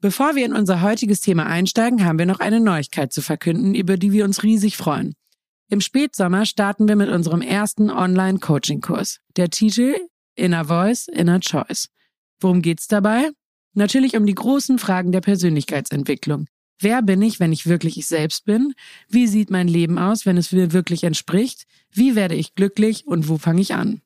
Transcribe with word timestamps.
Bevor 0.00 0.36
wir 0.36 0.44
in 0.44 0.52
unser 0.52 0.82
heutiges 0.82 1.20
Thema 1.20 1.46
einsteigen, 1.46 2.04
haben 2.04 2.18
wir 2.18 2.26
noch 2.26 2.40
eine 2.40 2.60
Neuigkeit 2.60 3.12
zu 3.12 3.22
verkünden, 3.22 3.74
über 3.74 3.96
die 3.96 4.12
wir 4.12 4.24
uns 4.24 4.42
riesig 4.42 4.76
freuen. 4.76 5.14
Im 5.68 5.80
Spätsommer 5.80 6.46
starten 6.46 6.86
wir 6.86 6.96
mit 6.96 7.08
unserem 7.08 7.40
ersten 7.40 7.90
Online-Coaching-Kurs. 7.90 9.20
Der 9.36 9.50
Titel 9.50 9.96
Inner 10.36 10.66
Voice, 10.66 11.08
Inner 11.08 11.40
Choice. 11.40 11.88
Worum 12.40 12.62
geht's 12.62 12.86
dabei? 12.86 13.30
Natürlich 13.74 14.16
um 14.16 14.26
die 14.26 14.34
großen 14.34 14.78
Fragen 14.78 15.12
der 15.12 15.22
Persönlichkeitsentwicklung. 15.22 16.46
Wer 16.78 17.00
bin 17.02 17.22
ich, 17.22 17.40
wenn 17.40 17.52
ich 17.52 17.66
wirklich 17.66 17.96
ich 17.96 18.06
selbst 18.06 18.44
bin? 18.44 18.74
Wie 19.08 19.26
sieht 19.26 19.50
mein 19.50 19.66
Leben 19.66 19.98
aus, 19.98 20.26
wenn 20.26 20.36
es 20.36 20.52
mir 20.52 20.72
wirklich 20.72 21.04
entspricht? 21.04 21.64
Wie 21.90 22.14
werde 22.14 22.34
ich 22.34 22.54
glücklich 22.54 23.06
und 23.06 23.28
wo 23.28 23.38
fange 23.38 23.62
ich 23.62 23.74
an? 23.74 24.02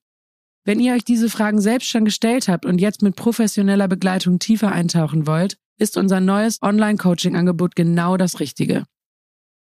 Wenn 0.64 0.78
ihr 0.78 0.94
euch 0.94 1.04
diese 1.04 1.28
Fragen 1.28 1.60
selbst 1.60 1.88
schon 1.88 2.04
gestellt 2.04 2.46
habt 2.48 2.64
und 2.64 2.80
jetzt 2.80 3.02
mit 3.02 3.16
professioneller 3.16 3.88
Begleitung 3.88 4.38
tiefer 4.38 4.70
eintauchen 4.70 5.26
wollt, 5.26 5.56
ist 5.80 5.96
unser 5.96 6.20
neues 6.20 6.62
Online-Coaching-Angebot 6.62 7.74
genau 7.74 8.16
das 8.16 8.38
Richtige. 8.38 8.84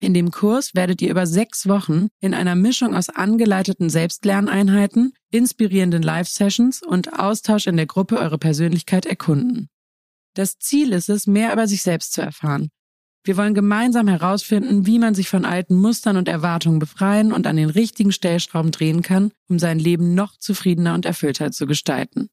In 0.00 0.14
dem 0.14 0.30
Kurs 0.30 0.74
werdet 0.74 1.02
ihr 1.02 1.10
über 1.10 1.26
sechs 1.26 1.68
Wochen 1.68 2.08
in 2.20 2.32
einer 2.32 2.54
Mischung 2.54 2.94
aus 2.94 3.08
angeleiteten 3.08 3.90
Selbstlerneinheiten, 3.90 5.12
inspirierenden 5.30 6.02
Live-Sessions 6.02 6.82
und 6.82 7.18
Austausch 7.18 7.66
in 7.66 7.76
der 7.76 7.86
Gruppe 7.86 8.18
eure 8.18 8.38
Persönlichkeit 8.38 9.06
erkunden. 9.06 9.68
Das 10.34 10.58
Ziel 10.58 10.92
ist 10.92 11.08
es, 11.08 11.26
mehr 11.26 11.52
über 11.52 11.66
sich 11.66 11.82
selbst 11.82 12.12
zu 12.12 12.22
erfahren. 12.22 12.70
Wir 13.24 13.36
wollen 13.36 13.54
gemeinsam 13.54 14.06
herausfinden, 14.06 14.86
wie 14.86 15.00
man 15.00 15.14
sich 15.14 15.28
von 15.28 15.44
alten 15.44 15.74
Mustern 15.74 16.16
und 16.16 16.28
Erwartungen 16.28 16.78
befreien 16.78 17.32
und 17.32 17.46
an 17.46 17.56
den 17.56 17.68
richtigen 17.68 18.12
Stellschrauben 18.12 18.70
drehen 18.70 19.02
kann, 19.02 19.32
um 19.48 19.58
sein 19.58 19.80
Leben 19.80 20.14
noch 20.14 20.38
zufriedener 20.38 20.94
und 20.94 21.04
erfüllter 21.04 21.50
zu 21.50 21.66
gestalten. 21.66 22.30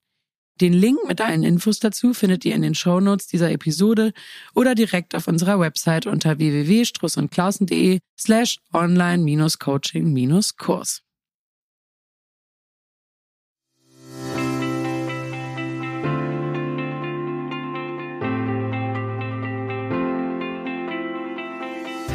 Den 0.62 0.72
Link 0.72 1.00
mit 1.06 1.20
allen 1.20 1.44
Infos 1.44 1.80
dazu 1.80 2.14
findet 2.14 2.46
ihr 2.46 2.56
in 2.56 2.62
den 2.62 2.76
Shownotes 2.76 3.28
dieser 3.28 3.52
Episode 3.52 4.14
oder 4.54 4.74
direkt 4.74 5.14
auf 5.14 5.28
unserer 5.28 5.60
Website 5.60 6.08
unter 6.08 6.38
www.strussundklausen.de 6.38 8.00
slash 8.18 8.60
online-coaching-kurs. 8.72 11.02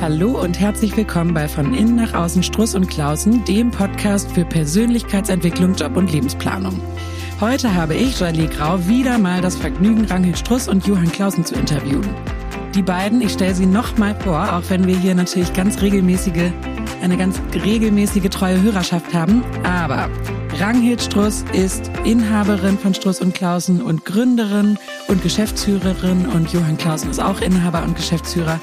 Hallo 0.00 0.42
und 0.42 0.58
herzlich 0.58 0.96
willkommen 0.96 1.34
bei 1.34 1.46
Von 1.46 1.74
Innen 1.74 1.96
nach 1.96 2.14
Außen 2.14 2.42
Struss 2.42 2.74
und 2.74 2.88
Klausen, 2.88 3.44
dem 3.44 3.70
Podcast 3.70 4.32
für 4.32 4.46
Persönlichkeitsentwicklung, 4.46 5.74
Job 5.74 5.94
und 5.94 6.10
Lebensplanung. 6.10 6.80
Heute 7.40 7.74
habe 7.74 7.94
ich, 7.94 8.20
Jalie 8.20 8.48
Grau, 8.48 8.86
wieder 8.86 9.16
mal 9.16 9.40
das 9.40 9.56
Vergnügen, 9.56 10.04
Ranghild 10.04 10.36
Struss 10.36 10.68
und 10.68 10.86
Johann 10.86 11.10
Clausen 11.10 11.42
zu 11.42 11.54
interviewen. 11.54 12.06
Die 12.74 12.82
beiden, 12.82 13.22
ich 13.22 13.32
stelle 13.32 13.54
sie 13.54 13.64
nochmal 13.64 14.14
vor, 14.14 14.52
auch 14.52 14.62
wenn 14.68 14.86
wir 14.86 14.94
hier 14.94 15.14
natürlich 15.14 15.50
ganz 15.54 15.80
regelmäßige, 15.80 16.52
eine 17.02 17.16
ganz 17.16 17.40
regelmäßige 17.54 18.28
treue 18.28 18.60
Hörerschaft 18.60 19.14
haben. 19.14 19.42
Aber 19.64 20.10
Ranghild 20.58 21.00
Struss 21.00 21.42
ist 21.54 21.90
Inhaberin 22.04 22.76
von 22.76 22.92
Struss 22.92 23.22
und 23.22 23.32
Clausen 23.32 23.80
und 23.80 24.04
Gründerin 24.04 24.76
und 25.08 25.22
Geschäftsführerin 25.22 26.26
und 26.26 26.52
Johann 26.52 26.76
Clausen 26.76 27.08
ist 27.08 27.22
auch 27.22 27.40
Inhaber 27.40 27.82
und 27.84 27.96
Geschäftsführer. 27.96 28.60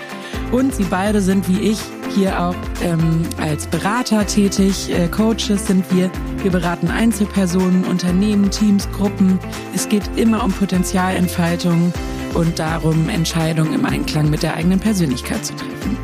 Und 0.51 0.75
sie 0.75 0.85
beide 0.85 1.21
sind 1.21 1.49
wie 1.49 1.71
ich 1.71 1.79
hier 2.13 2.39
auch 2.39 2.55
ähm, 2.83 3.23
als 3.41 3.65
Berater 3.65 4.25
tätig. 4.27 4.91
Äh, 4.91 5.07
Coaches 5.07 5.65
sind 5.65 5.83
wir. 5.91 6.11
Wir 6.43 6.51
beraten 6.51 6.89
Einzelpersonen, 6.89 7.83
Unternehmen, 7.85 8.51
Teams, 8.51 8.87
Gruppen. 8.91 9.39
Es 9.73 9.89
geht 9.89 10.03
immer 10.15 10.43
um 10.43 10.51
Potenzialentfaltung 10.51 11.91
und 12.35 12.59
darum, 12.59 13.09
Entscheidungen 13.09 13.73
im 13.73 13.85
Einklang 13.85 14.29
mit 14.29 14.43
der 14.43 14.55
eigenen 14.55 14.79
Persönlichkeit 14.79 15.45
zu 15.45 15.55
treffen. 15.55 15.97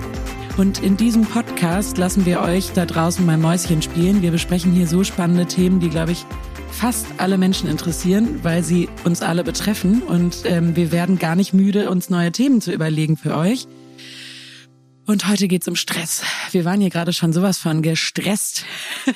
Und 0.57 0.83
in 0.83 0.97
diesem 0.97 1.23
Podcast 1.23 1.97
lassen 1.97 2.25
wir 2.25 2.41
euch 2.41 2.71
da 2.73 2.85
draußen 2.85 3.25
mal 3.25 3.37
Mäuschen 3.37 3.81
spielen. 3.81 4.21
Wir 4.21 4.31
besprechen 4.31 4.71
hier 4.71 4.87
so 4.87 5.03
spannende 5.03 5.45
Themen, 5.45 5.79
die, 5.79 5.89
glaube 5.89 6.11
ich, 6.11 6.25
fast 6.71 7.05
alle 7.17 7.37
Menschen 7.37 7.69
interessieren, 7.69 8.39
weil 8.43 8.63
sie 8.63 8.89
uns 9.03 9.21
alle 9.21 9.43
betreffen. 9.43 10.01
Und 10.01 10.43
ähm, 10.45 10.75
wir 10.75 10.91
werden 10.91 11.19
gar 11.19 11.35
nicht 11.35 11.53
müde, 11.53 11.89
uns 11.89 12.09
neue 12.09 12.31
Themen 12.31 12.59
zu 12.59 12.71
überlegen 12.71 13.17
für 13.17 13.35
euch. 13.35 13.67
Und 15.05 15.27
heute 15.27 15.49
geht's 15.49 15.67
um 15.67 15.75
Stress. 15.75 16.23
Wir 16.51 16.63
waren 16.63 16.79
hier 16.79 16.89
gerade 16.89 17.11
schon 17.11 17.33
sowas 17.33 17.57
von 17.57 17.81
gestresst, 17.81 18.63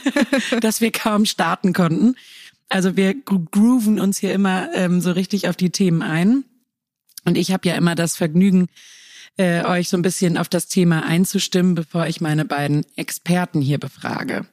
dass 0.59 0.81
wir 0.81 0.91
kaum 0.91 1.25
starten 1.25 1.71
konnten. 1.71 2.15
Also 2.67 2.97
wir 2.97 3.13
grooven 3.13 3.99
uns 3.99 4.17
hier 4.17 4.33
immer 4.33 4.69
ähm, 4.73 4.99
so 4.99 5.11
richtig 5.11 5.47
auf 5.47 5.55
die 5.55 5.69
Themen 5.69 6.01
ein. 6.01 6.43
Und 7.23 7.37
ich 7.37 7.53
habe 7.53 7.69
ja 7.69 7.75
immer 7.75 7.95
das 7.95 8.17
Vergnügen, 8.17 8.67
äh, 9.37 9.63
euch 9.63 9.87
so 9.87 9.95
ein 9.95 10.01
bisschen 10.01 10.37
auf 10.37 10.49
das 10.49 10.67
Thema 10.67 11.05
einzustimmen, 11.05 11.73
bevor 11.73 12.07
ich 12.07 12.19
meine 12.19 12.43
beiden 12.43 12.85
Experten 12.97 13.61
hier 13.61 13.77
befrage. 13.77 14.45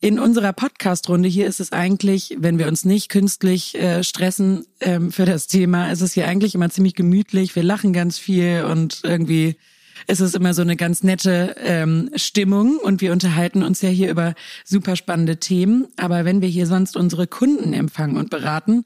In 0.00 0.20
unserer 0.20 0.52
Podcast-Runde 0.52 1.28
hier 1.28 1.46
ist 1.46 1.58
es 1.58 1.72
eigentlich, 1.72 2.36
wenn 2.38 2.58
wir 2.58 2.68
uns 2.68 2.84
nicht 2.84 3.08
künstlich 3.08 3.74
äh, 3.74 4.04
stressen 4.04 4.66
ähm, 4.80 5.10
für 5.10 5.24
das 5.24 5.48
Thema, 5.48 5.90
ist 5.90 6.00
es 6.00 6.12
hier 6.12 6.28
eigentlich 6.28 6.54
immer 6.54 6.70
ziemlich 6.70 6.94
gemütlich. 6.94 7.56
Wir 7.56 7.62
lachen 7.64 7.92
ganz 7.92 8.18
viel 8.18 8.64
und 8.64 9.00
irgendwie 9.02 9.56
es 10.06 10.20
ist 10.20 10.34
immer 10.34 10.54
so 10.54 10.62
eine 10.62 10.76
ganz 10.76 11.02
nette 11.02 11.56
ähm, 11.58 12.10
Stimmung 12.16 12.78
und 12.78 13.00
wir 13.00 13.12
unterhalten 13.12 13.62
uns 13.62 13.82
ja 13.82 13.88
hier 13.88 14.10
über 14.10 14.34
super 14.64 14.96
spannende 14.96 15.38
Themen. 15.38 15.86
Aber 15.96 16.24
wenn 16.24 16.40
wir 16.40 16.48
hier 16.48 16.66
sonst 16.66 16.96
unsere 16.96 17.26
Kunden 17.26 17.72
empfangen 17.72 18.16
und 18.16 18.30
beraten, 18.30 18.84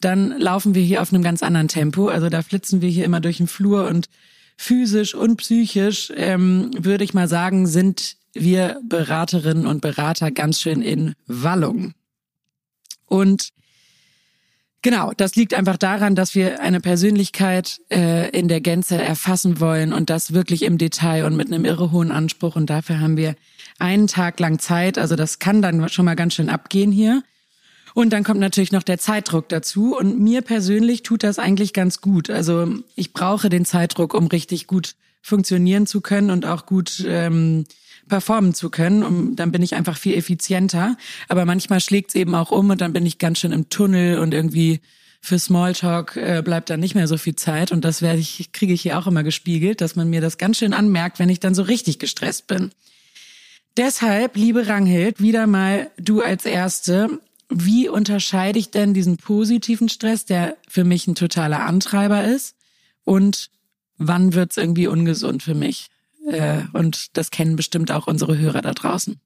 dann 0.00 0.38
laufen 0.38 0.74
wir 0.74 0.82
hier 0.82 1.02
auf 1.02 1.12
einem 1.12 1.22
ganz 1.22 1.42
anderen 1.42 1.68
Tempo. 1.68 2.08
Also 2.08 2.28
da 2.28 2.42
flitzen 2.42 2.80
wir 2.82 2.88
hier 2.88 3.04
immer 3.04 3.20
durch 3.20 3.38
den 3.38 3.46
Flur 3.46 3.86
und 3.86 4.08
physisch 4.56 5.14
und 5.14 5.36
psychisch, 5.36 6.12
ähm, 6.16 6.70
würde 6.78 7.04
ich 7.04 7.14
mal 7.14 7.28
sagen, 7.28 7.66
sind 7.66 8.16
wir 8.32 8.80
Beraterinnen 8.88 9.66
und 9.66 9.80
Berater 9.80 10.30
ganz 10.30 10.60
schön 10.60 10.82
in 10.82 11.14
Wallung. 11.26 11.94
Und 13.06 13.50
Genau, 14.82 15.12
das 15.16 15.34
liegt 15.34 15.54
einfach 15.54 15.76
daran, 15.76 16.14
dass 16.14 16.34
wir 16.34 16.60
eine 16.60 16.80
Persönlichkeit 16.80 17.80
äh, 17.90 18.30
in 18.30 18.46
der 18.46 18.60
Gänze 18.60 19.02
erfassen 19.02 19.58
wollen 19.58 19.92
und 19.92 20.10
das 20.10 20.32
wirklich 20.32 20.62
im 20.62 20.78
Detail 20.78 21.24
und 21.24 21.36
mit 21.36 21.48
einem 21.48 21.64
irre 21.64 21.90
hohen 21.90 22.12
Anspruch. 22.12 22.54
Und 22.54 22.70
dafür 22.70 23.00
haben 23.00 23.16
wir 23.16 23.34
einen 23.78 24.06
Tag 24.06 24.38
lang 24.38 24.58
Zeit. 24.58 24.96
Also 24.96 25.16
das 25.16 25.38
kann 25.38 25.60
dann 25.60 25.88
schon 25.88 26.04
mal 26.04 26.14
ganz 26.14 26.34
schön 26.34 26.50
abgehen 26.50 26.92
hier. 26.92 27.22
Und 27.94 28.12
dann 28.12 28.24
kommt 28.24 28.40
natürlich 28.40 28.72
noch 28.72 28.82
der 28.82 28.98
Zeitdruck 28.98 29.48
dazu. 29.48 29.96
Und 29.96 30.20
mir 30.20 30.42
persönlich 30.42 31.02
tut 31.02 31.22
das 31.22 31.38
eigentlich 31.38 31.72
ganz 31.72 32.00
gut. 32.00 32.30
Also 32.30 32.68
ich 32.94 33.12
brauche 33.12 33.48
den 33.48 33.64
Zeitdruck, 33.64 34.14
um 34.14 34.26
richtig 34.26 34.66
gut 34.66 34.96
funktionieren 35.22 35.86
zu 35.86 36.00
können 36.00 36.30
und 36.30 36.46
auch 36.46 36.66
gut 36.66 37.04
ähm, 37.08 37.64
performen 38.08 38.54
zu 38.54 38.70
können. 38.70 39.02
Und 39.02 39.36
dann 39.36 39.52
bin 39.52 39.62
ich 39.62 39.74
einfach 39.74 39.96
viel 39.96 40.14
effizienter. 40.14 40.96
Aber 41.28 41.44
manchmal 41.44 41.80
schlägt 41.80 42.10
es 42.10 42.14
eben 42.14 42.34
auch 42.34 42.50
um 42.50 42.70
und 42.70 42.80
dann 42.80 42.92
bin 42.92 43.06
ich 43.06 43.18
ganz 43.18 43.38
schön 43.38 43.52
im 43.52 43.68
Tunnel 43.68 44.18
und 44.18 44.34
irgendwie 44.34 44.80
für 45.20 45.38
Smalltalk 45.38 46.16
äh, 46.16 46.42
bleibt 46.44 46.70
dann 46.70 46.80
nicht 46.80 46.94
mehr 46.94 47.08
so 47.08 47.18
viel 47.18 47.34
Zeit. 47.34 47.72
Und 47.72 47.84
das 47.84 48.00
werde 48.00 48.20
ich, 48.20 48.52
kriege 48.52 48.72
ich 48.72 48.82
hier 48.82 48.98
auch 48.98 49.06
immer 49.06 49.24
gespiegelt, 49.24 49.80
dass 49.80 49.96
man 49.96 50.08
mir 50.08 50.20
das 50.20 50.38
ganz 50.38 50.58
schön 50.58 50.72
anmerkt, 50.72 51.18
wenn 51.18 51.28
ich 51.28 51.40
dann 51.40 51.54
so 51.54 51.62
richtig 51.62 51.98
gestresst 51.98 52.46
bin. 52.46 52.70
Deshalb, 53.76 54.36
liebe 54.36 54.68
Ranghild, 54.68 55.20
wieder 55.20 55.46
mal 55.46 55.90
du 55.98 56.22
als 56.22 56.46
Erste. 56.46 57.20
Wie 57.48 57.88
unterscheide 57.88 58.58
ich 58.58 58.70
denn 58.70 58.94
diesen 58.94 59.18
positiven 59.18 59.88
Stress, 59.88 60.24
der 60.24 60.56
für 60.68 60.84
mich 60.84 61.06
ein 61.06 61.14
totaler 61.14 61.60
Antreiber 61.60 62.24
ist? 62.24 62.56
Und 63.04 63.50
wann 63.98 64.32
wird's 64.32 64.56
irgendwie 64.56 64.86
ungesund 64.86 65.42
für 65.42 65.54
mich? 65.54 65.88
Äh, 66.26 66.62
und 66.72 67.16
das 67.16 67.30
kennen 67.30 67.56
bestimmt 67.56 67.90
auch 67.90 68.06
unsere 68.06 68.36
Hörer 68.36 68.62
da 68.62 68.72
draußen. 68.72 69.20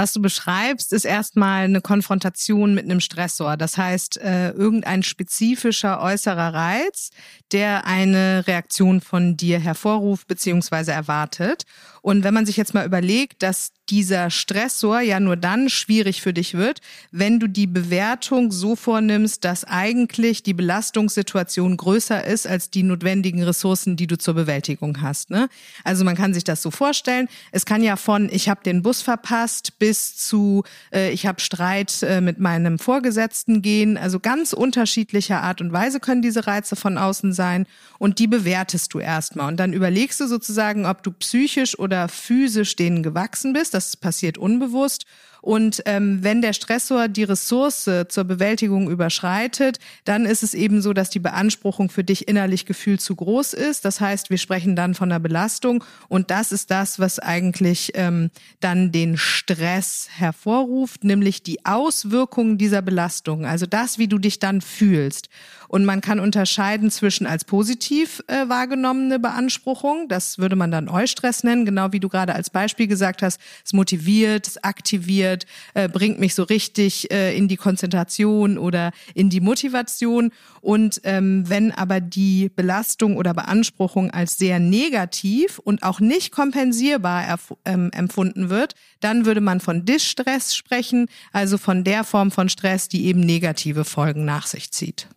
Was 0.00 0.12
du 0.12 0.22
beschreibst, 0.22 0.92
ist 0.92 1.04
erstmal 1.04 1.64
eine 1.64 1.80
Konfrontation 1.80 2.72
mit 2.72 2.84
einem 2.84 3.00
Stressor. 3.00 3.56
Das 3.56 3.76
heißt, 3.76 4.18
äh, 4.18 4.50
irgendein 4.50 5.02
spezifischer 5.02 6.00
äußerer 6.00 6.54
Reiz, 6.54 7.10
der 7.50 7.84
eine 7.84 8.46
Reaktion 8.46 9.00
von 9.00 9.36
dir 9.36 9.58
hervorruft 9.58 10.28
bzw. 10.28 10.92
erwartet. 10.92 11.64
Und 12.08 12.24
wenn 12.24 12.32
man 12.32 12.46
sich 12.46 12.56
jetzt 12.56 12.72
mal 12.72 12.86
überlegt, 12.86 13.42
dass 13.42 13.72
dieser 13.90 14.30
Stressor 14.30 15.00
ja 15.00 15.20
nur 15.20 15.36
dann 15.36 15.68
schwierig 15.68 16.22
für 16.22 16.32
dich 16.32 16.54
wird, 16.54 16.80
wenn 17.10 17.38
du 17.38 17.48
die 17.48 17.66
Bewertung 17.66 18.50
so 18.50 18.76
vornimmst, 18.76 19.44
dass 19.44 19.64
eigentlich 19.64 20.42
die 20.42 20.54
Belastungssituation 20.54 21.76
größer 21.76 22.24
ist 22.24 22.46
als 22.46 22.70
die 22.70 22.82
notwendigen 22.82 23.42
Ressourcen, 23.42 23.96
die 23.96 24.06
du 24.06 24.16
zur 24.16 24.32
Bewältigung 24.32 25.02
hast. 25.02 25.28
Ne? 25.28 25.50
Also 25.84 26.02
man 26.02 26.16
kann 26.16 26.32
sich 26.32 26.44
das 26.44 26.62
so 26.62 26.70
vorstellen. 26.70 27.28
Es 27.52 27.66
kann 27.66 27.82
ja 27.82 27.96
von 27.96 28.30
ich 28.32 28.48
habe 28.48 28.62
den 28.62 28.82
Bus 28.82 29.02
verpasst 29.02 29.78
bis 29.78 30.16
zu 30.16 30.64
äh, 30.92 31.10
ich 31.10 31.26
habe 31.26 31.40
Streit 31.40 32.02
äh, 32.02 32.22
mit 32.22 32.38
meinem 32.38 32.78
Vorgesetzten 32.78 33.60
gehen. 33.60 33.98
Also 33.98 34.18
ganz 34.18 34.54
unterschiedlicher 34.54 35.42
Art 35.42 35.60
und 35.60 35.74
Weise 35.74 36.00
können 36.00 36.22
diese 36.22 36.46
Reize 36.46 36.74
von 36.74 36.96
außen 36.96 37.34
sein 37.34 37.66
und 37.98 38.18
die 38.18 38.28
bewertest 38.28 38.94
du 38.94 38.98
erstmal 38.98 39.48
und 39.48 39.58
dann 39.58 39.74
überlegst 39.74 40.20
du 40.20 40.26
sozusagen, 40.26 40.86
ob 40.86 41.02
du 41.02 41.10
psychisch 41.10 41.78
oder 41.78 41.97
physisch 42.06 42.76
denen 42.76 43.02
gewachsen 43.02 43.52
bist 43.52 43.74
das 43.74 43.96
passiert 43.96 44.38
unbewusst 44.38 45.06
Und 45.40 45.82
ähm, 45.86 46.18
wenn 46.22 46.42
der 46.42 46.52
Stressor 46.52 47.08
die 47.08 47.24
Ressource 47.24 47.88
zur 48.08 48.24
Bewältigung 48.24 48.90
überschreitet, 48.90 49.78
dann 50.04 50.26
ist 50.26 50.42
es 50.42 50.52
eben 50.52 50.82
so, 50.82 50.92
dass 50.92 51.10
die 51.10 51.20
Beanspruchung 51.20 51.90
für 51.90 52.04
dich 52.04 52.28
innerlich 52.28 52.66
gefühlt 52.66 53.00
zu 53.00 53.14
groß 53.14 53.54
ist. 53.54 53.84
Das 53.84 54.00
heißt, 54.00 54.30
wir 54.30 54.38
sprechen 54.38 54.74
dann 54.76 54.94
von 54.94 55.10
einer 55.10 55.20
Belastung 55.20 55.84
und 56.08 56.30
das 56.30 56.52
ist 56.52 56.70
das, 56.70 56.98
was 56.98 57.18
eigentlich 57.18 57.92
ähm, 57.94 58.30
dann 58.60 58.90
den 58.92 59.16
Stress 59.16 60.08
hervorruft, 60.10 61.04
nämlich 61.04 61.42
die 61.42 61.64
Auswirkungen 61.64 62.58
dieser 62.58 62.82
Belastung, 62.82 63.46
also 63.46 63.66
das, 63.66 63.98
wie 63.98 64.08
du 64.08 64.18
dich 64.18 64.38
dann 64.40 64.60
fühlst. 64.60 65.28
Und 65.68 65.84
man 65.84 66.00
kann 66.00 66.18
unterscheiden 66.18 66.90
zwischen 66.90 67.26
als 67.26 67.44
positiv 67.44 68.22
äh, 68.26 68.48
wahrgenommene 68.48 69.18
Beanspruchung, 69.18 70.08
das 70.08 70.38
würde 70.38 70.56
man 70.56 70.70
dann 70.70 70.88
Eustress 70.88 71.44
nennen, 71.44 71.66
genau 71.66 71.92
wie 71.92 72.00
du 72.00 72.08
gerade 72.08 72.34
als 72.34 72.50
Beispiel 72.50 72.86
gesagt 72.86 73.22
hast, 73.22 73.38
es 73.64 73.74
motiviert, 73.74 74.46
es 74.46 74.64
aktiviert, 74.64 75.44
äh, 75.74 75.88
bringt 75.88 76.18
mich 76.18 76.34
so 76.34 76.42
richtig 76.42 77.10
äh, 77.12 77.36
in 77.36 77.48
die 77.48 77.58
Konzentration 77.58 78.56
oder 78.56 78.92
in 79.14 79.28
die 79.28 79.40
Motivation. 79.40 80.32
Und 80.62 81.02
ähm, 81.04 81.48
wenn 81.48 81.70
aber 81.70 82.00
die 82.00 82.50
Belastung 82.54 83.16
oder 83.16 83.34
Beanspruchung 83.34 84.10
als 84.10 84.38
sehr 84.38 84.58
negativ 84.58 85.58
und 85.58 85.82
auch 85.82 86.00
nicht 86.00 86.32
kompensierbar 86.32 87.38
ähm, 87.64 87.90
empfunden 87.92 88.48
wird, 88.48 88.74
dann 89.00 89.26
würde 89.26 89.42
man 89.42 89.60
von 89.60 89.84
Distress 89.84 90.56
sprechen, 90.56 91.08
also 91.32 91.58
von 91.58 91.84
der 91.84 92.04
Form 92.04 92.30
von 92.30 92.48
Stress, 92.48 92.88
die 92.88 93.04
eben 93.06 93.20
negative 93.20 93.84
Folgen 93.84 94.24
nach 94.24 94.46
sich 94.46 94.70
zieht. 94.70 95.08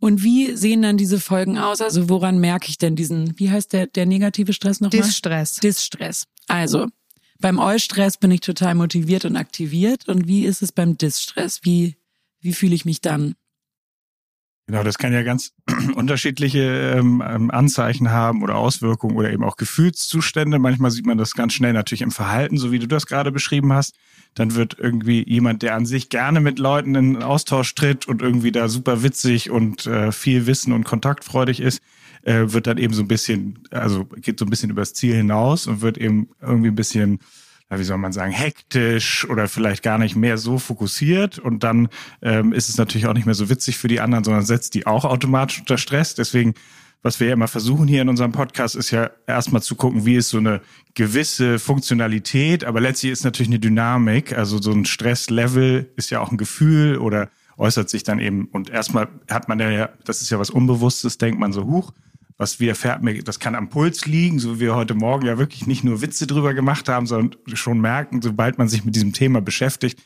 Und 0.00 0.22
wie 0.22 0.56
sehen 0.56 0.82
dann 0.82 0.96
diese 0.96 1.20
Folgen 1.20 1.58
aus? 1.58 1.80
Also 1.80 2.08
woran 2.08 2.38
merke 2.38 2.68
ich 2.68 2.78
denn 2.78 2.96
diesen, 2.96 3.38
wie 3.38 3.50
heißt 3.50 3.72
der, 3.74 3.86
der 3.86 4.06
negative 4.06 4.54
Stress 4.54 4.80
nochmal? 4.80 5.02
Distress. 5.02 5.56
Distress. 5.56 6.24
Also, 6.48 6.88
beim 7.38 7.58
Eustress 7.58 8.16
bin 8.16 8.30
ich 8.30 8.40
total 8.40 8.74
motiviert 8.74 9.26
und 9.26 9.36
aktiviert. 9.36 10.08
Und 10.08 10.26
wie 10.26 10.44
ist 10.46 10.62
es 10.62 10.72
beim 10.72 10.96
Distress? 10.96 11.60
Wie, 11.62 11.96
wie 12.40 12.54
fühle 12.54 12.74
ich 12.74 12.86
mich 12.86 13.02
dann? 13.02 13.34
Genau, 14.70 14.84
das 14.84 14.98
kann 14.98 15.12
ja 15.12 15.24
ganz 15.24 15.52
unterschiedliche 15.96 16.94
ähm, 16.96 17.20
ähm, 17.26 17.50
Anzeichen 17.50 18.12
haben 18.12 18.40
oder 18.40 18.54
Auswirkungen 18.54 19.16
oder 19.16 19.32
eben 19.32 19.42
auch 19.42 19.56
Gefühlszustände. 19.56 20.60
Manchmal 20.60 20.92
sieht 20.92 21.06
man 21.06 21.18
das 21.18 21.34
ganz 21.34 21.54
schnell 21.54 21.72
natürlich 21.72 22.02
im 22.02 22.12
Verhalten, 22.12 22.56
so 22.56 22.70
wie 22.70 22.78
du 22.78 22.86
das 22.86 23.06
gerade 23.06 23.32
beschrieben 23.32 23.72
hast. 23.72 23.96
Dann 24.34 24.54
wird 24.54 24.76
irgendwie 24.78 25.28
jemand, 25.28 25.62
der 25.62 25.74
an 25.74 25.86
sich 25.86 26.08
gerne 26.08 26.38
mit 26.38 26.60
Leuten 26.60 26.94
in 26.94 27.20
Austausch 27.20 27.74
tritt 27.74 28.06
und 28.06 28.22
irgendwie 28.22 28.52
da 28.52 28.68
super 28.68 29.02
witzig 29.02 29.50
und 29.50 29.88
äh, 29.88 30.12
viel 30.12 30.46
Wissen 30.46 30.72
und 30.72 30.84
kontaktfreudig 30.84 31.58
ist, 31.58 31.82
äh, 32.22 32.44
wird 32.44 32.68
dann 32.68 32.78
eben 32.78 32.94
so 32.94 33.02
ein 33.02 33.08
bisschen, 33.08 33.64
also 33.72 34.04
geht 34.04 34.38
so 34.38 34.44
ein 34.44 34.50
bisschen 34.50 34.70
übers 34.70 34.94
Ziel 34.94 35.16
hinaus 35.16 35.66
und 35.66 35.80
wird 35.80 35.98
eben 35.98 36.28
irgendwie 36.40 36.68
ein 36.68 36.76
bisschen 36.76 37.18
wie 37.78 37.84
soll 37.84 37.98
man 37.98 38.12
sagen, 38.12 38.32
hektisch 38.32 39.28
oder 39.28 39.46
vielleicht 39.48 39.82
gar 39.82 39.98
nicht 39.98 40.16
mehr 40.16 40.38
so 40.38 40.58
fokussiert. 40.58 41.38
Und 41.38 41.62
dann 41.62 41.88
ähm, 42.20 42.52
ist 42.52 42.68
es 42.68 42.78
natürlich 42.78 43.06
auch 43.06 43.14
nicht 43.14 43.26
mehr 43.26 43.34
so 43.34 43.48
witzig 43.48 43.78
für 43.78 43.88
die 43.88 44.00
anderen, 44.00 44.24
sondern 44.24 44.44
setzt 44.44 44.74
die 44.74 44.86
auch 44.86 45.04
automatisch 45.04 45.60
unter 45.60 45.78
Stress. 45.78 46.14
Deswegen, 46.14 46.54
was 47.02 47.20
wir 47.20 47.28
ja 47.28 47.32
immer 47.34 47.48
versuchen 47.48 47.86
hier 47.86 48.02
in 48.02 48.08
unserem 48.08 48.32
Podcast, 48.32 48.74
ist 48.74 48.90
ja 48.90 49.10
erstmal 49.26 49.62
zu 49.62 49.76
gucken, 49.76 50.04
wie 50.04 50.16
ist 50.16 50.30
so 50.30 50.38
eine 50.38 50.60
gewisse 50.94 51.58
Funktionalität, 51.58 52.64
aber 52.64 52.80
letztlich 52.80 53.12
ist 53.12 53.24
natürlich 53.24 53.50
eine 53.50 53.60
Dynamik. 53.60 54.36
Also 54.36 54.60
so 54.60 54.72
ein 54.72 54.84
Stresslevel 54.84 55.92
ist 55.96 56.10
ja 56.10 56.20
auch 56.20 56.32
ein 56.32 56.38
Gefühl 56.38 56.98
oder 56.98 57.30
äußert 57.56 57.88
sich 57.88 58.02
dann 58.02 58.18
eben. 58.18 58.46
Und 58.46 58.70
erstmal 58.70 59.08
hat 59.30 59.48
man 59.48 59.60
ja, 59.60 59.90
das 60.04 60.22
ist 60.22 60.30
ja 60.30 60.40
was 60.40 60.50
Unbewusstes, 60.50 61.18
denkt 61.18 61.38
man 61.38 61.52
so, 61.52 61.64
huch, 61.66 61.92
was 62.40 62.58
widerfährt 62.58 63.02
mir, 63.02 63.22
das 63.22 63.38
kann 63.38 63.54
am 63.54 63.68
Puls 63.68 64.06
liegen, 64.06 64.38
so 64.38 64.56
wie 64.56 64.60
wir 64.60 64.74
heute 64.74 64.94
Morgen 64.94 65.26
ja 65.26 65.36
wirklich 65.36 65.66
nicht 65.66 65.84
nur 65.84 66.00
Witze 66.00 66.26
drüber 66.26 66.54
gemacht 66.54 66.88
haben, 66.88 67.04
sondern 67.06 67.38
schon 67.54 67.82
merken, 67.82 68.22
sobald 68.22 68.56
man 68.56 68.66
sich 68.66 68.82
mit 68.82 68.96
diesem 68.96 69.12
Thema 69.12 69.42
beschäftigt, 69.42 70.02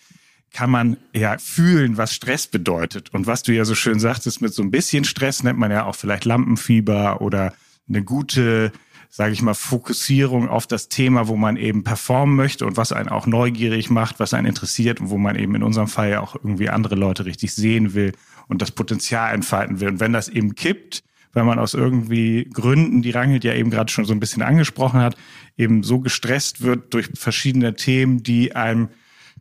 kann 0.52 0.68
man 0.68 0.96
ja 1.12 1.38
fühlen, 1.38 1.96
was 1.96 2.12
Stress 2.12 2.48
bedeutet. 2.48 3.14
Und 3.14 3.28
was 3.28 3.44
du 3.44 3.52
ja 3.52 3.64
so 3.64 3.76
schön 3.76 4.00
sagtest, 4.00 4.42
mit 4.42 4.52
so 4.52 4.62
ein 4.62 4.72
bisschen 4.72 5.04
Stress 5.04 5.44
nennt 5.44 5.60
man 5.60 5.70
ja 5.70 5.84
auch 5.84 5.94
vielleicht 5.94 6.24
Lampenfieber 6.24 7.20
oder 7.20 7.54
eine 7.88 8.02
gute, 8.02 8.72
sage 9.10 9.32
ich 9.32 9.40
mal, 9.40 9.54
Fokussierung 9.54 10.48
auf 10.48 10.66
das 10.66 10.88
Thema, 10.88 11.28
wo 11.28 11.36
man 11.36 11.56
eben 11.56 11.84
performen 11.84 12.34
möchte 12.34 12.66
und 12.66 12.76
was 12.76 12.90
einen 12.90 13.10
auch 13.10 13.28
neugierig 13.28 13.90
macht, 13.90 14.18
was 14.18 14.34
einen 14.34 14.48
interessiert 14.48 15.00
und 15.00 15.10
wo 15.10 15.18
man 15.18 15.36
eben 15.36 15.54
in 15.54 15.62
unserem 15.62 15.86
Fall 15.86 16.10
ja 16.10 16.20
auch 16.20 16.34
irgendwie 16.34 16.68
andere 16.68 16.96
Leute 16.96 17.26
richtig 17.26 17.54
sehen 17.54 17.94
will 17.94 18.10
und 18.48 18.60
das 18.60 18.72
Potenzial 18.72 19.32
entfalten 19.32 19.78
will. 19.78 19.86
Und 19.86 20.00
wenn 20.00 20.12
das 20.12 20.28
eben 20.28 20.56
kippt, 20.56 21.04
weil 21.34 21.44
man 21.44 21.58
aus 21.58 21.74
irgendwie 21.74 22.48
Gründen, 22.52 23.02
die 23.02 23.10
Rangelt 23.10 23.44
ja 23.44 23.54
eben 23.54 23.70
gerade 23.70 23.92
schon 23.92 24.04
so 24.04 24.12
ein 24.12 24.20
bisschen 24.20 24.42
angesprochen 24.42 25.00
hat, 25.00 25.16
eben 25.56 25.82
so 25.82 26.00
gestresst 26.00 26.62
wird 26.62 26.94
durch 26.94 27.10
verschiedene 27.14 27.74
Themen, 27.74 28.22
die 28.22 28.56
einem 28.56 28.88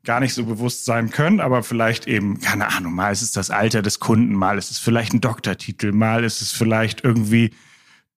gar 0.04 0.20
nicht 0.20 0.34
so 0.34 0.46
bewusst 0.46 0.86
sein 0.86 1.12
können, 1.12 1.40
aber 1.40 1.64
vielleicht 1.64 2.08
eben, 2.08 2.42
keine 2.42 2.68
Ahnung, 2.68 2.94
mal 2.94 3.12
ist 3.12 3.22
es 3.22 3.32
das 3.32 3.50
Alter 3.50 3.82
des 3.82 4.00
Kunden, 4.00 4.34
mal 4.34 4.58
ist 4.58 4.70
es 4.70 4.80
vielleicht 4.80 5.14
ein 5.14 5.22
Doktortitel, 5.22 5.94
mal 5.94 6.26
ist 6.26 6.42
es 6.42 6.52
vielleicht 6.52 7.04
irgendwie 7.04 7.52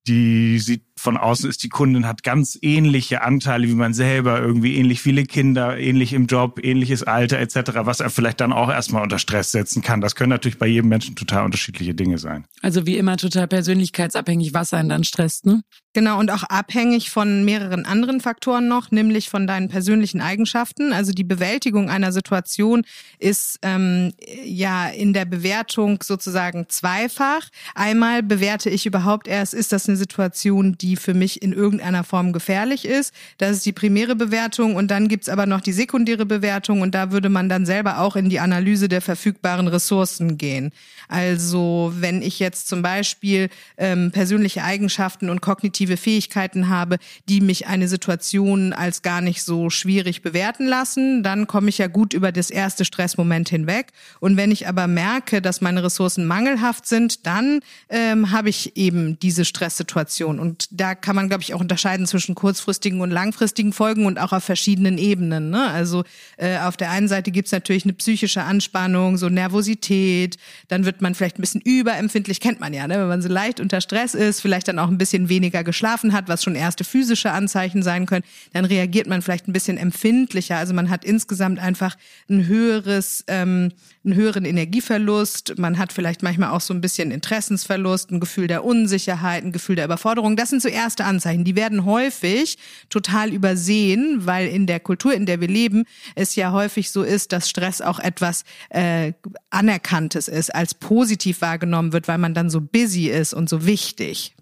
die 0.09 0.59
von 1.07 1.17
außen 1.17 1.49
ist 1.49 1.63
die 1.63 1.69
Kundin 1.69 2.05
hat 2.05 2.25
ganz 2.25 2.59
ähnliche 2.63 3.23
Anteile 3.23 3.69
wie 3.69 3.77
man 3.77 3.95
selber, 3.95 4.41
irgendwie 4.41 4.75
ähnlich 4.75 5.01
viele 5.01 5.23
Kinder, 5.23 5.79
ähnlich 5.79 6.13
im 6.13 6.27
Job, 6.27 6.59
ähnliches 6.61 7.05
Alter 7.05 7.39
etc., 7.39 7.59
was 7.83 8.01
er 8.01 8.11
vielleicht 8.11 8.41
dann 8.41 8.53
auch 8.53 8.69
erstmal 8.69 9.05
unter 9.05 9.21
Stress 9.21 9.53
setzen 9.53 9.83
kann. 9.83 10.01
Das 10.01 10.17
können 10.17 10.31
natürlich 10.31 10.59
bei 10.59 10.67
jedem 10.67 10.89
Menschen 10.89 11.15
total 11.15 11.45
unterschiedliche 11.45 11.95
Dinge 11.95 12.19
sein. 12.19 12.45
Also 12.61 12.87
wie 12.87 12.97
immer 12.97 13.17
total 13.19 13.47
persönlichkeitsabhängig, 13.47 14.53
was 14.53 14.75
einen 14.75 14.89
dann 14.89 15.05
stresst, 15.05 15.47
ne? 15.47 15.63
Genau, 15.97 16.21
und 16.21 16.31
auch 16.31 16.43
abhängig 16.43 17.09
von 17.09 17.47
mehreren 17.47 17.87
anderen 17.87 18.21
Faktoren 18.21 18.69
noch, 18.69 18.91
nämlich 18.91 19.31
von 19.31 19.47
deinen 19.47 19.71
persönlichen 19.71 20.21
Eigenschaften. 20.21 20.93
Also 20.93 21.13
die 21.13 21.25
Bewältigung 21.25 21.89
einer 21.89 22.13
Situation 22.13 22.85
ist 23.19 23.59
ähm, 23.63 24.13
ja 24.45 24.89
in 24.89 25.15
der 25.15 25.25
Bewertung 25.25 26.03
sozusagen 26.03 26.67
zweifach. 26.69 27.49
Einmal 27.75 28.23
bewerte 28.23 28.69
ich 28.69 28.85
überhaupt 28.85 29.27
erst, 29.27 29.55
ist 29.55 29.73
das 29.73 29.89
eine 29.89 29.97
Situation, 29.97 30.77
die 30.77 30.97
für 30.97 31.15
mich 31.15 31.41
in 31.41 31.55
irgendeiner 31.55 32.05
Form 32.05 32.35
gefährlich 32.35 32.85
ist. 32.85 33.15
Das 33.39 33.53
ist 33.53 33.65
die 33.65 33.73
primäre 33.73 34.17
Bewertung 34.17 34.77
und 34.77 34.91
dann 34.91 35.09
gibt's 35.09 35.31
aber 35.31 35.47
noch 35.47 35.63
die 35.63 35.73
sekundäre 35.73 36.27
Bewertung 36.27 36.83
und 36.83 36.95
da 36.95 37.11
würde 37.11 37.31
man 37.31 37.49
dann 37.49 37.65
selber 37.65 38.01
auch 38.01 38.17
in 38.17 38.29
die 38.29 38.41
Analyse 38.41 38.91
der 38.91 39.01
verfügbaren 39.01 39.67
Ressourcen 39.67 40.37
gehen. 40.37 40.73
Also 41.09 41.95
wenn 41.97 42.21
ich 42.21 42.39
jetzt 42.39 42.69
zum 42.69 42.83
Beispiel 42.83 43.49
ähm, 43.79 44.11
persönliche 44.11 44.63
Eigenschaften 44.63 45.31
und 45.31 45.41
kognitive 45.41 45.86
Fähigkeiten 45.97 46.69
habe, 46.69 46.97
die 47.29 47.41
mich 47.41 47.69
eine 47.69 47.87
Situation 47.87 48.73
als 48.73 49.03
gar 49.03 49.21
nicht 49.21 49.45
so 49.45 49.71
schwierig 49.71 50.23
bewerten 50.23 50.67
lassen, 50.67 51.23
dann 51.23 51.47
komme 51.47 51.69
ich 51.69 51.79
ja 51.79 51.87
gut 51.87 52.13
über 52.13 52.33
das 52.33 52.51
erste 52.51 52.85
Stressmoment 52.85 53.49
hinweg. 53.49 53.93
Und 54.19 54.37
wenn 54.37 54.51
ich 54.51 54.67
aber 54.67 54.89
merke, 54.89 55.41
dass 55.41 55.61
meine 55.61 55.85
Ressourcen 55.85 56.27
mangelhaft 56.27 56.87
sind, 56.87 57.25
dann 57.25 57.61
ähm, 57.89 58.33
habe 58.33 58.49
ich 58.49 58.77
eben 58.77 59.17
diese 59.21 59.45
Stresssituation. 59.45 60.41
Und 60.41 60.67
da 60.73 60.97
kann 60.97 61.15
man, 61.15 61.29
glaube 61.29 61.45
ich, 61.45 61.55
auch 61.55 61.61
unterscheiden 61.61 62.09
zwischen 62.09 62.35
kurzfristigen 62.35 63.01
und 63.01 63.13
langfristigen 63.13 63.73
Folgen 63.73 64.07
und 64.07 64.19
auch 64.19 64.33
auf 64.33 64.43
verschiedenen 64.43 64.99
Ebenen. 64.99 65.51
Ne? 65.51 65.71
Also 65.71 66.03
äh, 66.37 66.59
auf 66.59 66.77
der 66.77 66.91
einen 66.91 67.07
Seite 67.07 67.31
gibt's 67.31 67.53
natürlich 67.53 67.85
eine 67.85 67.93
psychische 67.93 68.43
Anspannung, 68.43 69.19
so 69.19 69.29
Nervosität, 69.29 70.37
dann 70.67 70.85
wird 70.85 70.97
wird 70.97 71.03
man 71.03 71.15
vielleicht 71.15 71.39
ein 71.39 71.43
bisschen 71.43 71.61
überempfindlich, 71.61 72.41
kennt 72.41 72.59
man 72.59 72.73
ja, 72.73 72.87
ne? 72.87 72.99
wenn 72.99 73.09
man 73.09 73.21
so 73.21 73.29
leicht 73.29 73.61
unter 73.61 73.83
Stress 73.83 74.15
ist, 74.15 74.41
vielleicht 74.41 74.69
dann 74.69 74.79
auch 74.79 74.89
ein 74.89 74.97
bisschen 74.97 75.29
weniger 75.29 75.63
geschlafen 75.77 76.15
hat, 76.15 76.29
was 76.29 76.43
schon 76.43 76.55
erste 76.55 76.85
physische 76.85 77.33
Anzeichen 77.33 77.83
sein 77.83 78.07
können, 78.07 78.25
dann 78.55 78.65
reagiert 78.65 79.07
man 79.07 79.21
vielleicht 79.21 79.47
ein 79.47 79.53
bisschen 79.53 79.77
empfindlicher. 79.77 80.57
Also 80.57 80.73
man 80.73 80.89
hat 80.89 81.05
insgesamt 81.05 81.59
einfach 81.59 81.97
ein 82.31 82.47
höheres, 82.47 83.25
ähm, 83.29 83.73
einen 84.05 84.15
höheren 84.15 84.47
Energieverlust, 84.47 85.59
man 85.59 85.77
hat 85.77 85.93
vielleicht 85.93 86.23
manchmal 86.23 86.51
auch 86.51 86.63
so 86.63 86.73
ein 86.73 86.81
bisschen 86.81 87.11
Interessensverlust, 87.11 88.11
ein 88.11 88.21
Gefühl 88.21 88.47
der 88.47 88.65
Unsicherheit, 88.65 89.45
ein 89.45 89.53
Gefühl 89.53 89.77
der 89.77 89.85
Überforderung. 89.85 90.37
Das 90.37 90.49
sind 90.49 90.63
so 90.63 90.69
erste 90.69 91.05
Anzeichen. 91.05 91.45
Die 91.45 91.57
werden 91.57 91.85
häufig 91.85 92.57
total 92.89 93.35
übersehen, 93.35 94.25
weil 94.25 94.49
in 94.49 94.67
der 94.67 94.81
Kultur, 94.81 95.13
in 95.13 95.27
der 95.27 95.43
wir 95.43 95.49
leben, 95.49 95.85
es 96.15 96.37
ja 96.37 96.53
häufig 96.53 96.91
so 96.91 97.03
ist, 97.03 97.33
dass 97.33 97.51
Stress 97.51 97.83
auch 97.83 97.99
etwas 97.99 98.45
äh, 98.71 99.13
Anerkanntes 99.51 100.29
ist, 100.29 100.55
als 100.55 100.73
positiv 100.73 101.43
wahrgenommen 101.43 101.93
wird, 101.93 102.09
weil 102.09 102.19
man 102.19 102.33
dann 102.33 102.49
so 102.49 102.63
busy 102.63 103.09
ist 103.11 103.35
und 103.35 103.51
so 103.51 103.67
wichtig. 103.67 104.36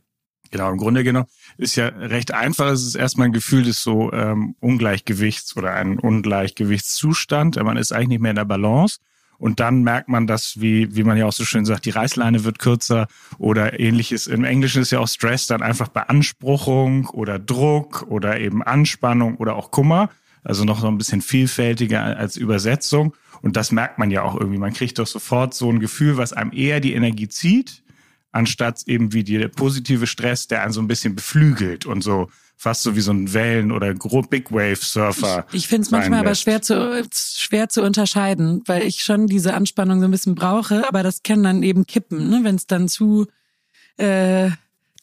Genau, 0.55 0.71
im 0.71 0.79
Grunde 0.79 1.03
genommen 1.03 1.27
ist 1.59 1.75
ja 1.75 1.89
recht 1.89 2.33
einfach. 2.33 2.71
Es 2.71 2.87
ist 2.87 2.95
erstmal 2.95 3.27
ein 3.27 3.33
Gefühl 3.33 3.65
des 3.65 3.83
so 3.83 4.13
ähm, 4.13 4.55
Ungleichgewichts 4.61 5.57
oder 5.57 5.75
ein 5.75 5.99
Ungleichgewichtszustand. 5.99 7.57
Man 7.57 7.77
ist 7.77 7.91
eigentlich 7.91 8.11
nicht 8.11 8.21
mehr 8.21 8.31
in 8.31 8.37
der 8.37 8.45
Balance. 8.45 8.99
Und 9.37 9.59
dann 9.59 9.83
merkt 9.83 10.09
man 10.09 10.29
dass, 10.29 10.61
wie, 10.61 10.95
wie 10.95 11.03
man 11.03 11.17
ja 11.17 11.27
auch 11.27 11.33
so 11.33 11.45
schön 11.45 11.65
sagt, 11.65 11.87
die 11.87 11.91
Reißleine 11.91 12.45
wird 12.45 12.61
kürzer 12.61 13.09
oder 13.39 13.81
ähnliches. 13.81 14.29
Im 14.29 14.45
Englischen 14.45 14.81
ist 14.81 14.93
ja 14.93 15.01
auch 15.01 15.09
Stress 15.09 15.49
dann 15.49 15.61
einfach 15.61 15.89
Beanspruchung 15.89 17.07
oder 17.07 17.41
Druck 17.41 18.07
oder 18.09 18.39
eben 18.39 18.63
Anspannung 18.63 19.39
oder 19.39 19.57
auch 19.57 19.73
Kummer. 19.73 20.09
Also 20.45 20.63
noch 20.63 20.79
so 20.79 20.87
ein 20.87 20.99
bisschen 20.99 21.21
vielfältiger 21.21 22.17
als 22.17 22.37
Übersetzung. 22.37 23.17
Und 23.43 23.57
das 23.57 23.73
merkt 23.73 23.99
man 23.99 24.13
ja 24.13 24.23
auch 24.23 24.39
irgendwie. 24.39 24.59
Man 24.59 24.73
kriegt 24.73 25.01
doch 25.01 25.09
sofort 25.09 25.53
so 25.53 25.69
ein 25.69 25.81
Gefühl, 25.81 26.17
was 26.17 26.33
einem 26.33 26.53
eher 26.53 26.79
die 26.79 26.95
Energie 26.95 27.27
zieht, 27.27 27.83
anstatt 28.35 28.83
eben 28.87 29.13
wie 29.13 29.23
der 29.23 29.49
positive 29.49 30.07
Stress, 30.07 30.49
der 30.49 30.63
einen 30.63 30.73
so 30.73 30.81
ein 30.81 30.89
bisschen 30.89 31.15
beflügelt 31.15 31.87
und 31.87 32.03
so 32.03 32.29
fast 32.57 32.83
so 32.83 32.97
wie 32.97 33.01
so 33.01 33.13
ein 33.13 33.33
Wellen- 33.33 33.73
oder 33.73 33.95
Big 33.95 34.51
Wave 34.51 34.77
Surfer. 34.77 35.47
Ich, 35.51 35.63
ich 35.63 35.69
finde 35.69 35.83
es 35.83 35.91
manchmal 35.91 36.21
aber 36.21 36.35
schwer 36.35 36.63
zu, 36.63 37.05
schwer 37.13 37.69
zu 37.69 37.83
unterscheiden, 37.83 38.63
weil 38.67 38.83
ich 38.83 39.05
schon 39.05 39.27
diese 39.27 39.55
Anspannung 39.55 40.01
so 40.01 40.07
ein 40.07 40.11
bisschen 40.11 40.35
brauche, 40.35 40.87
aber 40.89 41.03
das 41.03 41.23
kann 41.23 41.43
dann 41.43 41.63
eben 41.63 41.87
kippen, 41.87 42.31
ne? 42.31 42.41
wenn 42.43 42.57
es 42.57 42.67
dann 42.67 42.89
zu 42.89 43.27
äh, 43.97 44.51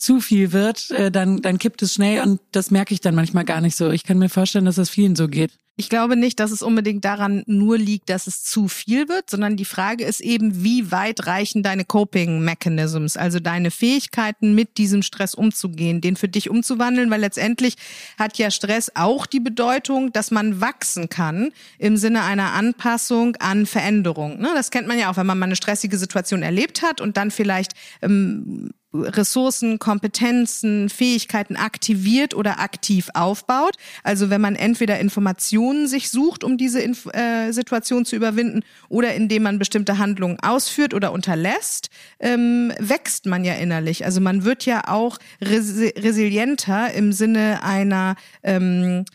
zu 0.02 0.20
viel 0.20 0.52
wird, 0.52 0.90
äh, 0.92 1.12
dann, 1.12 1.42
dann 1.42 1.60
kippt 1.60 1.82
es 1.84 1.94
schnell 1.94 2.22
und 2.22 2.42
das 2.52 2.72
merke 2.72 2.94
ich 2.94 3.02
dann 3.02 3.14
manchmal 3.14 3.46
gar 3.46 3.62
nicht 3.62 3.76
so. 3.76 3.92
Ich 3.92 4.04
kann 4.04 4.18
mir 4.18 4.30
vorstellen, 4.30 4.66
dass 4.66 4.76
das 4.76 4.90
vielen 4.90 5.16
so 5.16 5.28
geht. 5.28 5.52
Ich 5.78 5.90
glaube 5.90 6.16
nicht, 6.16 6.40
dass 6.40 6.52
es 6.52 6.62
unbedingt 6.62 7.06
daran 7.06 7.44
nur 7.48 7.78
liegt, 7.78 8.10
dass 8.10 8.28
es 8.28 8.44
zu 8.44 8.68
viel 8.68 9.08
wird, 9.08 9.30
sondern 9.30 9.56
die 9.58 9.66
Frage 9.66 10.04
ist 10.04 10.20
eben, 10.20 10.64
wie 10.64 10.92
weit 10.92 11.28
reichen 11.28 11.64
deine 11.64 11.86
Coping 11.86 12.42
Mechanisms, 12.42 13.16
also 13.16 13.40
deine 13.40 13.72
Fähigkeiten, 13.72 14.54
mit 14.54 14.78
diesem 14.78 15.02
Stress 15.02 15.34
umzugehen, 15.34 16.02
den 16.02 16.18
für 16.18 16.28
dich 16.28 16.50
umzuwandeln, 16.50 17.10
weil 17.10 17.22
letztendlich 17.22 17.76
hat 18.20 18.38
ja 18.38 18.52
Stress 18.52 18.92
auch 18.96 19.26
die 19.26 19.40
Bedeutung, 19.40 20.12
dass 20.12 20.30
man 20.30 20.62
wachsen 20.62 21.10
kann 21.10 21.52
im 21.78 21.96
Sinne 21.96 22.24
einer 22.24 22.54
Anpassung 22.54 23.38
an 23.38 23.66
Veränderung. 23.66 24.40
Ne, 24.40 24.50
das 24.54 24.72
kennt 24.72 24.88
man 24.88 25.00
ja 25.00 25.10
auch, 25.10 25.18
wenn 25.18 25.26
man 25.28 25.40
mal 25.40 25.46
eine 25.46 25.56
stressige 25.56 25.98
Situation 25.98 26.44
erlebt 26.44 26.82
hat 26.82 27.02
und 27.02 27.18
dann 27.18 27.32
vielleicht 27.32 27.74
ähm, 28.02 28.72
Ressourcen, 28.94 29.80
Kompetenzen, 29.80 30.90
Fähigkeiten 30.90 31.56
aktiviert 31.56 32.34
oder 32.34 32.60
aktiv 32.60 33.10
aufbaut. 33.14 33.76
Also 34.04 34.30
wenn 34.30 34.42
man 34.42 34.56
entweder 34.56 35.00
Informationen 35.00 35.88
sich 35.88 36.10
sucht, 36.12 36.44
um 36.44 36.58
diese 36.58 36.82
Inf 36.82 37.06
äh, 37.14 37.52
Situation 37.52 38.06
zu 38.06 38.16
überwinden, 38.16 38.62
oder 38.90 39.14
indem 39.16 39.44
man 39.44 39.60
bestimmte 39.60 39.98
Handlungen 39.98 40.40
ausführt 40.42 40.94
oder 40.94 41.12
unterlässt, 41.12 41.90
ähm, 42.20 42.74
wächst 42.80 43.26
man 43.26 43.46
ja 43.46 43.54
innerlich. 43.54 44.06
Also 44.06 44.20
man 44.20 44.44
wird 44.44 44.66
ja 44.66 44.88
auch 44.88 45.18
resi 45.42 45.94
resilienter 45.98 46.94
im 46.94 47.14
Sinne 47.14 47.64
einer 47.64 48.16
ähm, 48.44 49.06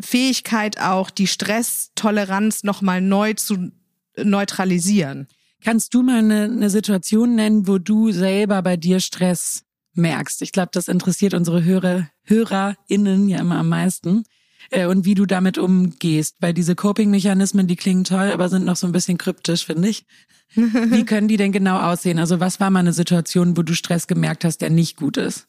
Fähigkeit 0.00 0.80
auch, 0.80 1.10
die 1.10 1.26
Stresstoleranz 1.26 2.62
nochmal 2.62 3.00
neu 3.00 3.34
zu 3.34 3.70
neutralisieren. 4.16 5.28
Kannst 5.64 5.94
du 5.94 6.02
mal 6.02 6.18
eine, 6.18 6.44
eine 6.44 6.70
Situation 6.70 7.34
nennen, 7.34 7.66
wo 7.66 7.78
du 7.78 8.12
selber 8.12 8.62
bei 8.62 8.76
dir 8.76 9.00
Stress 9.00 9.64
merkst? 9.94 10.42
Ich 10.42 10.52
glaube, 10.52 10.70
das 10.72 10.88
interessiert 10.88 11.34
unsere 11.34 11.64
Hörer, 11.64 12.08
HörerInnen 12.24 13.28
ja 13.28 13.40
immer 13.40 13.58
am 13.58 13.68
meisten. 13.68 14.24
Äh, 14.70 14.86
und 14.86 15.04
wie 15.04 15.14
du 15.14 15.26
damit 15.26 15.58
umgehst. 15.58 16.36
Weil 16.40 16.54
diese 16.54 16.74
Coping-Mechanismen, 16.74 17.66
die 17.66 17.76
klingen 17.76 18.04
toll, 18.04 18.30
aber 18.32 18.48
sind 18.48 18.64
noch 18.64 18.76
so 18.76 18.86
ein 18.86 18.92
bisschen 18.92 19.18
kryptisch, 19.18 19.64
finde 19.66 19.88
ich. 19.88 20.04
wie 20.54 21.04
können 21.04 21.28
die 21.28 21.36
denn 21.36 21.52
genau 21.52 21.78
aussehen? 21.78 22.18
Also 22.18 22.40
was 22.40 22.60
war 22.60 22.70
mal 22.70 22.80
eine 22.80 22.92
Situation, 22.92 23.56
wo 23.56 23.62
du 23.62 23.74
Stress 23.74 24.06
gemerkt 24.06 24.44
hast, 24.44 24.58
der 24.58 24.70
nicht 24.70 24.96
gut 24.96 25.16
ist? 25.16 25.46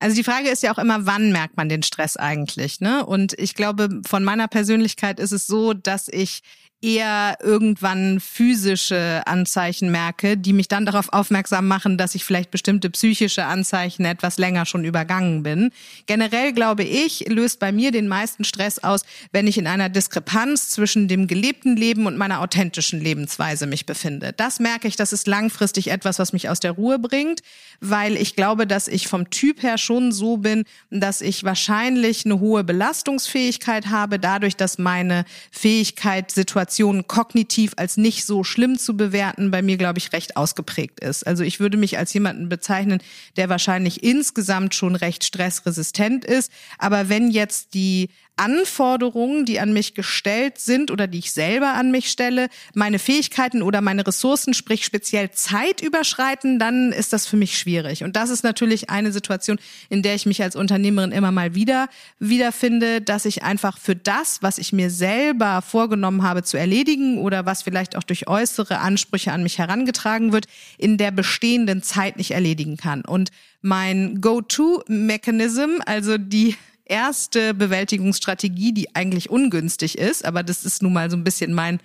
Also 0.00 0.16
die 0.16 0.24
Frage 0.24 0.48
ist 0.48 0.62
ja 0.62 0.72
auch 0.72 0.78
immer, 0.78 1.04
wann 1.06 1.30
merkt 1.30 1.56
man 1.56 1.68
den 1.68 1.82
Stress 1.82 2.16
eigentlich? 2.16 2.80
Ne? 2.80 3.04
Und 3.04 3.38
ich 3.38 3.54
glaube, 3.54 4.00
von 4.06 4.24
meiner 4.24 4.48
Persönlichkeit 4.48 5.20
ist 5.20 5.32
es 5.32 5.46
so, 5.46 5.74
dass 5.74 6.08
ich 6.08 6.40
eher 6.82 7.36
irgendwann 7.42 8.20
physische 8.20 9.22
Anzeichen 9.26 9.90
merke, 9.90 10.38
die 10.38 10.54
mich 10.54 10.66
dann 10.66 10.86
darauf 10.86 11.12
aufmerksam 11.12 11.68
machen, 11.68 11.98
dass 11.98 12.14
ich 12.14 12.24
vielleicht 12.24 12.50
bestimmte 12.50 12.88
psychische 12.88 13.44
Anzeichen 13.44 14.06
etwas 14.06 14.38
länger 14.38 14.64
schon 14.64 14.84
übergangen 14.84 15.42
bin. 15.42 15.72
Generell 16.06 16.54
glaube 16.54 16.84
ich, 16.84 17.28
löst 17.28 17.60
bei 17.60 17.70
mir 17.70 17.90
den 17.90 18.08
meisten 18.08 18.44
Stress 18.44 18.78
aus, 18.78 19.02
wenn 19.30 19.46
ich 19.46 19.58
in 19.58 19.66
einer 19.66 19.90
Diskrepanz 19.90 20.70
zwischen 20.70 21.06
dem 21.06 21.26
gelebten 21.26 21.76
Leben 21.76 22.06
und 22.06 22.16
meiner 22.16 22.40
authentischen 22.40 23.00
Lebensweise 23.00 23.66
mich 23.66 23.84
befinde. 23.84 24.32
Das 24.32 24.58
merke 24.58 24.88
ich, 24.88 24.96
das 24.96 25.12
ist 25.12 25.26
langfristig 25.26 25.90
etwas, 25.90 26.18
was 26.18 26.32
mich 26.32 26.48
aus 26.48 26.60
der 26.60 26.72
Ruhe 26.72 26.98
bringt, 26.98 27.40
weil 27.80 28.16
ich 28.16 28.36
glaube, 28.36 28.66
dass 28.66 28.88
ich 28.88 29.06
vom 29.06 29.28
Typ 29.28 29.62
her 29.62 29.76
schon 29.76 30.12
so 30.12 30.38
bin, 30.38 30.64
dass 30.90 31.20
ich 31.20 31.44
wahrscheinlich 31.44 32.24
eine 32.24 32.40
hohe 32.40 32.64
Belastungsfähigkeit 32.64 33.88
habe, 33.88 34.18
dadurch, 34.18 34.56
dass 34.56 34.78
meine 34.78 35.26
Fähigkeit, 35.50 36.30
Situation 36.30 36.69
Situationen 36.70 37.08
kognitiv 37.08 37.72
als 37.76 37.96
nicht 37.96 38.24
so 38.24 38.44
schlimm 38.44 38.78
zu 38.78 38.96
bewerten, 38.96 39.50
bei 39.50 39.60
mir, 39.60 39.76
glaube 39.76 39.98
ich, 39.98 40.12
recht 40.12 40.36
ausgeprägt 40.36 41.00
ist. 41.00 41.26
Also 41.26 41.42
ich 41.42 41.58
würde 41.58 41.76
mich 41.76 41.98
als 41.98 42.12
jemanden 42.12 42.48
bezeichnen, 42.48 43.02
der 43.36 43.48
wahrscheinlich 43.48 44.04
insgesamt 44.04 44.74
schon 44.74 44.94
recht 44.94 45.24
stressresistent 45.24 46.24
ist. 46.24 46.52
Aber 46.78 47.08
wenn 47.08 47.30
jetzt 47.30 47.74
die 47.74 48.10
Anforderungen, 48.40 49.44
die 49.44 49.60
an 49.60 49.74
mich 49.74 49.92
gestellt 49.92 50.58
sind 50.58 50.90
oder 50.90 51.06
die 51.06 51.18
ich 51.18 51.32
selber 51.32 51.74
an 51.74 51.90
mich 51.90 52.10
stelle, 52.10 52.48
meine 52.74 52.98
Fähigkeiten 52.98 53.60
oder 53.60 53.82
meine 53.82 54.06
Ressourcen, 54.06 54.54
sprich 54.54 54.86
speziell 54.86 55.30
Zeit 55.30 55.82
überschreiten, 55.82 56.58
dann 56.58 56.90
ist 56.90 57.12
das 57.12 57.26
für 57.26 57.36
mich 57.36 57.58
schwierig. 57.58 58.02
Und 58.02 58.16
das 58.16 58.30
ist 58.30 58.42
natürlich 58.42 58.88
eine 58.88 59.12
Situation, 59.12 59.58
in 59.90 60.02
der 60.02 60.14
ich 60.14 60.24
mich 60.24 60.42
als 60.42 60.56
Unternehmerin 60.56 61.12
immer 61.12 61.32
mal 61.32 61.54
wieder 61.54 61.88
wiederfinde, 62.18 63.02
dass 63.02 63.26
ich 63.26 63.42
einfach 63.42 63.76
für 63.76 63.94
das, 63.94 64.42
was 64.42 64.56
ich 64.56 64.72
mir 64.72 64.88
selber 64.88 65.60
vorgenommen 65.60 66.22
habe 66.22 66.42
zu 66.42 66.56
erledigen 66.56 67.18
oder 67.18 67.44
was 67.44 67.62
vielleicht 67.62 67.94
auch 67.94 68.04
durch 68.04 68.26
äußere 68.26 68.78
Ansprüche 68.78 69.32
an 69.32 69.42
mich 69.42 69.58
herangetragen 69.58 70.32
wird, 70.32 70.46
in 70.78 70.96
der 70.96 71.10
bestehenden 71.10 71.82
Zeit 71.82 72.16
nicht 72.16 72.30
erledigen 72.30 72.78
kann. 72.78 73.02
Und 73.02 73.30
mein 73.60 74.22
Go-To-Mechanism, 74.22 75.82
also 75.84 76.16
die 76.16 76.56
erste 76.90 77.54
Bewältigungsstrategie, 77.54 78.72
die 78.72 78.94
eigentlich 78.94 79.30
ungünstig 79.30 79.96
ist, 79.96 80.24
aber 80.24 80.42
das 80.42 80.64
ist 80.64 80.82
nun 80.82 80.92
mal 80.92 81.10
so 81.10 81.16
ein 81.16 81.24
bisschen 81.24 81.54
mein 81.54 81.80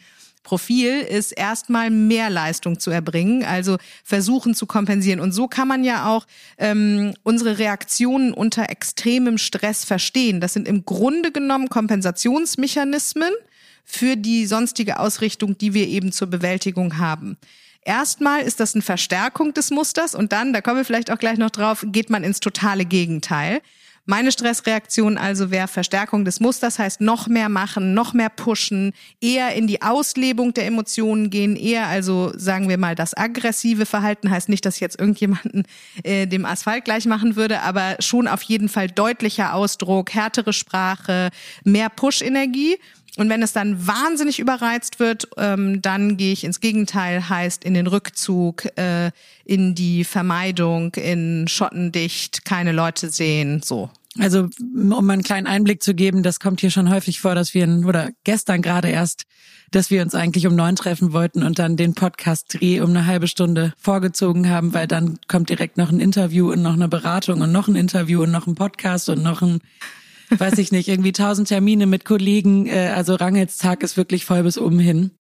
Profil 0.46 1.02
ist 1.02 1.32
erstmal 1.32 1.90
mehr 1.90 2.30
Leistung 2.30 2.80
zu 2.80 2.92
erbringen, 2.92 3.44
also 3.44 3.78
versuchen 4.04 4.54
zu 4.54 4.68
kompensieren. 4.68 5.20
Und 5.20 5.34
so 5.34 5.48
kann 5.48 5.68
man 5.68 5.84
ja 5.84 6.08
auch 6.08 6.26
ähm, 6.58 7.16
unsere 7.24 7.58
Reaktionen 7.58 8.32
unter 8.32 8.70
extremem 8.70 9.38
Stress 9.38 9.84
verstehen. 9.84 10.40
Das 10.40 10.54
sind 10.54 10.68
im 10.68 10.86
Grunde 10.86 11.32
genommen 11.32 11.68
Kompensationsmechanismen 11.68 13.32
für 13.84 14.16
die 14.16 14.46
sonstige 14.46 15.00
Ausrichtung, 15.00 15.58
die 15.58 15.74
wir 15.74 15.88
eben 15.88 16.12
zur 16.12 16.28
Bewältigung 16.28 17.00
haben. 17.00 17.38
Erstmal 17.84 18.42
ist 18.42 18.60
das 18.60 18.74
eine 18.76 18.82
Verstärkung 18.82 19.54
des 19.54 19.72
Musters 19.72 20.16
und 20.16 20.32
dann, 20.32 20.54
da 20.54 20.62
kommen 20.62 20.78
wir 20.78 20.86
vielleicht 20.86 21.12
auch 21.12 21.20
gleich 21.20 21.38
noch 21.38 21.52
drauf, 21.52 21.86
geht 21.88 22.10
man 22.10 22.24
ins 22.24 22.40
totale 22.40 22.86
Gegenteil. 22.86 23.62
Meine 24.08 24.32
Stressreaktion 24.32 25.18
also 25.18 25.50
wäre 25.50 25.68
Verstärkung 25.68 26.26
des 26.26 26.40
Musters, 26.40 26.78
heißt 26.78 27.02
noch 27.02 27.28
mehr 27.28 27.50
machen, 27.50 27.96
noch 27.96 28.14
mehr 28.14 28.30
pushen, 28.30 28.94
eher 29.20 29.56
in 29.56 29.66
die 29.66 29.82
Auslebung 29.82 30.54
der 30.54 30.68
Emotionen 30.68 31.32
gehen, 31.32 31.56
eher 31.56 31.88
also 31.88 32.32
sagen 32.36 32.70
wir 32.70 32.78
mal 32.78 32.94
das 32.94 33.16
aggressive 33.16 33.88
Verhalten, 33.88 34.30
heißt 34.30 34.48
nicht, 34.48 34.64
dass 34.64 34.76
ich 34.76 34.82
jetzt 34.82 35.00
irgendjemanden 35.00 35.64
äh, 36.04 36.28
dem 36.28 36.46
Asphalt 36.46 36.86
gleich 36.86 37.06
machen 37.06 37.36
würde, 37.36 37.62
aber 37.62 37.96
schon 38.00 38.28
auf 38.28 38.44
jeden 38.44 38.70
Fall 38.70 38.90
deutlicher 38.90 39.56
Ausdruck, 39.56 40.14
härtere 40.14 40.54
Sprache, 40.54 41.30
mehr 41.64 41.90
Push-Energie. 41.90 42.78
Und 43.18 43.30
wenn 43.30 43.42
es 43.42 43.54
dann 43.54 43.88
wahnsinnig 43.88 44.40
überreizt 44.40 45.00
wird, 45.00 45.30
ähm, 45.38 45.82
dann 45.82 46.18
gehe 46.18 46.34
ich 46.34 46.44
ins 46.44 46.60
Gegenteil, 46.60 47.30
heißt 47.30 47.64
in 47.64 47.74
den 47.74 47.88
Rückzug, 47.88 48.66
äh, 48.78 49.12
in 49.46 49.74
die 49.74 50.04
Vermeidung, 50.04 50.94
in 50.96 51.48
Schottendicht, 51.48 52.44
keine 52.46 52.72
Leute 52.72 53.10
sehen, 53.10 53.62
so. 53.64 53.90
Also 54.18 54.48
um 54.64 55.10
einen 55.10 55.24
kleinen 55.24 55.46
Einblick 55.46 55.84
zu 55.84 55.94
geben, 55.94 56.24
das 56.24 56.40
kommt 56.40 56.62
hier 56.62 56.72
schon 56.72 56.90
häufig 56.90 57.20
vor, 57.20 57.36
dass 57.36 57.54
wir, 57.54 57.68
oder 57.86 58.12
gestern 58.24 58.62
gerade 58.62 58.88
erst, 58.88 59.26
dass 59.72 59.92
wir 59.92 60.02
uns 60.02 60.16
eigentlich 60.16 60.48
um 60.48 60.56
neun 60.56 60.78
treffen 60.78 61.12
wollten 61.12 61.44
und 61.44 61.60
dann 61.60 61.76
den 61.76 61.96
Podcast-Dreh 61.96 62.80
um 62.80 62.92
eine 62.92 63.08
halbe 63.08 63.28
Stunde 63.28 63.74
vorgezogen 63.78 64.50
haben, 64.50 64.74
weil 64.74 64.88
dann 64.88 65.20
kommt 65.28 65.50
direkt 65.50 65.76
noch 65.76 65.92
ein 65.92 66.00
Interview 66.00 66.50
und 66.52 66.62
noch 66.62 66.74
eine 66.74 66.88
Beratung 66.88 67.42
und 67.42 67.52
noch 67.52 67.68
ein 67.68 67.76
Interview 67.76 68.24
und 68.24 68.32
noch 68.32 68.48
ein 68.48 68.56
Podcast 68.56 69.10
und 69.10 69.22
noch 69.22 69.42
ein 69.42 69.60
weiß 70.30 70.58
ich 70.58 70.72
nicht, 70.72 70.88
irgendwie 70.88 71.12
tausend 71.12 71.48
Termine 71.48 71.86
mit 71.86 72.06
Kollegen. 72.06 72.68
Äh, 72.68 72.94
also 72.96 73.16
Rangels 73.16 73.58
Tag 73.58 73.84
ist 73.84 73.98
wirklich 73.98 74.26
voll 74.26 74.44
bis 74.44 74.58
oben 74.58 74.80
hin. 74.80 75.12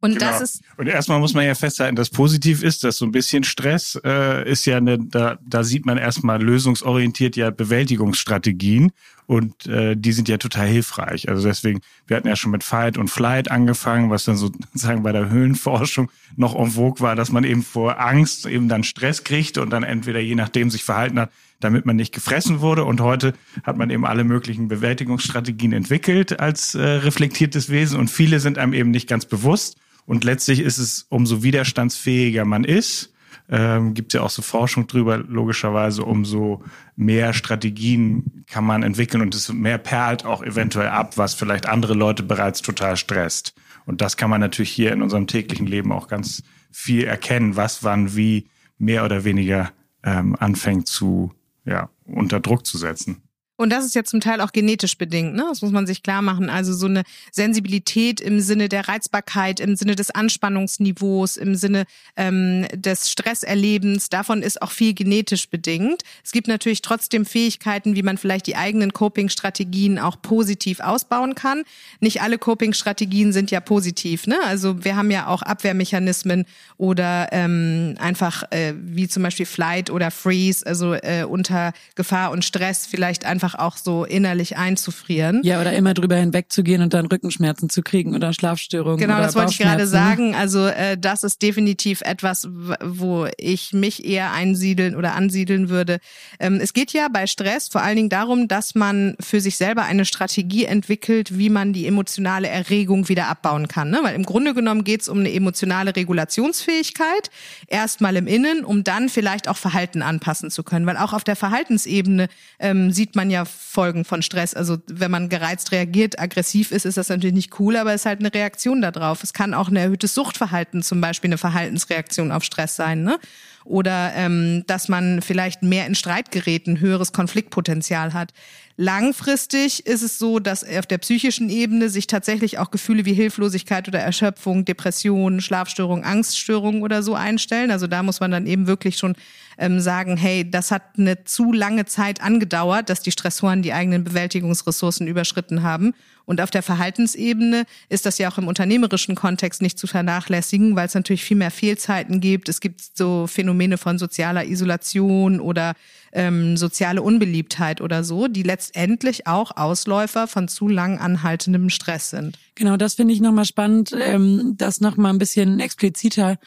Und 0.00 0.18
genau. 0.18 0.30
das 0.30 0.40
ist. 0.42 0.62
Und 0.76 0.88
erstmal 0.88 1.18
muss 1.20 1.32
man 1.32 1.46
ja 1.46 1.54
festhalten, 1.54 1.96
dass 1.96 2.10
positiv 2.10 2.62
ist, 2.62 2.84
dass 2.84 2.98
so 2.98 3.06
ein 3.06 3.12
bisschen 3.12 3.44
Stress 3.44 3.98
äh, 4.04 4.48
ist 4.48 4.66
ja 4.66 4.76
eine, 4.76 4.98
da, 4.98 5.38
da 5.44 5.64
sieht 5.64 5.86
man 5.86 5.96
erstmal 5.96 6.42
lösungsorientiert 6.42 7.34
ja 7.34 7.50
Bewältigungsstrategien 7.50 8.92
und 9.26 9.66
äh, 9.66 9.96
die 9.96 10.12
sind 10.12 10.28
ja 10.28 10.36
total 10.36 10.68
hilfreich. 10.68 11.28
Also 11.30 11.48
deswegen, 11.48 11.80
wir 12.06 12.16
hatten 12.16 12.28
ja 12.28 12.36
schon 12.36 12.52
mit 12.52 12.62
Fight 12.62 12.98
und 12.98 13.08
Flight 13.08 13.50
angefangen, 13.50 14.10
was 14.10 14.24
dann 14.24 14.36
sozusagen 14.36 15.02
bei 15.02 15.12
der 15.12 15.30
Höhlenforschung 15.30 16.10
noch 16.36 16.54
en 16.54 16.70
vogue 16.72 17.00
war, 17.00 17.16
dass 17.16 17.32
man 17.32 17.44
eben 17.44 17.62
vor 17.62 17.98
Angst 17.98 18.44
eben 18.46 18.68
dann 18.68 18.84
Stress 18.84 19.24
kriegt 19.24 19.56
und 19.56 19.70
dann 19.70 19.82
entweder 19.82 20.20
je 20.20 20.34
nachdem 20.34 20.70
sich 20.70 20.84
verhalten 20.84 21.18
hat, 21.18 21.30
damit 21.60 21.86
man 21.86 21.96
nicht 21.96 22.14
gefressen 22.14 22.60
wurde. 22.60 22.84
Und 22.84 23.00
heute 23.00 23.34
hat 23.62 23.76
man 23.76 23.90
eben 23.90 24.06
alle 24.06 24.24
möglichen 24.24 24.68
Bewältigungsstrategien 24.68 25.72
entwickelt 25.72 26.40
als 26.40 26.74
äh, 26.74 26.82
reflektiertes 26.82 27.70
Wesen 27.70 27.98
und 27.98 28.08
viele 28.08 28.40
sind 28.40 28.58
einem 28.58 28.72
eben 28.72 28.90
nicht 28.90 29.08
ganz 29.08 29.24
bewusst. 29.24 29.76
Und 30.04 30.24
letztlich 30.24 30.60
ist 30.60 30.78
es, 30.78 31.06
umso 31.08 31.42
widerstandsfähiger 31.42 32.44
man 32.44 32.64
ist, 32.64 33.12
ähm, 33.48 33.94
gibt 33.94 34.12
ja 34.12 34.22
auch 34.22 34.30
so 34.30 34.42
Forschung 34.42 34.86
drüber, 34.86 35.18
logischerweise, 35.18 36.04
umso 36.04 36.62
mehr 36.96 37.32
Strategien 37.32 38.44
kann 38.48 38.64
man 38.64 38.82
entwickeln 38.82 39.20
und 39.20 39.34
es 39.34 39.52
mehr 39.52 39.78
perlt 39.78 40.24
auch 40.24 40.42
eventuell 40.42 40.88
ab, 40.88 41.16
was 41.16 41.34
vielleicht 41.34 41.66
andere 41.66 41.94
Leute 41.94 42.22
bereits 42.22 42.62
total 42.62 42.96
stresst. 42.96 43.54
Und 43.84 44.00
das 44.00 44.16
kann 44.16 44.30
man 44.30 44.40
natürlich 44.40 44.70
hier 44.70 44.92
in 44.92 45.02
unserem 45.02 45.26
täglichen 45.26 45.66
Leben 45.66 45.92
auch 45.92 46.08
ganz 46.08 46.42
viel 46.72 47.04
erkennen, 47.04 47.56
was 47.56 47.84
wann 47.84 48.16
wie 48.16 48.48
mehr 48.78 49.04
oder 49.04 49.24
weniger 49.24 49.70
ähm, 50.02 50.36
anfängt 50.38 50.88
zu 50.88 51.32
ja, 51.66 51.90
unter 52.06 52.40
Druck 52.40 52.64
zu 52.64 52.78
setzen. 52.78 53.22
Und 53.56 53.70
das 53.70 53.84
ist 53.86 53.94
ja 53.94 54.04
zum 54.04 54.20
Teil 54.20 54.40
auch 54.40 54.52
genetisch 54.52 54.98
bedingt, 54.98 55.34
ne? 55.34 55.46
Das 55.48 55.62
muss 55.62 55.72
man 55.72 55.86
sich 55.86 56.02
klar 56.02 56.20
machen. 56.20 56.50
Also 56.50 56.74
so 56.74 56.86
eine 56.86 57.02
Sensibilität 57.32 58.20
im 58.20 58.40
Sinne 58.40 58.68
der 58.68 58.88
Reizbarkeit, 58.88 59.60
im 59.60 59.76
Sinne 59.76 59.96
des 59.96 60.10
Anspannungsniveaus, 60.10 61.36
im 61.36 61.54
Sinne 61.54 61.84
ähm, 62.16 62.66
des 62.74 63.10
Stresserlebens, 63.10 64.10
davon 64.10 64.42
ist 64.42 64.60
auch 64.60 64.70
viel 64.70 64.92
genetisch 64.92 65.48
bedingt. 65.48 66.02
Es 66.22 66.32
gibt 66.32 66.48
natürlich 66.48 66.82
trotzdem 66.82 67.24
Fähigkeiten, 67.24 67.96
wie 67.96 68.02
man 68.02 68.18
vielleicht 68.18 68.46
die 68.46 68.56
eigenen 68.56 68.92
Coping-Strategien 68.92 69.98
auch 69.98 70.20
positiv 70.20 70.80
ausbauen 70.80 71.34
kann. 71.34 71.64
Nicht 72.00 72.20
alle 72.20 72.38
Coping-Strategien 72.38 73.32
sind 73.32 73.50
ja 73.50 73.60
positiv, 73.60 74.26
ne? 74.26 74.36
Also 74.44 74.84
wir 74.84 74.96
haben 74.96 75.10
ja 75.10 75.28
auch 75.28 75.42
Abwehrmechanismen 75.42 76.44
oder 76.76 77.28
ähm, 77.32 77.94
einfach 77.98 78.44
äh, 78.50 78.74
wie 78.76 79.08
zum 79.08 79.22
Beispiel 79.22 79.46
Flight 79.46 79.90
oder 79.90 80.10
Freeze, 80.10 80.66
also 80.66 80.92
äh, 80.92 81.24
unter 81.24 81.72
Gefahr 81.94 82.30
und 82.32 82.44
Stress 82.44 82.86
vielleicht 82.86 83.24
einfach 83.24 83.45
einfach 83.46 83.58
auch 83.58 83.76
so 83.76 84.04
innerlich 84.04 84.56
einzufrieren. 84.56 85.40
Ja, 85.44 85.60
oder 85.60 85.72
immer 85.72 85.94
drüber 85.94 86.16
hinwegzugehen 86.16 86.82
und 86.82 86.94
dann 86.94 87.06
Rückenschmerzen 87.06 87.70
zu 87.70 87.82
kriegen 87.82 88.14
oder 88.14 88.32
Schlafstörungen. 88.32 88.98
Genau, 88.98 89.14
oder 89.14 89.24
das 89.24 89.34
wollte 89.34 89.52
ich 89.52 89.58
gerade 89.58 89.86
sagen. 89.86 90.34
Also 90.34 90.66
äh, 90.66 90.98
das 90.98 91.22
ist 91.22 91.42
definitiv 91.42 92.00
etwas, 92.02 92.48
wo 92.82 93.28
ich 93.38 93.72
mich 93.72 94.04
eher 94.04 94.32
einsiedeln 94.32 94.96
oder 94.96 95.14
ansiedeln 95.14 95.68
würde. 95.68 95.98
Ähm, 96.40 96.58
es 96.60 96.72
geht 96.72 96.92
ja 96.92 97.08
bei 97.12 97.26
Stress 97.26 97.68
vor 97.68 97.82
allen 97.82 97.96
Dingen 97.96 98.08
darum, 98.08 98.48
dass 98.48 98.74
man 98.74 99.16
für 99.20 99.40
sich 99.40 99.56
selber 99.56 99.84
eine 99.84 100.04
Strategie 100.04 100.64
entwickelt, 100.64 101.38
wie 101.38 101.50
man 101.50 101.72
die 101.72 101.86
emotionale 101.86 102.48
Erregung 102.48 103.08
wieder 103.08 103.28
abbauen 103.28 103.68
kann. 103.68 103.90
Ne? 103.90 104.00
Weil 104.02 104.14
im 104.14 104.24
Grunde 104.24 104.54
genommen 104.54 104.84
geht 104.84 105.02
es 105.02 105.08
um 105.08 105.20
eine 105.20 105.32
emotionale 105.32 105.94
Regulationsfähigkeit, 105.94 107.30
erstmal 107.68 108.16
im 108.16 108.26
Innen, 108.26 108.64
um 108.64 108.82
dann 108.82 109.08
vielleicht 109.08 109.48
auch 109.48 109.56
Verhalten 109.56 110.02
anpassen 110.02 110.50
zu 110.50 110.62
können. 110.62 110.86
Weil 110.86 110.96
auch 110.96 111.12
auf 111.12 111.24
der 111.24 111.36
Verhaltensebene 111.36 112.28
ähm, 112.58 112.90
sieht 112.90 113.14
man 113.14 113.30
ja 113.30 113.35
ja 113.36 113.44
Folgen 113.44 114.04
von 114.04 114.22
Stress. 114.22 114.54
Also 114.54 114.78
wenn 114.86 115.10
man 115.10 115.28
gereizt 115.28 115.72
reagiert, 115.72 116.18
aggressiv 116.18 116.72
ist, 116.72 116.84
ist 116.84 116.96
das 116.96 117.08
natürlich 117.08 117.34
nicht 117.34 117.60
cool, 117.60 117.76
aber 117.76 117.94
es 117.94 118.02
ist 118.02 118.06
halt 118.06 118.20
eine 118.20 118.32
Reaktion 118.32 118.82
darauf. 118.82 119.22
Es 119.22 119.32
kann 119.32 119.54
auch 119.54 119.68
ein 119.68 119.76
erhöhtes 119.76 120.14
Suchtverhalten 120.14 120.82
zum 120.82 121.00
Beispiel 121.00 121.28
eine 121.28 121.38
Verhaltensreaktion 121.38 122.32
auf 122.32 122.44
Stress 122.44 122.76
sein. 122.76 123.02
Ne? 123.02 123.18
oder 123.66 124.12
ähm, 124.14 124.64
dass 124.66 124.88
man 124.88 125.20
vielleicht 125.22 125.62
mehr 125.62 125.86
in 125.86 125.94
Streit 125.94 126.30
gerät, 126.30 126.66
ein 126.66 126.80
höheres 126.80 127.12
Konfliktpotenzial 127.12 128.14
hat. 128.14 128.32
Langfristig 128.76 129.86
ist 129.86 130.02
es 130.02 130.18
so, 130.18 130.38
dass 130.38 130.62
auf 130.62 130.86
der 130.86 130.98
psychischen 130.98 131.48
Ebene 131.50 131.88
sich 131.88 132.06
tatsächlich 132.06 132.58
auch 132.58 132.70
Gefühle 132.70 133.04
wie 133.04 133.14
Hilflosigkeit 133.14 133.88
oder 133.88 134.00
Erschöpfung, 134.00 134.64
Depression, 134.64 135.40
Schlafstörung, 135.40 136.04
Angststörung 136.04 136.82
oder 136.82 137.02
so 137.02 137.14
einstellen. 137.14 137.70
Also 137.70 137.86
da 137.86 138.02
muss 138.02 138.20
man 138.20 138.30
dann 138.30 138.46
eben 138.46 138.66
wirklich 138.66 138.98
schon 138.98 139.16
ähm, 139.58 139.80
sagen, 139.80 140.16
hey, 140.16 140.48
das 140.48 140.70
hat 140.70 140.82
eine 140.98 141.24
zu 141.24 141.52
lange 141.52 141.86
Zeit 141.86 142.22
angedauert, 142.22 142.90
dass 142.90 143.00
die 143.00 143.10
Stressoren 143.10 143.62
die 143.62 143.72
eigenen 143.72 144.04
Bewältigungsressourcen 144.04 145.06
überschritten 145.06 145.62
haben. 145.62 145.94
Und 146.26 146.40
auf 146.40 146.50
der 146.50 146.62
Verhaltensebene 146.62 147.64
ist 147.88 148.04
das 148.04 148.18
ja 148.18 148.28
auch 148.28 148.36
im 148.36 148.48
unternehmerischen 148.48 149.14
Kontext 149.14 149.62
nicht 149.62 149.78
zu 149.78 149.86
vernachlässigen, 149.86 150.74
weil 150.74 150.86
es 150.86 150.94
natürlich 150.94 151.24
viel 151.24 151.36
mehr 151.36 151.52
Fehlzeiten 151.52 152.20
gibt. 152.20 152.48
Es 152.48 152.60
gibt 152.60 152.80
so 152.94 153.26
Phänomene 153.28 153.78
von 153.78 153.98
sozialer 153.98 154.44
Isolation 154.44 155.40
oder 155.40 155.74
ähm, 156.12 156.56
soziale 156.56 157.00
Unbeliebtheit 157.00 157.80
oder 157.80 158.02
so, 158.02 158.26
die 158.26 158.42
letztendlich 158.42 159.26
auch 159.28 159.56
Ausläufer 159.56 160.26
von 160.26 160.48
zu 160.48 160.66
lang 160.66 160.98
anhaltendem 160.98 161.70
Stress 161.70 162.10
sind. 162.10 162.38
Genau, 162.56 162.76
das 162.76 162.94
finde 162.94 163.14
ich 163.14 163.20
nochmal 163.20 163.44
spannend, 163.44 163.94
ähm, 163.96 164.54
das 164.56 164.80
nochmal 164.80 165.12
ein 165.12 165.18
bisschen 165.18 165.60
expliziter 165.60 166.38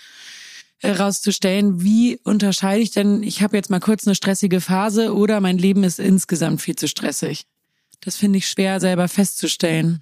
herauszustellen, 0.79 1.81
wie 1.81 2.19
unterscheide 2.23 2.81
ich 2.81 2.91
denn, 2.91 3.23
ich 3.23 3.41
habe 3.41 3.57
jetzt 3.57 3.69
mal 3.69 3.79
kurz 3.79 4.07
eine 4.07 4.15
stressige 4.15 4.61
Phase 4.61 5.13
oder 5.13 5.41
mein 5.41 5.57
Leben 5.57 5.83
ist 5.83 5.99
insgesamt 5.99 6.61
viel 6.61 6.75
zu 6.75 6.87
stressig. 6.87 7.45
Das 8.01 8.15
finde 8.15 8.37
ich 8.37 8.47
schwer 8.47 8.79
selber 8.79 9.07
festzustellen. 9.07 10.01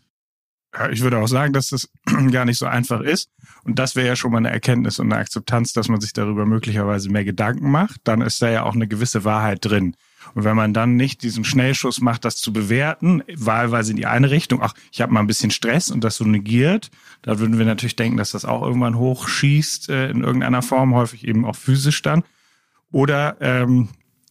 Ja, 0.73 0.89
ich 0.89 1.01
würde 1.01 1.17
auch 1.17 1.27
sagen, 1.27 1.53
dass 1.53 1.69
das 1.69 1.89
gar 2.31 2.45
nicht 2.45 2.59
so 2.59 2.67
einfach 2.67 3.01
ist. 3.01 3.29
Und 3.63 3.79
das 3.79 3.95
wäre 3.95 4.07
ja 4.07 4.15
schon 4.15 4.31
mal 4.31 4.37
eine 4.37 4.51
Erkenntnis 4.51 4.99
und 4.99 5.11
eine 5.11 5.21
Akzeptanz, 5.21 5.73
dass 5.73 5.87
man 5.87 5.99
sich 5.99 6.13
darüber 6.13 6.45
möglicherweise 6.45 7.09
mehr 7.09 7.25
Gedanken 7.25 7.71
macht. 7.71 8.01
Dann 8.03 8.21
ist 8.21 8.41
da 8.41 8.49
ja 8.49 8.63
auch 8.63 8.75
eine 8.75 8.87
gewisse 8.87 9.23
Wahrheit 9.23 9.65
drin. 9.65 9.95
Und 10.35 10.43
wenn 10.43 10.55
man 10.55 10.73
dann 10.73 10.95
nicht 10.95 11.23
diesen 11.23 11.43
Schnellschuss 11.43 12.01
macht, 12.01 12.25
das 12.25 12.37
zu 12.37 12.53
bewerten, 12.53 13.23
wahlweise 13.35 13.91
in 13.91 13.97
die 13.97 14.05
eine 14.05 14.29
Richtung, 14.31 14.61
ach, 14.61 14.73
ich 14.91 15.01
habe 15.01 15.13
mal 15.13 15.19
ein 15.19 15.27
bisschen 15.27 15.51
Stress 15.51 15.91
und 15.91 16.03
das 16.03 16.17
so 16.17 16.25
negiert, 16.25 16.89
da 17.21 17.39
würden 17.39 17.57
wir 17.57 17.65
natürlich 17.65 17.95
denken, 17.95 18.17
dass 18.17 18.31
das 18.31 18.45
auch 18.45 18.61
irgendwann 18.61 18.97
hochschießt 18.97 19.89
äh, 19.89 20.09
in 20.09 20.23
irgendeiner 20.23 20.61
Form, 20.61 20.93
häufig 20.95 21.27
eben 21.27 21.45
auch 21.45 21.55
physisch 21.55 22.01
dann. 22.01 22.23
Oder 22.91 23.37
ähm, 23.41 23.89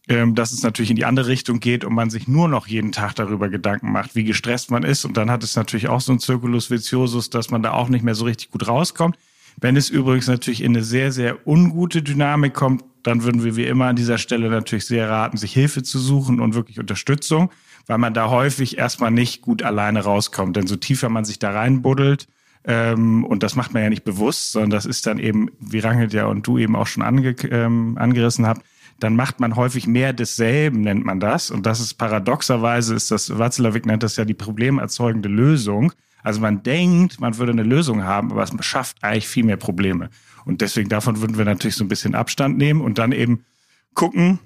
ähm, 0.09 0.35
dass 0.35 0.51
es 0.51 0.63
natürlich 0.63 0.89
in 0.89 0.95
die 0.95 1.05
andere 1.05 1.27
Richtung 1.27 1.59
geht 1.59 1.83
und 1.83 1.93
man 1.93 2.09
sich 2.09 2.27
nur 2.27 2.47
noch 2.47 2.67
jeden 2.67 2.93
Tag 2.93 3.15
darüber 3.15 3.49
Gedanken 3.49 3.91
macht, 3.91 4.15
wie 4.15 4.23
gestresst 4.23 4.71
man 4.71 4.83
ist. 4.83 5.03
Und 5.03 5.17
dann 5.17 5.29
hat 5.29 5.43
es 5.43 5.55
natürlich 5.57 5.89
auch 5.89 5.99
so 5.99 6.13
ein 6.13 6.19
Circulus 6.19 6.71
viciosus, 6.71 7.29
dass 7.29 7.51
man 7.51 7.61
da 7.61 7.73
auch 7.73 7.89
nicht 7.89 8.03
mehr 8.03 8.15
so 8.15 8.23
richtig 8.23 8.51
gut 8.51 8.67
rauskommt. 8.67 9.17
Wenn 9.59 9.75
es 9.75 9.89
übrigens 9.89 10.27
natürlich 10.27 10.63
in 10.63 10.75
eine 10.75 10.83
sehr, 10.83 11.11
sehr 11.11 11.45
ungute 11.45 12.03
Dynamik 12.03 12.53
kommt, 12.53 12.85
dann 13.07 13.23
würden 13.23 13.43
wir 13.45 13.55
wie 13.55 13.65
immer 13.65 13.85
an 13.85 13.95
dieser 13.95 14.17
Stelle 14.17 14.49
natürlich 14.49 14.85
sehr 14.85 15.09
raten, 15.09 15.37
sich 15.37 15.53
Hilfe 15.53 15.81
zu 15.81 15.97
suchen 15.97 16.41
und 16.41 16.55
wirklich 16.55 16.77
Unterstützung, 16.77 17.51
weil 17.85 17.97
man 17.97 18.13
da 18.13 18.29
häufig 18.29 18.77
erstmal 18.77 19.11
nicht 19.11 19.41
gut 19.41 19.63
alleine 19.63 20.03
rauskommt. 20.03 20.57
Denn 20.57 20.67
so 20.67 20.75
tiefer 20.75 21.07
man 21.07 21.23
sich 21.23 21.39
da 21.39 21.51
reinbuddelt, 21.51 22.27
ähm, 22.65 23.23
und 23.23 23.43
das 23.43 23.55
macht 23.55 23.73
man 23.73 23.81
ja 23.81 23.89
nicht 23.89 24.03
bewusst, 24.03 24.51
sondern 24.51 24.71
das 24.71 24.85
ist 24.85 25.07
dann 25.07 25.19
eben, 25.19 25.49
wie 25.61 25.79
Rangelt 25.79 26.11
ja 26.11 26.25
und 26.25 26.45
du 26.45 26.57
eben 26.57 26.75
auch 26.75 26.87
schon 26.87 27.01
ange, 27.01 27.33
ähm, 27.49 27.97
angerissen 27.97 28.45
habt, 28.45 28.65
dann 28.99 29.15
macht 29.15 29.39
man 29.39 29.55
häufig 29.55 29.87
mehr 29.87 30.11
desselben, 30.11 30.81
nennt 30.81 31.05
man 31.05 31.21
das. 31.21 31.49
Und 31.49 31.65
das 31.65 31.79
ist 31.79 31.93
paradoxerweise, 31.93 32.93
ist 32.93 33.09
das, 33.09 33.37
Watzlawick 33.37 33.85
nennt 33.85 34.03
das 34.03 34.17
ja 34.17 34.25
die 34.25 34.33
problemerzeugende 34.33 35.29
Lösung. 35.29 35.93
Also 36.27 36.41
man 36.41 36.61
denkt, 36.61 37.21
man 37.21 37.37
würde 37.37 37.53
eine 37.53 37.63
Lösung 37.63 38.03
haben, 38.03 38.33
aber 38.33 38.43
es 38.43 38.51
schafft 38.59 39.01
eigentlich 39.01 39.29
viel 39.29 39.45
mehr 39.45 39.55
Probleme. 39.55 40.09
Und 40.43 40.59
deswegen 40.59 40.89
davon 40.89 41.21
würden 41.21 41.37
wir 41.37 41.45
natürlich 41.45 41.77
so 41.77 41.85
ein 41.85 41.87
bisschen 41.87 42.15
Abstand 42.15 42.57
nehmen 42.57 42.81
und 42.81 42.97
dann 42.97 43.13
eben 43.13 43.45
gucken, 43.93 44.39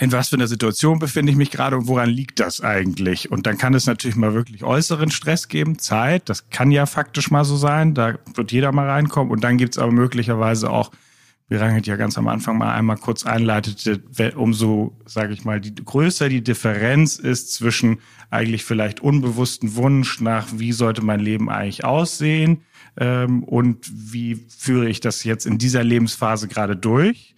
in 0.00 0.10
was 0.10 0.30
für 0.30 0.34
einer 0.34 0.48
Situation 0.48 0.98
befinde 0.98 1.30
ich 1.30 1.38
mich 1.38 1.52
gerade 1.52 1.76
und 1.76 1.86
woran 1.86 2.10
liegt 2.10 2.40
das 2.40 2.62
eigentlich? 2.62 3.30
Und 3.30 3.46
dann 3.46 3.58
kann 3.58 3.74
es 3.74 3.86
natürlich 3.86 4.16
mal 4.16 4.34
wirklich 4.34 4.64
äußeren 4.64 5.12
Stress 5.12 5.46
geben, 5.46 5.78
Zeit, 5.78 6.28
das 6.28 6.50
kann 6.50 6.72
ja 6.72 6.84
faktisch 6.84 7.30
mal 7.30 7.44
so 7.44 7.56
sein, 7.56 7.94
da 7.94 8.18
wird 8.34 8.50
jeder 8.50 8.72
mal 8.72 8.90
reinkommen. 8.90 9.30
Und 9.30 9.44
dann 9.44 9.56
gibt 9.56 9.76
es 9.76 9.78
aber 9.78 9.92
möglicherweise 9.92 10.68
auch 10.68 10.90
wie 11.48 11.56
Rangit 11.56 11.86
ja 11.86 11.96
ganz 11.96 12.16
am 12.16 12.28
Anfang 12.28 12.56
mal 12.56 12.72
einmal 12.72 12.96
kurz 12.96 13.26
einleitete, 13.26 14.02
umso, 14.36 14.96
sage 15.04 15.34
ich 15.34 15.44
mal, 15.44 15.60
die 15.60 15.74
größer 15.74 16.28
die 16.28 16.42
Differenz 16.42 17.16
ist 17.16 17.52
zwischen 17.52 17.98
eigentlich 18.30 18.64
vielleicht 18.64 19.00
unbewussten 19.00 19.74
Wunsch 19.76 20.20
nach, 20.20 20.48
wie 20.54 20.72
sollte 20.72 21.04
mein 21.04 21.20
Leben 21.20 21.50
eigentlich 21.50 21.84
aussehen 21.84 22.62
ähm, 22.96 23.44
und 23.44 23.90
wie 23.92 24.46
führe 24.56 24.88
ich 24.88 25.00
das 25.00 25.24
jetzt 25.24 25.46
in 25.46 25.58
dieser 25.58 25.84
Lebensphase 25.84 26.48
gerade 26.48 26.76
durch. 26.76 27.34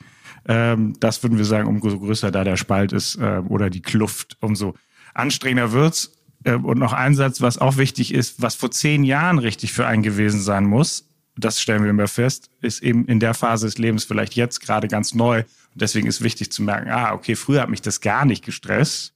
Ähm, 0.48 0.94
das 1.00 1.22
würden 1.22 1.38
wir 1.38 1.44
sagen, 1.44 1.68
umso 1.68 1.98
größer 1.98 2.30
da 2.30 2.44
der 2.44 2.56
Spalt 2.56 2.92
ist 2.92 3.16
äh, 3.16 3.42
oder 3.48 3.70
die 3.70 3.82
Kluft, 3.82 4.36
umso 4.40 4.74
anstrengender 5.14 5.72
wird's. 5.72 6.12
Äh, 6.44 6.54
und 6.54 6.78
noch 6.78 6.92
ein 6.92 7.14
Satz, 7.14 7.40
was 7.40 7.58
auch 7.58 7.76
wichtig 7.76 8.14
ist, 8.14 8.40
was 8.40 8.54
vor 8.54 8.70
zehn 8.70 9.02
Jahren 9.02 9.38
richtig 9.38 9.72
für 9.72 9.86
einen 9.86 10.02
gewesen 10.02 10.40
sein 10.40 10.64
muss, 10.64 11.05
das 11.36 11.60
stellen 11.60 11.82
wir 11.82 11.90
immer 11.90 12.08
fest, 12.08 12.50
ist 12.60 12.82
eben 12.82 13.06
in 13.06 13.20
der 13.20 13.34
Phase 13.34 13.66
des 13.66 13.78
Lebens 13.78 14.04
vielleicht 14.04 14.34
jetzt 14.34 14.60
gerade 14.60 14.88
ganz 14.88 15.14
neu. 15.14 15.40
Und 15.40 15.82
deswegen 15.82 16.06
ist 16.06 16.22
wichtig 16.22 16.50
zu 16.50 16.62
merken, 16.62 16.90
ah, 16.90 17.12
okay, 17.12 17.36
früher 17.36 17.62
hat 17.62 17.68
mich 17.68 17.82
das 17.82 18.00
gar 18.00 18.24
nicht 18.24 18.44
gestresst. 18.44 19.12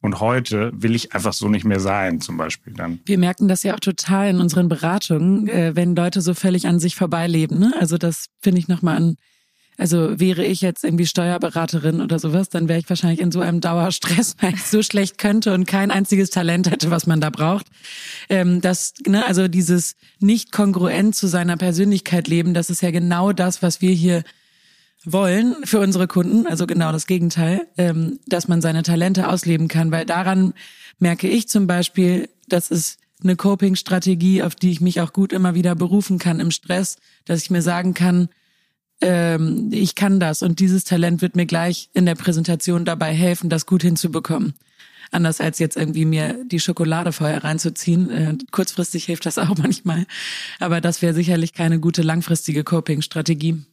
Und 0.00 0.20
heute 0.20 0.70
will 0.74 0.94
ich 0.94 1.14
einfach 1.14 1.32
so 1.32 1.48
nicht 1.48 1.64
mehr 1.64 1.80
sein, 1.80 2.20
zum 2.20 2.36
Beispiel 2.36 2.74
dann. 2.74 3.00
Wir 3.06 3.16
merken 3.16 3.48
das 3.48 3.62
ja 3.62 3.74
auch 3.74 3.80
total 3.80 4.28
in 4.28 4.40
unseren 4.40 4.68
Beratungen, 4.68 5.48
äh, 5.48 5.74
wenn 5.74 5.96
Leute 5.96 6.20
so 6.20 6.34
völlig 6.34 6.66
an 6.66 6.78
sich 6.78 6.94
vorbeileben. 6.94 7.58
Ne? 7.58 7.72
Also 7.80 7.96
das 7.96 8.26
finde 8.40 8.58
ich 8.58 8.68
nochmal 8.68 8.98
ein 8.98 9.16
also 9.76 10.20
wäre 10.20 10.44
ich 10.44 10.60
jetzt 10.60 10.84
irgendwie 10.84 11.06
Steuerberaterin 11.06 12.00
oder 12.00 12.18
sowas, 12.18 12.48
dann 12.48 12.68
wäre 12.68 12.78
ich 12.78 12.88
wahrscheinlich 12.88 13.20
in 13.20 13.32
so 13.32 13.40
einem 13.40 13.60
Dauerstress, 13.60 14.36
weil 14.40 14.54
ich 14.54 14.62
so 14.64 14.82
schlecht 14.82 15.18
könnte 15.18 15.52
und 15.52 15.66
kein 15.66 15.90
einziges 15.90 16.30
Talent 16.30 16.70
hätte, 16.70 16.90
was 16.90 17.06
man 17.06 17.20
da 17.20 17.30
braucht. 17.30 17.66
Ähm, 18.28 18.60
das, 18.60 18.94
ne, 19.06 19.26
also 19.26 19.48
dieses 19.48 19.96
nicht 20.20 20.52
kongruent 20.52 21.14
zu 21.14 21.26
seiner 21.26 21.56
Persönlichkeit 21.56 22.28
leben, 22.28 22.54
das 22.54 22.70
ist 22.70 22.82
ja 22.82 22.90
genau 22.90 23.32
das, 23.32 23.62
was 23.62 23.80
wir 23.80 23.92
hier 23.92 24.22
wollen 25.04 25.54
für 25.64 25.80
unsere 25.80 26.06
Kunden, 26.06 26.46
also 26.46 26.66
genau 26.66 26.92
das 26.92 27.06
Gegenteil, 27.06 27.66
ähm, 27.76 28.20
dass 28.26 28.48
man 28.48 28.62
seine 28.62 28.82
Talente 28.82 29.28
ausleben 29.28 29.68
kann, 29.68 29.90
weil 29.90 30.06
daran 30.06 30.54
merke 30.98 31.28
ich 31.28 31.48
zum 31.48 31.66
Beispiel, 31.66 32.28
das 32.48 32.70
ist 32.70 32.98
eine 33.22 33.36
Coping-Strategie, 33.36 34.42
auf 34.42 34.54
die 34.54 34.70
ich 34.70 34.80
mich 34.80 35.00
auch 35.00 35.12
gut 35.12 35.32
immer 35.32 35.54
wieder 35.54 35.74
berufen 35.74 36.18
kann 36.18 36.40
im 36.40 36.50
Stress, 36.50 36.96
dass 37.24 37.42
ich 37.42 37.50
mir 37.50 37.62
sagen 37.62 37.94
kann, 37.94 38.28
ähm, 39.00 39.70
ich 39.72 39.94
kann 39.94 40.20
das 40.20 40.42
und 40.42 40.60
dieses 40.60 40.84
Talent 40.84 41.22
wird 41.22 41.36
mir 41.36 41.46
gleich 41.46 41.88
in 41.92 42.06
der 42.06 42.14
Präsentation 42.14 42.84
dabei 42.84 43.12
helfen, 43.12 43.50
das 43.50 43.66
gut 43.66 43.82
hinzubekommen. 43.82 44.54
Anders 45.10 45.40
als 45.40 45.58
jetzt 45.58 45.76
irgendwie 45.76 46.04
mir 46.04 46.44
die 46.44 46.58
Schokolade 46.58 47.12
vorher 47.12 47.44
reinzuziehen. 47.44 48.10
Äh, 48.10 48.36
kurzfristig 48.50 49.04
hilft 49.04 49.26
das 49.26 49.38
auch 49.38 49.56
manchmal. 49.58 50.06
Aber 50.58 50.80
das 50.80 51.02
wäre 51.02 51.14
sicherlich 51.14 51.52
keine 51.52 51.78
gute 51.78 52.02
langfristige 52.02 52.64
Coping-Strategie. 52.64 53.64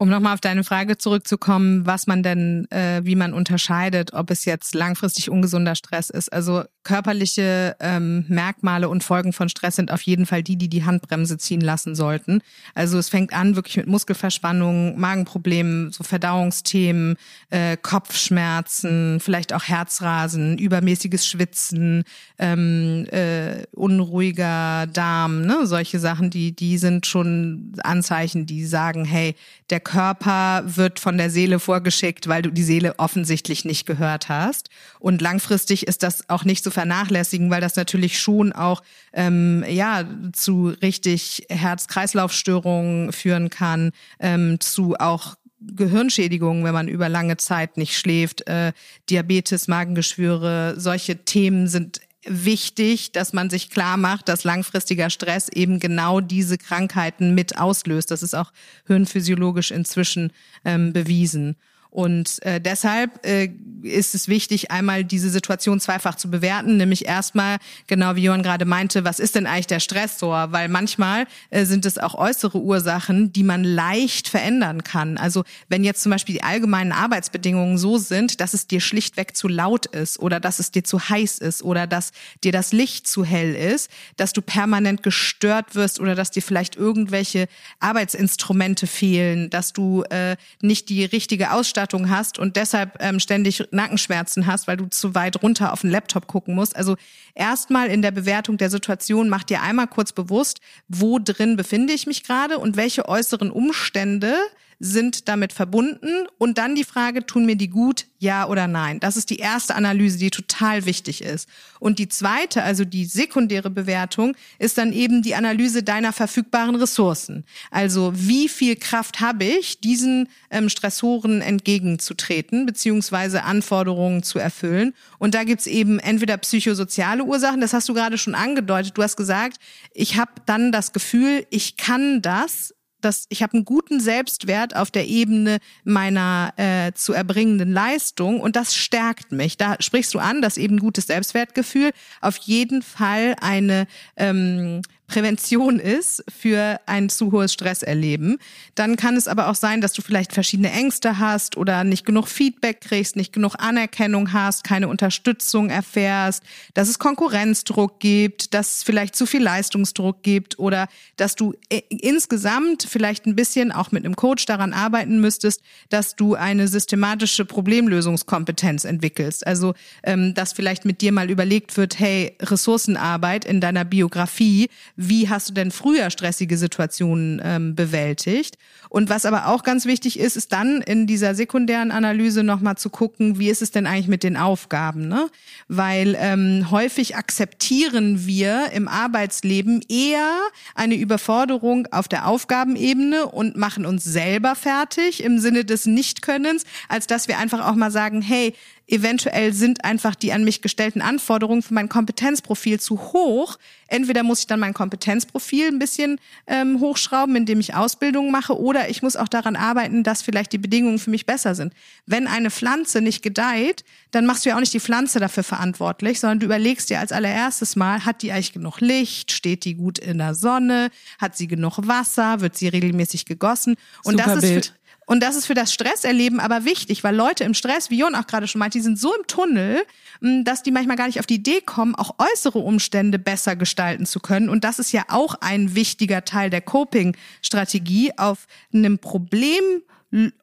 Um 0.00 0.08
nochmal 0.10 0.34
auf 0.34 0.40
deine 0.40 0.62
Frage 0.62 0.96
zurückzukommen, 0.96 1.84
was 1.84 2.06
man 2.06 2.22
denn, 2.22 2.70
äh, 2.70 3.00
wie 3.02 3.16
man 3.16 3.34
unterscheidet, 3.34 4.12
ob 4.12 4.30
es 4.30 4.44
jetzt 4.44 4.76
langfristig 4.76 5.28
ungesunder 5.28 5.74
Stress 5.74 6.08
ist. 6.08 6.32
Also 6.32 6.62
körperliche 6.84 7.76
ähm, 7.80 8.24
Merkmale 8.28 8.88
und 8.88 9.02
Folgen 9.02 9.32
von 9.32 9.48
Stress 9.48 9.74
sind 9.74 9.90
auf 9.90 10.02
jeden 10.02 10.24
Fall 10.24 10.44
die, 10.44 10.56
die 10.56 10.68
die 10.68 10.84
Handbremse 10.84 11.36
ziehen 11.36 11.60
lassen 11.60 11.96
sollten. 11.96 12.42
Also 12.76 12.96
es 12.96 13.08
fängt 13.08 13.32
an 13.32 13.56
wirklich 13.56 13.76
mit 13.76 13.88
Muskelverspannungen, 13.88 14.98
Magenproblemen, 15.00 15.90
so 15.90 16.04
Verdauungsthemen, 16.04 17.16
äh, 17.50 17.76
Kopfschmerzen, 17.76 19.18
vielleicht 19.18 19.52
auch 19.52 19.64
Herzrasen, 19.64 20.58
übermäßiges 20.58 21.26
Schwitzen, 21.26 22.04
ähm, 22.38 23.04
äh, 23.10 23.66
unruhiger 23.72 24.86
Darm, 24.86 25.42
ne? 25.42 25.66
solche 25.66 25.98
Sachen, 25.98 26.30
die 26.30 26.54
die 26.54 26.78
sind 26.78 27.04
schon 27.04 27.72
Anzeichen, 27.82 28.46
die 28.46 28.64
sagen, 28.64 29.04
hey, 29.04 29.34
der 29.70 29.80
Körper 29.88 30.64
wird 30.66 31.00
von 31.00 31.16
der 31.16 31.30
Seele 31.30 31.58
vorgeschickt, 31.58 32.28
weil 32.28 32.42
du 32.42 32.50
die 32.50 32.62
Seele 32.62 32.98
offensichtlich 32.98 33.64
nicht 33.64 33.86
gehört 33.86 34.28
hast. 34.28 34.68
Und 35.00 35.22
langfristig 35.22 35.86
ist 35.86 36.02
das 36.02 36.28
auch 36.28 36.44
nicht 36.44 36.62
zu 36.62 36.70
vernachlässigen, 36.70 37.50
weil 37.50 37.62
das 37.62 37.74
natürlich 37.74 38.20
schon 38.20 38.52
auch 38.52 38.82
ähm, 39.14 39.64
ja 39.66 40.04
zu 40.34 40.74
richtig 40.82 41.46
Herz-Kreislauf-Störungen 41.48 43.12
führen 43.12 43.48
kann, 43.48 43.92
ähm, 44.20 44.60
zu 44.60 44.94
auch 44.96 45.36
Gehirnschädigungen, 45.60 46.64
wenn 46.64 46.74
man 46.74 46.86
über 46.86 47.08
lange 47.08 47.38
Zeit 47.38 47.78
nicht 47.78 47.96
schläft, 47.96 48.46
äh, 48.46 48.72
Diabetes, 49.08 49.68
Magengeschwüre, 49.68 50.74
solche 50.76 51.24
Themen 51.24 51.66
sind 51.66 52.02
wichtig, 52.28 53.12
dass 53.12 53.32
man 53.32 53.50
sich 53.50 53.70
klar 53.70 53.96
macht, 53.96 54.28
dass 54.28 54.44
langfristiger 54.44 55.10
Stress 55.10 55.48
eben 55.48 55.80
genau 55.80 56.20
diese 56.20 56.58
Krankheiten 56.58 57.34
mit 57.34 57.58
auslöst. 57.58 58.10
Das 58.10 58.22
ist 58.22 58.34
auch 58.34 58.52
hirnphysiologisch 58.86 59.70
inzwischen 59.70 60.32
ähm, 60.64 60.92
bewiesen. 60.92 61.56
Und 61.98 62.40
äh, 62.44 62.60
deshalb 62.60 63.26
äh, 63.26 63.50
ist 63.82 64.14
es 64.14 64.28
wichtig, 64.28 64.70
einmal 64.70 65.02
diese 65.02 65.30
Situation 65.30 65.80
zweifach 65.80 66.14
zu 66.14 66.30
bewerten, 66.30 66.76
nämlich 66.76 67.06
erstmal, 67.06 67.56
genau 67.88 68.14
wie 68.14 68.22
Johann 68.22 68.44
gerade 68.44 68.66
meinte, 68.66 69.04
was 69.04 69.18
ist 69.18 69.34
denn 69.34 69.46
eigentlich 69.46 69.66
der 69.66 69.80
Stressor? 69.80 70.52
Weil 70.52 70.68
manchmal 70.68 71.26
äh, 71.50 71.64
sind 71.64 71.84
es 71.86 71.98
auch 71.98 72.14
äußere 72.14 72.58
Ursachen, 72.60 73.32
die 73.32 73.42
man 73.42 73.64
leicht 73.64 74.28
verändern 74.28 74.84
kann. 74.84 75.18
Also 75.18 75.42
wenn 75.68 75.82
jetzt 75.82 76.02
zum 76.02 76.10
Beispiel 76.10 76.36
die 76.36 76.44
allgemeinen 76.44 76.92
Arbeitsbedingungen 76.92 77.78
so 77.78 77.98
sind, 77.98 78.40
dass 78.40 78.54
es 78.54 78.68
dir 78.68 78.80
schlichtweg 78.80 79.36
zu 79.36 79.48
laut 79.48 79.86
ist 79.86 80.20
oder 80.20 80.38
dass 80.38 80.60
es 80.60 80.70
dir 80.70 80.84
zu 80.84 81.00
heiß 81.08 81.38
ist 81.38 81.64
oder 81.64 81.88
dass 81.88 82.12
dir 82.44 82.52
das 82.52 82.72
Licht 82.72 83.08
zu 83.08 83.24
hell 83.24 83.56
ist, 83.56 83.90
dass 84.16 84.32
du 84.32 84.40
permanent 84.40 85.02
gestört 85.02 85.74
wirst 85.74 85.98
oder 85.98 86.14
dass 86.14 86.30
dir 86.30 86.42
vielleicht 86.42 86.76
irgendwelche 86.76 87.48
Arbeitsinstrumente 87.80 88.86
fehlen, 88.86 89.50
dass 89.50 89.72
du 89.72 90.04
äh, 90.10 90.36
nicht 90.62 90.90
die 90.90 91.04
richtige 91.04 91.50
Ausstattung 91.50 91.87
Ausstattung 91.88 92.10
hast 92.10 92.38
und 92.38 92.56
deshalb 92.56 92.98
ähm, 93.00 93.18
ständig 93.18 93.64
Nackenschmerzen 93.70 94.46
hast, 94.46 94.68
weil 94.68 94.76
du 94.76 94.86
zu 94.86 95.14
weit 95.14 95.42
runter 95.42 95.72
auf 95.72 95.80
den 95.80 95.90
Laptop 95.90 96.26
gucken 96.26 96.54
musst. 96.54 96.76
Also 96.76 96.96
erstmal 97.34 97.88
in 97.88 98.02
der 98.02 98.10
Bewertung 98.10 98.58
der 98.58 98.68
Situation 98.68 99.28
mach 99.28 99.42
dir 99.42 99.62
einmal 99.62 99.86
kurz 99.86 100.12
bewusst, 100.12 100.60
wo 100.88 101.18
drin 101.18 101.56
befinde 101.56 101.94
ich 101.94 102.06
mich 102.06 102.24
gerade 102.24 102.58
und 102.58 102.76
welche 102.76 103.08
äußeren 103.08 103.50
Umstände 103.50 104.34
sind 104.80 105.28
damit 105.28 105.52
verbunden 105.52 106.26
und 106.38 106.58
dann 106.58 106.74
die 106.74 106.84
Frage, 106.84 107.26
tun 107.26 107.46
mir 107.46 107.56
die 107.56 107.68
gut, 107.68 108.06
ja 108.18 108.46
oder 108.46 108.68
nein? 108.68 109.00
Das 109.00 109.16
ist 109.16 109.30
die 109.30 109.36
erste 109.36 109.74
Analyse, 109.74 110.18
die 110.18 110.30
total 110.30 110.86
wichtig 110.86 111.22
ist. 111.22 111.48
Und 111.80 111.98
die 111.98 112.08
zweite, 112.08 112.62
also 112.62 112.84
die 112.84 113.04
sekundäre 113.04 113.70
Bewertung, 113.70 114.36
ist 114.58 114.78
dann 114.78 114.92
eben 114.92 115.22
die 115.22 115.34
Analyse 115.34 115.82
deiner 115.82 116.12
verfügbaren 116.12 116.76
Ressourcen. 116.76 117.44
Also 117.70 118.12
wie 118.14 118.48
viel 118.48 118.76
Kraft 118.76 119.20
habe 119.20 119.44
ich, 119.44 119.80
diesen 119.80 120.28
ähm, 120.50 120.68
Stressoren 120.68 121.40
entgegenzutreten, 121.40 122.66
beziehungsweise 122.66 123.42
Anforderungen 123.42 124.22
zu 124.22 124.38
erfüllen. 124.38 124.94
Und 125.18 125.34
da 125.34 125.44
gibt's 125.44 125.66
eben 125.66 125.98
entweder 125.98 126.36
psychosoziale 126.36 127.24
Ursachen, 127.24 127.60
das 127.60 127.72
hast 127.72 127.88
du 127.88 127.94
gerade 127.94 128.18
schon 128.18 128.34
angedeutet, 128.34 128.96
du 128.96 129.02
hast 129.02 129.16
gesagt, 129.16 129.58
ich 129.92 130.16
habe 130.16 130.32
dann 130.46 130.70
das 130.70 130.92
Gefühl, 130.92 131.46
ich 131.50 131.76
kann 131.76 132.22
das, 132.22 132.74
dass 133.00 133.26
ich 133.28 133.42
habe 133.42 133.54
einen 133.54 133.64
guten 133.64 134.00
Selbstwert 134.00 134.74
auf 134.76 134.90
der 134.90 135.06
Ebene 135.06 135.58
meiner 135.84 136.52
äh, 136.56 136.92
zu 136.92 137.12
erbringenden 137.12 137.72
Leistung 137.72 138.40
und 138.40 138.56
das 138.56 138.74
stärkt 138.74 139.32
mich. 139.32 139.56
Da 139.56 139.76
sprichst 139.80 140.14
du 140.14 140.18
an, 140.18 140.42
dass 140.42 140.56
eben 140.56 140.78
gutes 140.78 141.06
Selbstwertgefühl 141.06 141.90
auf 142.20 142.36
jeden 142.38 142.82
Fall 142.82 143.36
eine 143.40 143.86
ähm, 144.16 144.82
Prävention 145.08 145.80
ist 145.80 146.22
für 146.28 146.80
ein 146.84 147.08
zu 147.08 147.32
hohes 147.32 147.54
Stresserleben. 147.54 148.38
Dann 148.74 148.96
kann 148.96 149.16
es 149.16 149.26
aber 149.26 149.48
auch 149.48 149.54
sein, 149.54 149.80
dass 149.80 149.94
du 149.94 150.02
vielleicht 150.02 150.34
verschiedene 150.34 150.70
Ängste 150.70 151.18
hast 151.18 151.56
oder 151.56 151.82
nicht 151.82 152.04
genug 152.04 152.28
Feedback 152.28 152.82
kriegst, 152.82 153.16
nicht 153.16 153.32
genug 153.32 153.54
Anerkennung 153.58 154.34
hast, 154.34 154.64
keine 154.64 154.86
Unterstützung 154.88 155.70
erfährst, 155.70 156.42
dass 156.74 156.88
es 156.90 156.98
Konkurrenzdruck 156.98 158.00
gibt, 158.00 158.52
dass 158.52 158.76
es 158.76 158.82
vielleicht 158.82 159.16
zu 159.16 159.24
viel 159.24 159.42
Leistungsdruck 159.42 160.22
gibt 160.22 160.58
oder 160.58 160.88
dass 161.16 161.34
du 161.34 161.54
äh, 161.70 161.80
insgesamt 161.88 162.82
vielleicht 162.82 163.24
ein 163.26 163.34
bisschen 163.34 163.72
auch 163.72 163.90
mit 163.92 164.04
einem 164.04 164.14
Coach 164.14 164.44
daran 164.44 164.74
arbeiten 164.74 165.20
müsstest, 165.20 165.62
dass 165.88 166.16
du 166.16 166.34
eine 166.34 166.68
systematische 166.68 167.46
Problemlösungskompetenz 167.46 168.84
entwickelst. 168.84 169.46
Also, 169.46 169.72
ähm, 170.02 170.34
dass 170.34 170.52
vielleicht 170.52 170.84
mit 170.84 171.00
dir 171.00 171.12
mal 171.12 171.30
überlegt 171.30 171.78
wird, 171.78 171.98
hey, 171.98 172.36
Ressourcenarbeit 172.42 173.46
in 173.46 173.62
deiner 173.62 173.86
Biografie, 173.86 174.68
wie 175.00 175.28
hast 175.28 175.48
du 175.48 175.52
denn 175.54 175.70
früher 175.70 176.10
stressige 176.10 176.56
Situationen 176.56 177.40
ähm, 177.44 177.76
bewältigt? 177.76 178.58
Und 178.88 179.08
was 179.08 179.26
aber 179.26 179.46
auch 179.46 179.62
ganz 179.62 179.86
wichtig 179.86 180.18
ist, 180.18 180.36
ist 180.36 180.52
dann 180.52 180.82
in 180.82 181.06
dieser 181.06 181.36
sekundären 181.36 181.92
Analyse 181.92 182.42
nochmal 182.42 182.76
zu 182.78 182.90
gucken, 182.90 183.38
wie 183.38 183.48
ist 183.48 183.62
es 183.62 183.70
denn 183.70 183.86
eigentlich 183.86 184.08
mit 184.08 184.24
den 184.24 184.36
Aufgaben? 184.36 185.06
Ne? 185.06 185.30
Weil 185.68 186.16
ähm, 186.18 186.72
häufig 186.72 187.14
akzeptieren 187.14 188.26
wir 188.26 188.72
im 188.72 188.88
Arbeitsleben 188.88 189.82
eher 189.88 190.36
eine 190.74 190.96
Überforderung 190.96 191.86
auf 191.92 192.08
der 192.08 192.26
Aufgabenebene 192.26 193.26
und 193.26 193.56
machen 193.56 193.86
uns 193.86 194.02
selber 194.02 194.56
fertig 194.56 195.22
im 195.22 195.38
Sinne 195.38 195.64
des 195.64 195.86
Nichtkönnens, 195.86 196.64
als 196.88 197.06
dass 197.06 197.28
wir 197.28 197.38
einfach 197.38 197.64
auch 197.68 197.76
mal 197.76 197.92
sagen, 197.92 198.20
hey, 198.20 198.52
eventuell 198.88 199.52
sind 199.52 199.84
einfach 199.84 200.14
die 200.14 200.32
an 200.32 200.44
mich 200.44 200.62
gestellten 200.62 201.02
Anforderungen 201.02 201.62
für 201.62 201.74
mein 201.74 201.88
Kompetenzprofil 201.88 202.80
zu 202.80 202.98
hoch. 203.12 203.58
Entweder 203.86 204.22
muss 204.22 204.40
ich 204.40 204.46
dann 204.46 204.60
mein 204.60 204.74
Kompetenzprofil 204.74 205.68
ein 205.68 205.78
bisschen 205.78 206.18
ähm, 206.46 206.80
hochschrauben, 206.80 207.36
indem 207.36 207.60
ich 207.60 207.74
Ausbildung 207.74 208.30
mache, 208.30 208.58
oder 208.58 208.88
ich 208.88 209.02
muss 209.02 209.16
auch 209.16 209.28
daran 209.28 209.56
arbeiten, 209.56 210.02
dass 210.02 210.22
vielleicht 210.22 210.52
die 210.52 210.58
Bedingungen 210.58 210.98
für 210.98 211.10
mich 211.10 211.26
besser 211.26 211.54
sind. 211.54 211.74
Wenn 212.06 212.26
eine 212.26 212.50
Pflanze 212.50 213.02
nicht 213.02 213.22
gedeiht, 213.22 213.84
dann 214.10 214.24
machst 214.24 214.44
du 214.44 214.50
ja 214.50 214.56
auch 214.56 214.60
nicht 214.60 214.74
die 214.74 214.80
Pflanze 214.80 215.20
dafür 215.20 215.42
verantwortlich, 215.42 216.18
sondern 216.18 216.40
du 216.40 216.46
überlegst 216.46 216.88
dir 216.88 216.98
als 216.98 217.12
allererstes 217.12 217.76
Mal, 217.76 218.06
hat 218.06 218.22
die 218.22 218.32
eigentlich 218.32 218.54
genug 218.54 218.80
Licht, 218.80 219.32
steht 219.32 219.64
die 219.64 219.74
gut 219.74 219.98
in 219.98 220.18
der 220.18 220.34
Sonne, 220.34 220.90
hat 221.18 221.36
sie 221.36 221.46
genug 221.46 221.78
Wasser, 221.86 222.40
wird 222.40 222.56
sie 222.56 222.68
regelmäßig 222.68 223.26
gegossen? 223.26 223.76
Und 224.04 224.18
Super 224.18 224.34
das 224.34 224.44
ist 224.44 224.50
Bild. 224.50 224.66
für, 224.66 224.72
und 225.08 225.22
das 225.22 225.36
ist 225.36 225.46
für 225.46 225.54
das 225.54 225.72
Stresserleben 225.72 226.38
aber 226.38 226.66
wichtig, 226.66 227.02
weil 227.02 227.16
Leute 227.16 227.42
im 227.42 227.54
Stress, 227.54 227.88
wie 227.88 227.98
Jon 227.98 228.14
auch 228.14 228.26
gerade 228.26 228.46
schon 228.46 228.58
meint, 228.58 228.74
die 228.74 228.82
sind 228.82 228.98
so 228.98 229.14
im 229.14 229.26
Tunnel, 229.26 229.82
mh, 230.20 230.42
dass 230.42 230.62
die 230.62 230.70
manchmal 230.70 230.96
gar 230.96 231.06
nicht 231.06 231.18
auf 231.18 231.24
die 231.24 231.36
Idee 231.36 231.62
kommen, 231.62 231.94
auch 231.94 232.16
äußere 232.18 232.58
Umstände 232.58 233.18
besser 233.18 233.56
gestalten 233.56 234.04
zu 234.04 234.20
können. 234.20 234.50
Und 234.50 234.64
das 234.64 234.78
ist 234.78 234.92
ja 234.92 235.04
auch 235.08 235.36
ein 235.40 235.74
wichtiger 235.74 236.26
Teil 236.26 236.50
der 236.50 236.60
Coping-Strategie, 236.60 238.18
auf 238.18 238.46
einem 238.74 238.98
Problem 238.98 239.62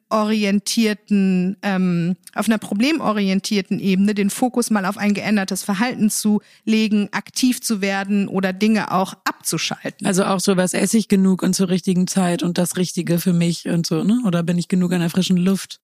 orientierten, 0.08 1.56
ähm, 1.62 2.16
auf 2.34 2.46
einer 2.46 2.58
problemorientierten 2.58 3.80
Ebene 3.80 4.14
den 4.14 4.30
Fokus 4.30 4.70
mal 4.70 4.84
auf 4.84 4.98
ein 4.98 5.14
geändertes 5.14 5.62
Verhalten 5.62 6.10
zu 6.10 6.40
legen, 6.64 7.08
aktiv 7.12 7.60
zu 7.60 7.80
werden 7.80 8.28
oder 8.28 8.52
Dinge 8.52 8.92
auch 8.92 9.14
abzuschalten. 9.24 10.06
Also 10.06 10.24
auch 10.24 10.40
so, 10.40 10.56
was 10.56 10.74
esse 10.74 10.96
ich 10.98 11.08
genug 11.08 11.42
und 11.42 11.54
zur 11.54 11.68
richtigen 11.68 12.06
Zeit 12.06 12.42
und 12.42 12.58
das 12.58 12.76
Richtige 12.76 13.18
für 13.18 13.32
mich 13.32 13.66
und 13.66 13.86
so, 13.86 14.04
ne? 14.04 14.22
Oder 14.24 14.42
bin 14.42 14.58
ich 14.58 14.68
genug 14.68 14.92
an 14.92 15.00
der 15.00 15.10
frischen 15.10 15.36
Luft? 15.36 15.80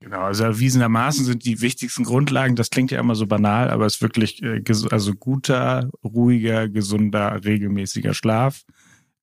Genau, 0.00 0.20
also 0.20 0.44
erwiesenermaßen 0.44 1.24
sind 1.24 1.44
die 1.44 1.62
wichtigsten 1.62 2.04
Grundlagen, 2.04 2.54
das 2.54 2.68
klingt 2.68 2.90
ja 2.90 3.00
immer 3.00 3.14
so 3.14 3.26
banal, 3.26 3.70
aber 3.70 3.86
es 3.86 3.96
ist 3.96 4.02
wirklich 4.02 4.42
äh, 4.42 4.62
also 4.90 5.14
guter, 5.14 5.90
ruhiger, 6.04 6.68
gesunder, 6.68 7.44
regelmäßiger 7.44 8.12
Schlaf, 8.12 8.64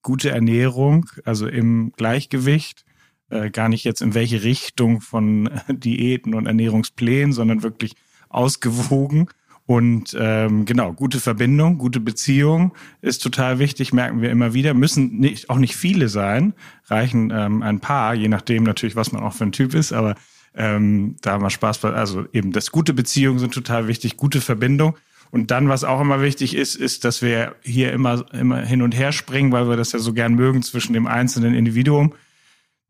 gute 0.01 0.31
Ernährung, 0.31 1.05
also 1.25 1.47
im 1.47 1.91
Gleichgewicht, 1.95 2.85
äh, 3.29 3.49
gar 3.49 3.69
nicht 3.69 3.83
jetzt 3.83 4.01
in 4.01 4.13
welche 4.13 4.43
Richtung 4.43 5.01
von 5.01 5.47
äh, 5.47 5.73
Diäten 5.73 6.33
und 6.33 6.45
Ernährungsplänen, 6.45 7.33
sondern 7.33 7.63
wirklich 7.63 7.95
ausgewogen. 8.29 9.27
Und 9.65 10.15
ähm, 10.19 10.65
genau, 10.65 10.91
gute 10.91 11.21
Verbindung, 11.21 11.77
gute 11.77 12.01
Beziehung 12.01 12.73
ist 13.01 13.23
total 13.23 13.59
wichtig, 13.59 13.93
merken 13.93 14.21
wir 14.21 14.29
immer 14.29 14.53
wieder. 14.53 14.73
Müssen 14.73 15.19
nicht, 15.19 15.49
auch 15.49 15.57
nicht 15.57 15.77
viele 15.77 16.09
sein, 16.09 16.53
reichen 16.87 17.31
ähm, 17.33 17.61
ein 17.61 17.79
paar, 17.79 18.13
je 18.13 18.27
nachdem 18.27 18.63
natürlich, 18.63 18.97
was 18.97 19.13
man 19.13 19.23
auch 19.23 19.33
für 19.33 19.45
ein 19.45 19.53
Typ 19.53 19.73
ist, 19.73 19.93
aber 19.93 20.15
ähm, 20.53 21.15
da 21.21 21.31
haben 21.31 21.43
wir 21.43 21.49
Spaß 21.49 21.79
bei. 21.79 21.93
Also 21.93 22.25
eben, 22.33 22.51
das 22.51 22.71
gute 22.71 22.93
Beziehungen 22.93 23.39
sind 23.39 23.53
total 23.53 23.87
wichtig, 23.87 24.17
gute 24.17 24.41
Verbindung. 24.41 24.97
Und 25.31 25.49
dann, 25.49 25.69
was 25.69 25.83
auch 25.83 26.01
immer 26.01 26.21
wichtig 26.21 26.55
ist, 26.55 26.75
ist, 26.75 27.05
dass 27.05 27.21
wir 27.23 27.55
hier 27.63 27.91
immer, 27.91 28.25
immer 28.33 28.59
hin 28.59 28.83
und 28.83 28.95
her 28.95 29.11
springen, 29.11 29.51
weil 29.51 29.67
wir 29.67 29.77
das 29.77 29.93
ja 29.93 29.99
so 29.99 30.13
gern 30.13 30.35
mögen 30.35 30.61
zwischen 30.61 30.93
dem 30.93 31.07
einzelnen 31.07 31.55
Individuum 31.55 32.13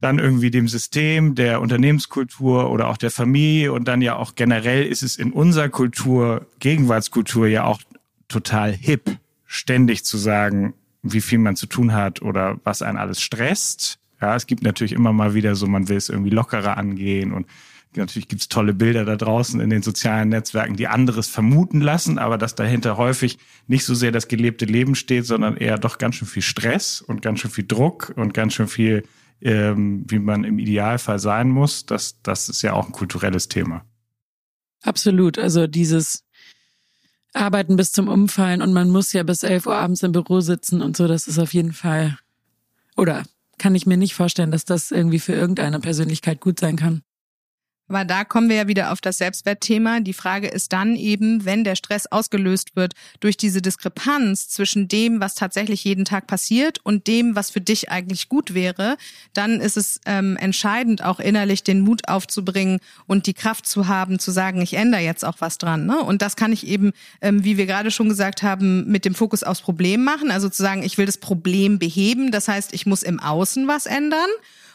dann 0.04 0.20
irgendwie 0.20 0.52
dem 0.52 0.68
System, 0.68 1.34
der 1.34 1.62
Unternehmenskultur 1.62 2.70
oder 2.70 2.90
auch 2.90 2.98
der 2.98 3.10
Familie 3.10 3.72
und 3.72 3.88
dann 3.88 4.02
ja 4.02 4.18
auch 4.18 4.36
generell 4.36 4.86
ist 4.86 5.02
es 5.02 5.16
in 5.16 5.32
unserer 5.32 5.70
Kultur, 5.70 6.46
Gegenwartskultur 6.60 7.48
ja 7.48 7.64
auch 7.64 7.80
total 8.28 8.74
hip, 8.74 9.18
ständig 9.46 10.04
zu 10.04 10.18
sagen, 10.18 10.74
wie 11.04 11.22
viel 11.22 11.40
man 11.40 11.56
zu 11.56 11.68
tun 11.68 11.94
hat 11.94 12.22
oder 12.22 12.60
was 12.66 12.82
einen 12.82 12.98
alles 12.98 13.22
stresst. 13.22 14.00
Ja, 14.20 14.36
es 14.36 14.46
gibt 14.46 14.64
natürlich 14.64 14.92
immer 14.92 15.14
mal 15.14 15.36
wieder 15.36 15.56
so, 15.56 15.68
man 15.68 15.88
will 15.88 15.98
es 15.98 16.10
irgendwie 16.10 16.32
lockerer 16.32 16.78
angehen 16.78 17.32
und 17.32 17.48
natürlich 17.96 18.28
gibt's 18.28 18.50
tolle 18.50 18.74
Bilder 18.74 19.06
da 19.06 19.16
draußen 19.16 19.62
in 19.62 19.70
den 19.70 19.84
sozialen 19.84 20.30
Netzwerken, 20.30 20.76
die 20.76 20.88
anderes 20.88 21.28
vermuten 21.28 21.80
lassen, 21.80 22.18
aber 22.18 22.38
dass 22.38 22.56
dahinter 22.56 22.98
häufig 22.98 23.38
nicht 23.68 23.86
so 23.86 23.94
sehr 23.94 24.12
das 24.12 24.28
gelebte 24.28 24.66
Leben 24.66 24.96
steht, 24.96 25.26
sondern 25.26 25.56
eher 25.56 25.78
doch 25.78 25.98
ganz 25.98 26.16
schön 26.16 26.28
viel 26.28 26.42
Stress 26.42 27.00
und 27.02 27.22
ganz 27.22 27.40
schön 27.40 27.52
viel 27.52 27.66
Druck 27.68 28.12
und 28.18 28.34
ganz 28.34 28.54
schön 28.54 28.68
viel 28.68 29.04
ähm, 29.44 30.06
wie 30.08 30.20
man 30.20 30.44
im 30.46 30.58
Idealfall 30.58 31.20
sein 31.20 31.50
muss, 31.50 31.86
das, 31.86 32.22
das 32.24 32.50
ist 32.50 32.62
ja 32.62 32.74
auch 32.74 32.88
ein 32.88 32.94
kulturelles 32.94 33.50
Thema. 33.50 33.86
Absolut. 34.82 35.38
Also 35.38 35.68
dieses 35.68 36.24
Arbeiten 37.34 37.76
bis 37.76 37.92
zum 37.92 38.08
Umfallen 38.08 38.62
und 38.62 38.74
man 38.74 38.90
muss 38.90 39.12
ja 39.12 39.24
bis 39.24 39.44
11 39.44 39.66
Uhr 39.68 39.76
abends 39.76 40.04
im 40.04 40.12
Büro 40.12 40.40
sitzen 40.40 40.82
und 40.82 40.96
so, 40.96 41.08
das 41.08 41.28
ist 41.28 41.40
auf 41.40 41.54
jeden 41.54 41.74
Fall, 41.74 42.18
oder 42.96 43.24
kann 43.58 43.76
ich 43.76 43.86
mir 43.86 43.98
nicht 43.98 44.14
vorstellen, 44.14 44.52
dass 44.52 44.66
das 44.66 44.92
irgendwie 44.92 45.20
für 45.20 45.34
irgendeine 45.34 45.80
Persönlichkeit 45.80 46.40
gut 46.40 46.60
sein 46.60 46.76
kann. 46.76 47.02
Aber 47.90 48.06
da 48.06 48.24
kommen 48.24 48.48
wir 48.48 48.56
ja 48.56 48.68
wieder 48.68 48.92
auf 48.92 49.02
das 49.02 49.18
Selbstwertthema. 49.18 50.00
Die 50.00 50.14
Frage 50.14 50.48
ist 50.48 50.72
dann 50.72 50.96
eben, 50.96 51.44
wenn 51.44 51.66
der 51.66 51.76
Stress 51.76 52.08
ausgelöst 52.08 52.76
wird 52.76 52.94
durch 53.20 53.36
diese 53.36 53.62
Diskrepanz 53.62 54.48
zwischen 54.48 54.88
dem, 54.88 55.20
was 55.20 55.36
tatsächlich 55.36 55.84
jeden 55.84 56.06
Tag 56.06 56.26
passiert 56.26 56.80
und 56.84 57.08
dem, 57.08 57.36
was 57.36 57.52
für 57.52 57.60
dich 57.60 57.92
eigentlich 57.92 58.30
gut 58.30 58.54
wäre, 58.54 58.96
dann 59.34 59.60
ist 59.60 59.76
es 59.76 60.00
ähm, 60.06 60.38
entscheidend, 60.38 61.04
auch 61.04 61.20
innerlich 61.20 61.64
den 61.64 61.82
Mut 61.82 62.08
aufzubringen 62.08 62.80
und 63.06 63.28
die 63.28 63.34
Kraft 63.34 63.68
zu 63.68 63.88
haben, 63.88 64.18
zu 64.18 64.32
sagen, 64.32 64.62
ich 64.62 64.76
ändere 64.76 65.02
jetzt 65.02 65.26
auch 65.26 65.36
was 65.40 65.58
dran. 65.58 65.86
Ne? 65.86 66.00
Und 66.00 66.22
das 66.22 66.38
kann 66.38 66.54
ich 66.54 66.66
eben, 66.66 66.94
ähm, 67.22 67.44
wie 67.44 67.58
wir 67.58 67.66
gerade 67.66 67.92
schon 67.92 68.08
gesagt 68.08 68.44
haben, 68.44 68.90
mit 68.90 69.04
dem 69.04 69.14
Fokus 69.14 69.44
aufs 69.44 69.62
Problem 69.62 70.04
machen. 70.04 70.32
Also 70.32 70.48
zu 70.48 70.64
sagen, 70.64 70.84
ich 70.84 70.98
will 70.98 71.06
das 71.06 71.18
Problem 71.18 71.80
beheben. 71.80 72.32
Das 72.32 72.48
heißt, 72.48 72.74
ich 72.74 72.86
muss 72.86 73.04
im 73.04 73.20
Außen 73.20 73.68
was 73.68 73.86
ändern. 73.88 74.30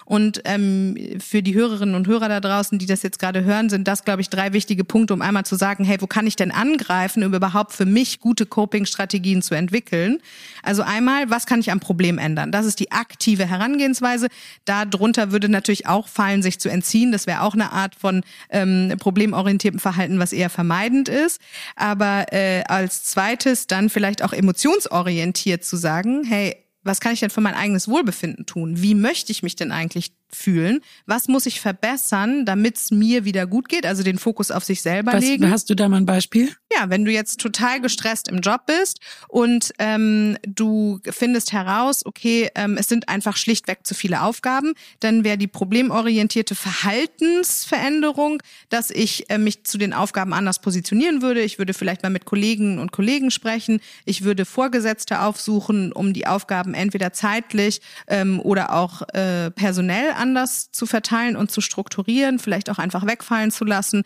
Und 0.09 0.41
ähm, 0.47 0.97
für 1.21 1.43
die 1.43 1.53
Hörerinnen 1.53 1.95
und 1.95 2.07
Hörer 2.07 2.31
da 2.31 2.41
draußen, 2.41 2.79
die 2.79 2.87
das 2.87 3.03
jetzt 3.03 3.19
gerade 3.19 3.45
hören, 3.45 3.69
sind 3.69 3.87
das, 3.87 4.05
glaube 4.05 4.23
ich, 4.23 4.31
drei 4.31 4.55
wichtige 4.55 4.83
Punkte, 4.83 5.13
um 5.13 5.21
einmal 5.21 5.45
zu 5.45 5.55
sagen, 5.55 5.85
hey, 5.85 6.01
wo 6.01 6.07
kann 6.07 6.27
ich 6.27 6.35
denn 6.35 6.51
angreifen, 6.51 7.23
um 7.25 7.35
überhaupt 7.35 7.75
für 7.75 7.85
mich 7.85 8.19
gute 8.19 8.47
Coping-Strategien 8.47 9.43
zu 9.43 9.55
entwickeln? 9.55 10.21
Also 10.63 10.81
einmal, 10.81 11.29
was 11.29 11.45
kann 11.45 11.61
ich 11.61 11.71
am 11.71 11.79
Problem 11.79 12.17
ändern? 12.17 12.51
Das 12.53 12.65
ist 12.65 12.81
die 12.81 12.91
aktive 12.91 13.45
Herangehensweise. 13.45 14.29
Darunter 14.65 15.31
würde 15.31 15.51
natürlich 15.51 15.87
auch 15.87 16.09
fallen, 16.09 16.41
sich 16.41 16.59
zu 16.59 16.71
entziehen. 16.71 17.13
Das 17.13 17.27
wäre 17.27 17.43
auch 17.43 17.53
eine 17.53 17.73
Art 17.73 17.95
von 17.95 18.23
ähm, 18.49 18.95
problemorientiertem 18.99 19.79
Verhalten, 19.79 20.19
was 20.19 20.33
eher 20.33 20.49
vermeidend 20.49 21.11
ist. 21.11 21.39
Aber 21.77 22.33
äh, 22.33 22.63
als 22.67 23.05
zweites 23.05 23.67
dann 23.67 23.91
vielleicht 23.91 24.25
auch 24.25 24.33
emotionsorientiert 24.33 25.65
zu 25.65 25.77
sagen, 25.77 26.25
hey, 26.25 26.57
was 26.83 27.01
kann 27.01 27.13
ich 27.13 27.21
denn 27.21 27.31
für 27.31 27.41
mein 27.41 27.55
eigenes 27.55 27.89
Wohlbefinden 27.89 28.47
tun? 28.47 28.81
Wie 28.81 28.95
möchte 28.95 29.33
ich 29.33 29.43
mich 29.43 29.57
denn 29.57 29.73
eigentlich 29.73 30.13
fühlen? 30.31 30.81
Was 31.07 31.29
muss 31.29 31.47
ich 31.47 31.61
verbessern, 31.61 32.45
damit 32.45 32.77
es 32.77 32.91
mir 32.91 33.25
wieder 33.25 33.47
gut 33.47 33.69
geht? 33.69 33.87
Also 33.87 34.03
den 34.03 34.19
Fokus 34.19 34.51
auf 34.51 34.65
sich 34.65 34.83
selber 34.83 35.13
Was, 35.15 35.25
legen. 35.25 35.51
Hast 35.51 35.71
du 35.71 35.75
da 35.75 35.89
mal 35.89 35.97
ein 35.97 36.07
Beispiel? 36.07 36.51
Ja, 36.71 36.91
wenn 36.91 37.07
du 37.07 37.11
jetzt 37.11 37.41
total 37.41 37.81
gestresst 37.81 38.29
im 38.29 38.41
Job 38.41 38.67
bist 38.67 39.01
und 39.29 39.73
ähm, 39.79 40.37
du 40.47 41.01
findest 41.11 41.53
heraus, 41.53 42.05
okay, 42.05 42.51
ähm, 42.55 42.77
es 42.79 42.89
sind 42.89 43.09
einfach 43.09 43.39
schlichtweg 43.39 43.87
zu 43.87 43.95
viele 43.95 44.23
Aufgaben, 44.23 44.75
dann 45.01 45.25
wäre 45.25 45.39
die 45.39 45.47
problemorientierte 45.47 46.55
Verhaltensveränderung, 46.55 48.43
dass 48.69 48.91
ich 48.91 49.31
äh, 49.31 49.39
mich 49.39 49.65
zu 49.65 49.79
den 49.79 49.95
Aufgaben 49.95 50.35
anders 50.35 50.61
positionieren 50.61 51.23
würde. 51.23 51.41
Ich 51.41 51.59
würde 51.59 51.73
vielleicht 51.73 52.03
mal 52.03 52.11
mit 52.11 52.27
Kollegen 52.27 52.79
und 52.79 52.93
Kollegen 52.93 53.31
sprechen. 53.31 53.81
Ich 54.05 54.25
würde 54.25 54.45
Vorgesetzte 54.45 55.23
aufsuchen, 55.23 55.93
um 55.93 56.13
die 56.13 56.27
Aufgaben 56.27 56.75
entweder 56.75 57.15
zeitlich 57.15 57.81
ähm, 58.09 58.41
oder 58.41 58.75
auch 58.75 59.03
äh, 59.15 59.51
personell 59.51 60.13
anders 60.19 60.71
zu 60.71 60.87
verteilen 60.87 61.37
und 61.37 61.51
zu 61.51 61.61
strukturieren, 61.61 62.39
vielleicht 62.39 62.71
auch 62.71 62.79
einfach 62.79 63.07
wegfallen 63.07 63.51
zu 63.51 63.65
lassen. 63.65 64.03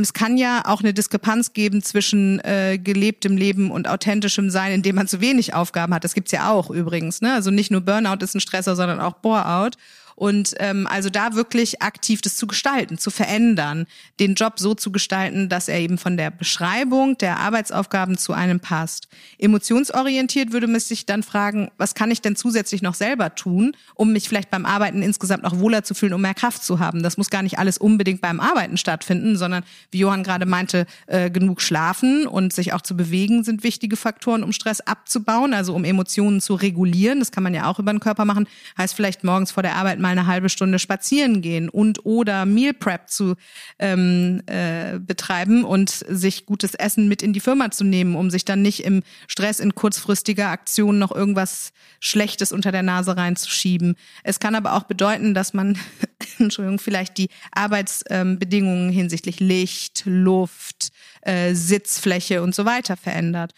Es 0.00 0.12
kann 0.12 0.36
ja 0.36 0.62
auch 0.66 0.80
eine 0.80 0.94
Diskrepanz 0.94 1.54
geben 1.54 1.82
zwischen 1.82 2.38
äh, 2.40 2.78
gelebtem 2.78 3.36
Leben 3.36 3.70
und 3.70 3.88
authentischem 3.88 4.50
Sein, 4.50 4.72
indem 4.72 4.94
man 4.94 5.08
zu 5.08 5.20
wenig 5.20 5.54
Aufgaben 5.54 5.92
hat. 5.94 6.04
Das 6.04 6.14
gibt's 6.14 6.30
ja 6.30 6.50
auch 6.50 6.70
übrigens. 6.70 7.20
Ne? 7.20 7.32
Also 7.32 7.50
nicht 7.50 7.70
nur 7.70 7.80
Burnout 7.80 8.22
ist 8.22 8.34
ein 8.34 8.40
Stresser, 8.40 8.76
sondern 8.76 9.00
auch 9.00 9.14
Bore-out. 9.14 9.76
Und 10.16 10.54
ähm, 10.58 10.86
also 10.86 11.10
da 11.10 11.34
wirklich 11.34 11.82
aktiv 11.82 12.20
das 12.20 12.36
zu 12.36 12.46
gestalten, 12.46 12.98
zu 12.98 13.10
verändern, 13.10 13.86
den 14.20 14.34
Job 14.34 14.58
so 14.58 14.74
zu 14.74 14.92
gestalten, 14.92 15.48
dass 15.48 15.68
er 15.68 15.80
eben 15.80 15.98
von 15.98 16.16
der 16.16 16.30
Beschreibung 16.30 17.16
der 17.18 17.38
Arbeitsaufgaben 17.38 18.18
zu 18.18 18.32
einem 18.32 18.60
passt. 18.60 19.08
Emotionsorientiert 19.38 20.52
würde 20.52 20.66
man 20.66 20.80
sich 20.80 21.06
dann 21.06 21.22
fragen, 21.22 21.70
was 21.78 21.94
kann 21.94 22.10
ich 22.10 22.20
denn 22.20 22.36
zusätzlich 22.36 22.82
noch 22.82 22.94
selber 22.94 23.34
tun, 23.34 23.76
um 23.94 24.12
mich 24.12 24.28
vielleicht 24.28 24.50
beim 24.50 24.66
Arbeiten 24.66 25.02
insgesamt 25.02 25.42
noch 25.42 25.58
wohler 25.58 25.84
zu 25.84 25.94
fühlen, 25.94 26.14
um 26.14 26.20
mehr 26.20 26.34
Kraft 26.34 26.64
zu 26.64 26.78
haben. 26.78 27.02
Das 27.02 27.16
muss 27.16 27.30
gar 27.30 27.42
nicht 27.42 27.58
alles 27.58 27.78
unbedingt 27.78 28.20
beim 28.20 28.40
Arbeiten 28.40 28.76
stattfinden, 28.76 29.36
sondern 29.36 29.64
wie 29.90 29.98
Johann 29.98 30.22
gerade 30.22 30.46
meinte, 30.46 30.86
äh, 31.06 31.30
genug 31.30 31.60
schlafen 31.60 32.26
und 32.26 32.52
sich 32.52 32.72
auch 32.72 32.82
zu 32.82 32.96
bewegen 32.96 33.44
sind 33.44 33.62
wichtige 33.62 33.96
Faktoren, 33.96 34.42
um 34.42 34.52
Stress 34.52 34.80
abzubauen, 34.80 35.54
also 35.54 35.74
um 35.74 35.84
Emotionen 35.84 36.40
zu 36.40 36.54
regulieren. 36.54 37.18
Das 37.18 37.32
kann 37.32 37.42
man 37.42 37.54
ja 37.54 37.66
auch 37.66 37.78
über 37.78 37.92
den 37.92 38.00
Körper 38.00 38.24
machen. 38.24 38.46
Heißt 38.78 38.94
vielleicht 38.94 39.24
morgens 39.24 39.52
vor 39.52 39.62
der 39.62 39.76
Arbeit 39.76 39.98
mal 40.02 40.10
eine 40.10 40.26
halbe 40.26 40.50
Stunde 40.50 40.78
spazieren 40.78 41.40
gehen 41.40 41.70
und 41.70 42.04
oder 42.04 42.44
Meal 42.44 42.74
Prep 42.74 43.08
zu 43.08 43.36
ähm, 43.78 44.42
äh, 44.46 44.98
betreiben 44.98 45.64
und 45.64 45.90
sich 45.90 46.44
gutes 46.44 46.74
Essen 46.74 47.08
mit 47.08 47.22
in 47.22 47.32
die 47.32 47.40
Firma 47.40 47.70
zu 47.70 47.84
nehmen, 47.84 48.16
um 48.16 48.30
sich 48.30 48.44
dann 48.44 48.60
nicht 48.60 48.84
im 48.84 49.02
Stress 49.28 49.60
in 49.60 49.74
kurzfristiger 49.74 50.48
Aktion 50.48 50.98
noch 50.98 51.12
irgendwas 51.12 51.72
Schlechtes 52.00 52.52
unter 52.52 52.72
der 52.72 52.82
Nase 52.82 53.16
reinzuschieben. 53.16 53.96
Es 54.24 54.40
kann 54.40 54.54
aber 54.54 54.74
auch 54.74 54.84
bedeuten, 54.84 55.32
dass 55.32 55.54
man, 55.54 55.78
Entschuldigung, 56.38 56.78
vielleicht 56.78 57.16
die 57.16 57.28
Arbeitsbedingungen 57.52 58.90
hinsichtlich 58.90 59.40
Licht, 59.40 60.02
Luft, 60.04 60.90
äh, 61.22 61.54
Sitzfläche 61.54 62.42
und 62.42 62.54
so 62.54 62.64
weiter 62.64 62.96
verändert. 62.96 63.52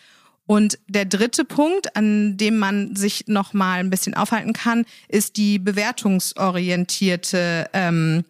Und 0.47 0.79
der 0.89 1.07
dritte 1.07 1.45
Punkt, 1.45 1.97
an 1.97 2.37
dem 2.37 2.59
man 2.59 2.97
sich 2.97 3.25
noch 3.29 3.55
mal 3.55 3.81
ein 3.81 3.91
bisschen 3.91 4.15
aufhalten 4.15 4.53
kann, 4.53 4.85
ist 5.09 5.37
die 5.37 5.59
bewertungsorientierte 5.59 7.71
ähm, 7.73 8.25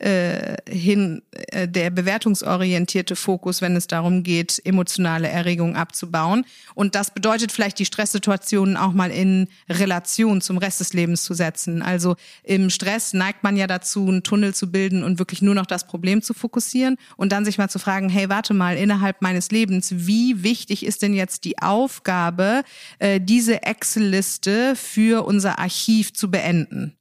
äh, 0.00 0.56
hin 0.68 1.22
äh, 1.32 1.66
der 1.66 1.90
bewertungsorientierte 1.90 3.16
Fokus, 3.16 3.60
wenn 3.62 3.76
es 3.76 3.86
darum 3.86 4.22
geht, 4.22 4.60
emotionale 4.64 5.28
Erregung 5.28 5.76
abzubauen. 5.76 6.44
Und 6.74 6.94
das 6.94 7.12
bedeutet 7.12 7.52
vielleicht 7.52 7.78
die 7.78 7.84
Stresssituationen 7.84 8.76
auch 8.76 8.92
mal 8.92 9.10
in 9.10 9.48
Relation 9.68 10.40
zum 10.40 10.58
Rest 10.58 10.80
des 10.80 10.92
Lebens 10.92 11.24
zu 11.24 11.34
setzen. 11.34 11.82
Also 11.82 12.16
im 12.42 12.70
Stress 12.70 13.12
neigt 13.12 13.42
man 13.42 13.56
ja 13.56 13.66
dazu, 13.66 14.06
einen 14.08 14.22
Tunnel 14.22 14.54
zu 14.54 14.70
bilden 14.70 15.02
und 15.02 15.18
wirklich 15.18 15.42
nur 15.42 15.54
noch 15.54 15.66
das 15.66 15.86
Problem 15.86 16.22
zu 16.22 16.34
fokussieren 16.34 16.96
und 17.16 17.32
dann 17.32 17.44
sich 17.44 17.58
mal 17.58 17.68
zu 17.68 17.78
fragen, 17.78 18.08
hey, 18.08 18.28
warte 18.28 18.54
mal, 18.54 18.76
innerhalb 18.76 19.22
meines 19.22 19.50
Lebens, 19.50 19.92
wie 19.94 20.42
wichtig 20.42 20.86
ist 20.86 21.02
denn 21.02 21.14
jetzt 21.14 21.44
die 21.44 21.58
Aufgabe, 21.58 22.62
äh, 22.98 23.20
diese 23.20 23.62
Excel-Liste 23.62 24.76
für 24.76 25.26
unser 25.26 25.58
Archiv 25.58 26.12
zu 26.12 26.30
beenden? 26.30 26.94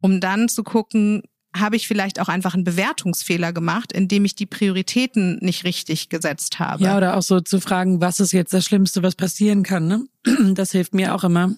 um 0.00 0.20
dann 0.20 0.48
zu 0.48 0.62
gucken, 0.62 1.22
habe 1.54 1.76
ich 1.76 1.88
vielleicht 1.88 2.20
auch 2.20 2.28
einfach 2.28 2.54
einen 2.54 2.64
Bewertungsfehler 2.64 3.52
gemacht, 3.52 3.92
indem 3.92 4.24
ich 4.24 4.34
die 4.34 4.46
Prioritäten 4.46 5.38
nicht 5.40 5.64
richtig 5.64 6.08
gesetzt 6.08 6.58
habe. 6.58 6.84
Ja, 6.84 6.96
oder 6.96 7.16
auch 7.16 7.22
so 7.22 7.40
zu 7.40 7.60
fragen, 7.60 8.00
was 8.00 8.20
ist 8.20 8.32
jetzt 8.32 8.52
das 8.52 8.64
Schlimmste, 8.64 9.02
was 9.02 9.14
passieren 9.14 9.62
kann. 9.62 9.86
Ne? 9.86 10.06
Das 10.54 10.72
hilft 10.72 10.94
mir 10.94 11.14
auch 11.14 11.24
immer. 11.24 11.54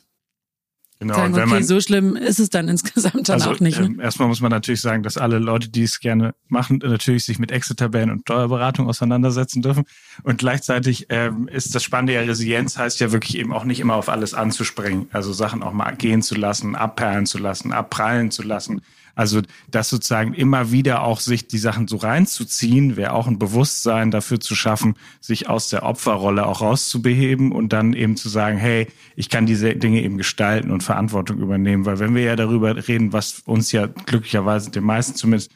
Genau, 1.00 1.14
sagen, 1.14 1.28
und 1.28 1.36
wenn 1.36 1.42
okay, 1.44 1.54
man, 1.54 1.64
so 1.64 1.80
schlimm 1.80 2.14
ist 2.14 2.38
es 2.38 2.50
dann 2.50 2.68
insgesamt 2.68 3.28
dann 3.30 3.40
also, 3.40 3.50
auch 3.50 3.60
nicht. 3.60 3.80
Ne? 3.80 3.86
Ähm, 3.86 4.00
erstmal 4.00 4.28
muss 4.28 4.42
man 4.42 4.50
natürlich 4.50 4.82
sagen, 4.82 5.02
dass 5.02 5.16
alle 5.16 5.38
Leute, 5.38 5.70
die 5.70 5.82
es 5.82 5.98
gerne 5.98 6.34
machen, 6.48 6.80
natürlich 6.84 7.24
sich 7.24 7.38
mit 7.38 7.50
Excel-Tabellen 7.50 8.10
und 8.10 8.20
Steuerberatung 8.20 8.86
auseinandersetzen 8.86 9.62
dürfen. 9.62 9.84
Und 10.24 10.38
gleichzeitig 10.38 11.06
ähm, 11.08 11.48
ist 11.48 11.74
das 11.74 11.82
Spannende 11.82 12.12
ja, 12.12 12.20
Resilienz 12.20 12.76
heißt 12.76 13.00
ja 13.00 13.12
wirklich 13.12 13.38
eben 13.38 13.52
auch 13.52 13.64
nicht 13.64 13.80
immer 13.80 13.94
auf 13.94 14.10
alles 14.10 14.34
anzuspringen. 14.34 15.08
Also 15.10 15.32
Sachen 15.32 15.62
auch 15.62 15.72
mal 15.72 15.92
gehen 15.92 16.20
zu 16.20 16.34
lassen, 16.34 16.76
abperlen 16.76 17.24
zu 17.24 17.38
lassen, 17.38 17.72
abprallen 17.72 18.30
zu 18.30 18.42
lassen 18.42 18.82
also 19.14 19.42
das 19.70 19.88
sozusagen 19.88 20.34
immer 20.34 20.72
wieder 20.72 21.02
auch 21.02 21.20
sich 21.20 21.46
die 21.46 21.58
Sachen 21.58 21.88
so 21.88 21.96
reinzuziehen, 21.96 22.96
wäre 22.96 23.12
auch 23.12 23.26
ein 23.26 23.38
Bewusstsein 23.38 24.10
dafür 24.10 24.40
zu 24.40 24.54
schaffen, 24.54 24.94
sich 25.20 25.48
aus 25.48 25.68
der 25.68 25.82
Opferrolle 25.82 26.46
auch 26.46 26.60
rauszubeheben 26.60 27.52
und 27.52 27.72
dann 27.72 27.92
eben 27.92 28.16
zu 28.16 28.28
sagen, 28.28 28.58
hey, 28.58 28.86
ich 29.16 29.28
kann 29.28 29.46
diese 29.46 29.74
Dinge 29.76 30.02
eben 30.02 30.18
gestalten 30.18 30.70
und 30.70 30.82
Verantwortung 30.82 31.38
übernehmen. 31.38 31.86
Weil 31.86 31.98
wenn 31.98 32.14
wir 32.14 32.22
ja 32.22 32.36
darüber 32.36 32.88
reden, 32.88 33.12
was 33.12 33.40
uns 33.44 33.72
ja 33.72 33.86
glücklicherweise 33.86 34.70
den 34.70 34.84
meisten 34.84 35.14
zumindest 35.14 35.52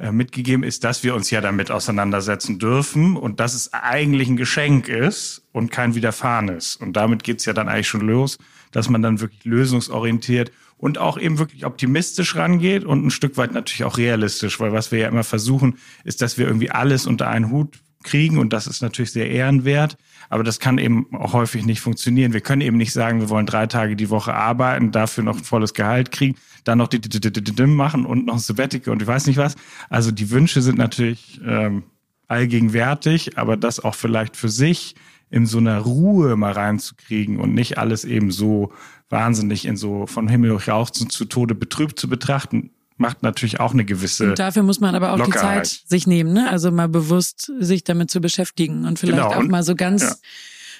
äh, 0.00 0.10
mitgegeben 0.10 0.64
ist, 0.64 0.82
dass 0.82 1.04
wir 1.04 1.14
uns 1.14 1.30
ja 1.30 1.40
damit 1.40 1.70
auseinandersetzen 1.70 2.58
dürfen 2.58 3.16
und 3.16 3.38
dass 3.38 3.54
es 3.54 3.72
eigentlich 3.72 4.28
ein 4.28 4.36
Geschenk 4.36 4.88
ist 4.88 5.44
und 5.52 5.70
kein 5.70 5.94
Widerfahrenes. 5.94 6.74
Und 6.74 6.94
damit 6.96 7.22
geht's 7.22 7.44
ja 7.44 7.52
dann 7.52 7.68
eigentlich 7.68 7.86
schon 7.86 8.00
los, 8.00 8.38
dass 8.72 8.88
man 8.90 9.02
dann 9.02 9.20
wirklich 9.20 9.44
lösungsorientiert 9.44 10.50
und 10.84 10.98
auch 10.98 11.16
eben 11.16 11.38
wirklich 11.38 11.64
optimistisch 11.64 12.36
rangeht 12.36 12.84
und 12.84 13.06
ein 13.06 13.10
Stück 13.10 13.38
weit 13.38 13.54
natürlich 13.54 13.84
auch 13.84 13.96
realistisch, 13.96 14.60
weil 14.60 14.74
was 14.74 14.92
wir 14.92 14.98
ja 14.98 15.08
immer 15.08 15.24
versuchen, 15.24 15.78
ist, 16.04 16.20
dass 16.20 16.36
wir 16.36 16.46
irgendwie 16.46 16.70
alles 16.70 17.06
unter 17.06 17.26
einen 17.26 17.50
Hut 17.50 17.78
kriegen 18.02 18.36
und 18.36 18.52
das 18.52 18.66
ist 18.66 18.82
natürlich 18.82 19.10
sehr 19.10 19.30
ehrenwert, 19.30 19.96
aber 20.28 20.44
das 20.44 20.60
kann 20.60 20.76
eben 20.76 21.06
auch 21.14 21.32
häufig 21.32 21.64
nicht 21.64 21.80
funktionieren. 21.80 22.34
Wir 22.34 22.42
können 22.42 22.60
eben 22.60 22.76
nicht 22.76 22.92
sagen, 22.92 23.22
wir 23.22 23.30
wollen 23.30 23.46
drei 23.46 23.66
Tage 23.66 23.96
die 23.96 24.10
Woche 24.10 24.34
arbeiten, 24.34 24.92
dafür 24.92 25.24
noch 25.24 25.38
ein 25.38 25.44
volles 25.44 25.72
Gehalt 25.72 26.10
kriegen, 26.10 26.36
dann 26.64 26.76
noch 26.76 26.88
die 26.88 27.00
Dim 27.00 27.74
machen 27.74 28.04
und 28.04 28.26
noch 28.26 28.34
ein 28.34 28.40
Sabbatical 28.40 28.92
und 28.92 29.00
ich 29.00 29.08
weiß 29.08 29.26
nicht 29.26 29.38
was. 29.38 29.54
Also 29.88 30.10
die 30.10 30.28
Wünsche 30.28 30.60
sind 30.60 30.76
natürlich 30.76 31.40
ähm, 31.46 31.84
allgegenwärtig, 32.28 33.38
aber 33.38 33.56
das 33.56 33.80
auch 33.80 33.94
vielleicht 33.94 34.36
für 34.36 34.50
sich 34.50 34.96
in 35.34 35.46
so 35.46 35.58
einer 35.58 35.80
Ruhe 35.80 36.36
mal 36.36 36.52
reinzukriegen 36.52 37.40
und 37.40 37.54
nicht 37.54 37.76
alles 37.76 38.04
eben 38.04 38.30
so 38.30 38.72
wahnsinnig 39.10 39.64
in 39.64 39.76
so 39.76 40.06
von 40.06 40.28
Himmel 40.28 40.56
jauchzen 40.64 41.10
zu 41.10 41.24
Tode 41.24 41.56
betrübt 41.56 41.98
zu 41.98 42.08
betrachten, 42.08 42.70
macht 42.98 43.24
natürlich 43.24 43.58
auch 43.58 43.72
eine 43.72 43.84
gewisse. 43.84 44.30
Und 44.30 44.38
dafür 44.38 44.62
muss 44.62 44.78
man 44.78 44.94
aber 44.94 45.12
auch 45.12 45.18
Lockerheit. 45.18 45.66
die 45.66 45.70
Zeit 45.70 45.88
sich 45.88 46.06
nehmen, 46.06 46.32
ne? 46.32 46.48
Also 46.48 46.70
mal 46.70 46.88
bewusst 46.88 47.50
sich 47.58 47.82
damit 47.82 48.12
zu 48.12 48.20
beschäftigen 48.20 48.86
und 48.86 49.00
vielleicht 49.00 49.28
genau. 49.28 49.34
auch 49.34 49.42
mal 49.42 49.64
so 49.64 49.74
ganz 49.74 50.02
ja. 50.02 50.14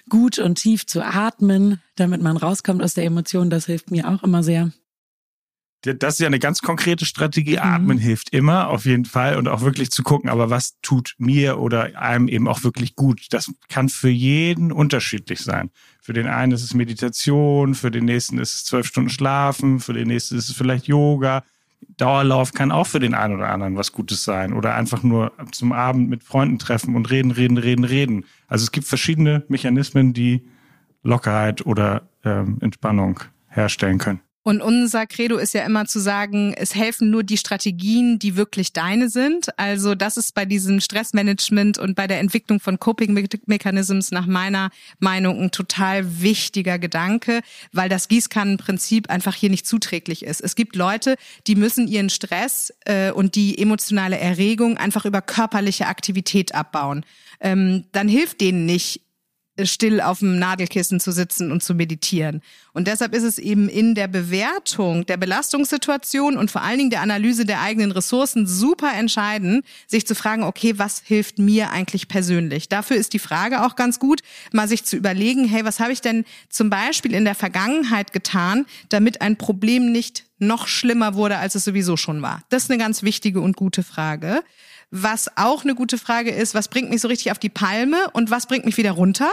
gut 0.09 0.38
und 0.38 0.55
tief 0.55 0.87
zu 0.87 1.05
atmen, 1.05 1.81
damit 1.97 2.23
man 2.23 2.37
rauskommt 2.37 2.81
aus 2.81 2.95
der 2.95 3.07
Emotion. 3.07 3.51
Das 3.51 3.67
hilft 3.67 3.90
mir 3.90 4.09
auch 4.09 4.23
immer 4.23 4.45
sehr. 4.45 4.71
Das 5.85 6.14
ist 6.14 6.20
ja 6.20 6.27
eine 6.27 6.38
ganz 6.38 6.62
konkrete 6.62 7.05
Strategie. 7.05 7.57
Mhm. 7.57 7.62
Atmen 7.62 7.97
mhm. 7.99 8.03
hilft 8.03 8.31
immer, 8.31 8.68
auf 8.68 8.87
jeden 8.87 9.05
Fall. 9.05 9.37
Und 9.37 9.49
auch 9.49 9.61
wirklich 9.61 9.90
zu 9.90 10.03
gucken, 10.03 10.31
aber 10.31 10.51
was 10.51 10.81
tut 10.81 11.14
mir 11.18 11.59
oder 11.59 11.99
einem 12.01 12.29
eben 12.29 12.49
auch 12.49 12.64
wirklich 12.64 12.97
gut? 12.97 13.27
Das 13.31 13.53
kann 13.68 13.88
für 13.88 14.09
jeden 14.09 14.73
unterschiedlich 14.73 15.40
sein. 15.40 15.70
Für 16.01 16.12
den 16.12 16.27
einen 16.27 16.53
ist 16.53 16.62
es 16.62 16.75
Meditation, 16.75 17.75
für 17.75 17.90
den 17.90 18.05
nächsten 18.05 18.38
ist 18.38 18.57
es 18.57 18.64
zwölf 18.64 18.87
Stunden 18.87 19.11
Schlafen, 19.11 19.81
für 19.81 19.92
den 19.92 20.09
nächsten 20.09 20.37
ist 20.37 20.49
es 20.49 20.57
vielleicht 20.57 20.87
Yoga. 20.87 21.42
Dauerlauf 21.97 22.53
kann 22.53 22.73
auch 22.73 22.87
für 22.87 23.01
den 23.01 23.14
einen 23.14 23.35
oder 23.35 23.51
anderen 23.51 23.77
was 23.77 23.92
Gutes 23.92 24.25
sein. 24.25 24.53
Oder 24.53 24.75
einfach 24.75 25.03
nur 25.03 25.33
zum 25.53 25.73
Abend 25.73 26.09
mit 26.09 26.25
Freunden 26.25 26.59
treffen 26.59 26.97
und 26.97 27.11
reden, 27.11 27.31
reden, 27.31 27.59
reden, 27.59 27.85
reden. 27.85 28.25
Also 28.49 28.64
es 28.64 28.73
gibt 28.73 28.87
verschiedene 28.87 29.44
Mechanismen, 29.49 30.12
die 30.12 30.44
Lockerheit 31.03 31.64
oder 31.66 32.09
ähm, 32.25 32.59
Entspannung 32.61 33.20
herstellen 33.49 33.99
können. 33.99 34.20
Und 34.47 34.61
unser 34.61 35.07
Credo 35.07 35.39
ist 35.39 35.55
ja 35.55 35.65
immer 35.65 35.87
zu 35.87 35.99
sagen, 35.99 36.53
es 36.55 36.75
helfen 36.75 37.11
nur 37.11 37.23
die 37.25 37.39
Strategien, 37.39 38.19
die 38.19 38.37
wirklich 38.37 38.75
deine 38.75 39.09
sind. 39.09 39.59
Also 39.59 39.95
das 39.95 40.19
ist 40.19 40.35
bei 40.35 40.45
diesem 40.45 40.81
Stressmanagement 40.81 41.79
und 41.79 41.95
bei 41.95 42.07
der 42.07 42.21
Entwicklung 42.21 42.61
von 42.61 42.79
Coping 42.79 43.15
Mechanisms 43.47 44.11
nach 44.11 44.27
meiner 44.27 44.69
Meinung 44.99 45.41
ein 45.41 45.51
total 45.51 46.21
wichtiger 46.21 46.79
Gedanke, 46.79 47.41
weil 47.73 47.89
das 47.89 48.07
Gießkannenprinzip 48.09 49.09
einfach 49.09 49.35
hier 49.35 49.49
nicht 49.49 49.67
zuträglich 49.67 50.27
ist. 50.27 50.43
Es 50.43 50.57
gibt 50.57 50.77
Leute, 50.77 51.17
die 51.47 51.57
müssen 51.57 51.89
ihren 51.89 52.11
Stress 52.11 52.71
äh, 52.85 53.13
und 53.13 53.37
die 53.37 53.59
emotionale 53.59 54.19
Erregung 54.19 54.77
einfach 54.77 55.07
über 55.07 55.23
körperliche 55.23 55.87
Aktivität 55.87 56.55
abbauen. 56.55 57.07
Ähm, 57.41 57.85
dann 57.93 58.09
hilft 58.09 58.43
denen 58.43 58.67
nicht 58.67 59.01
still 59.62 60.01
auf 60.01 60.19
dem 60.19 60.38
Nadelkissen 60.38 60.99
zu 61.01 61.12
sitzen 61.12 61.53
und 61.53 61.62
zu 61.62 61.75
meditieren. 61.75 62.43
Und 62.73 62.88
deshalb 62.88 63.14
ist 63.14 63.23
es 63.23 63.38
eben 63.38 63.69
in 63.69 63.95
der 63.95 64.09
Bewertung 64.09 65.07
der 65.07 65.17
Belastungssituation 65.17 66.37
und 66.37 66.51
vor 66.51 66.62
allen 66.62 66.79
Dingen 66.79 66.90
der 66.90 67.03
Analyse 67.03 67.45
der 67.45 67.61
eigenen 67.61 67.93
Ressourcen 67.93 68.47
super 68.47 68.93
entscheidend, 68.93 69.64
sich 69.87 70.07
zu 70.07 70.14
fragen, 70.14 70.43
okay, 70.43 70.79
was 70.79 71.03
hilft 71.05 71.38
mir 71.38 71.71
eigentlich 71.71 72.09
persönlich? 72.09 72.69
Dafür 72.69 72.97
ist 72.97 73.12
die 73.12 73.19
Frage 73.21 73.64
auch 73.64 73.77
ganz 73.77 74.01
gut, 74.01 74.23
mal 74.53 74.67
sich 74.67 74.85
zu 74.85 74.97
überlegen, 74.97 75.45
hey, 75.45 75.64
was 75.64 75.79
habe 75.79 75.93
ich 75.93 76.01
denn 76.01 76.25
zum 76.49 76.69
Beispiel 76.69 77.14
in 77.14 77.25
der 77.25 77.37
Vergangenheit 77.37 78.12
getan, 78.12 78.67
damit 78.88 79.21
ein 79.21 79.37
Problem 79.37 79.93
nicht 79.93 80.25
noch 80.38 80.67
schlimmer 80.67 81.14
wurde, 81.14 81.38
als 81.38 81.55
es 81.55 81.64
sowieso 81.64 81.97
schon 81.97 82.23
war? 82.23 82.43
Das 82.49 82.64
ist 82.64 82.71
eine 82.71 82.83
ganz 82.83 83.03
wichtige 83.05 83.40
und 83.40 83.57
gute 83.57 83.85
Frage. 83.85 84.43
Was 84.97 85.29
auch 85.37 85.65
eine 85.65 85.75
gute 85.75 85.99
Frage 85.99 86.31
ist, 86.31 86.55
was 86.55 86.69
bringt 86.69 86.89
mich 86.89 87.01
so 87.01 87.09
richtig 87.09 87.33
auf 87.33 87.41
die 87.41 87.49
Palme 87.49 87.97
und 88.13 88.31
was 88.31 88.47
bringt 88.47 88.65
mich 88.65 88.77
wieder 88.77 88.93
runter? 88.93 89.29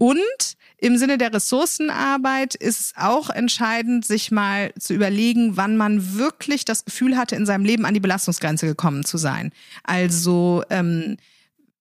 Und 0.00 0.18
im 0.78 0.96
Sinne 0.98 1.16
der 1.16 1.32
Ressourcenarbeit 1.32 2.56
ist 2.56 2.80
es 2.80 2.92
auch 2.96 3.30
entscheidend, 3.30 4.04
sich 4.04 4.32
mal 4.32 4.72
zu 4.76 4.94
überlegen, 4.94 5.56
wann 5.56 5.76
man 5.76 6.18
wirklich 6.18 6.64
das 6.64 6.84
Gefühl 6.84 7.16
hatte, 7.16 7.36
in 7.36 7.46
seinem 7.46 7.64
Leben 7.64 7.84
an 7.84 7.94
die 7.94 8.00
Belastungsgrenze 8.00 8.66
gekommen 8.66 9.04
zu 9.04 9.16
sein. 9.16 9.52
Also 9.84 10.64
ähm, 10.70 11.18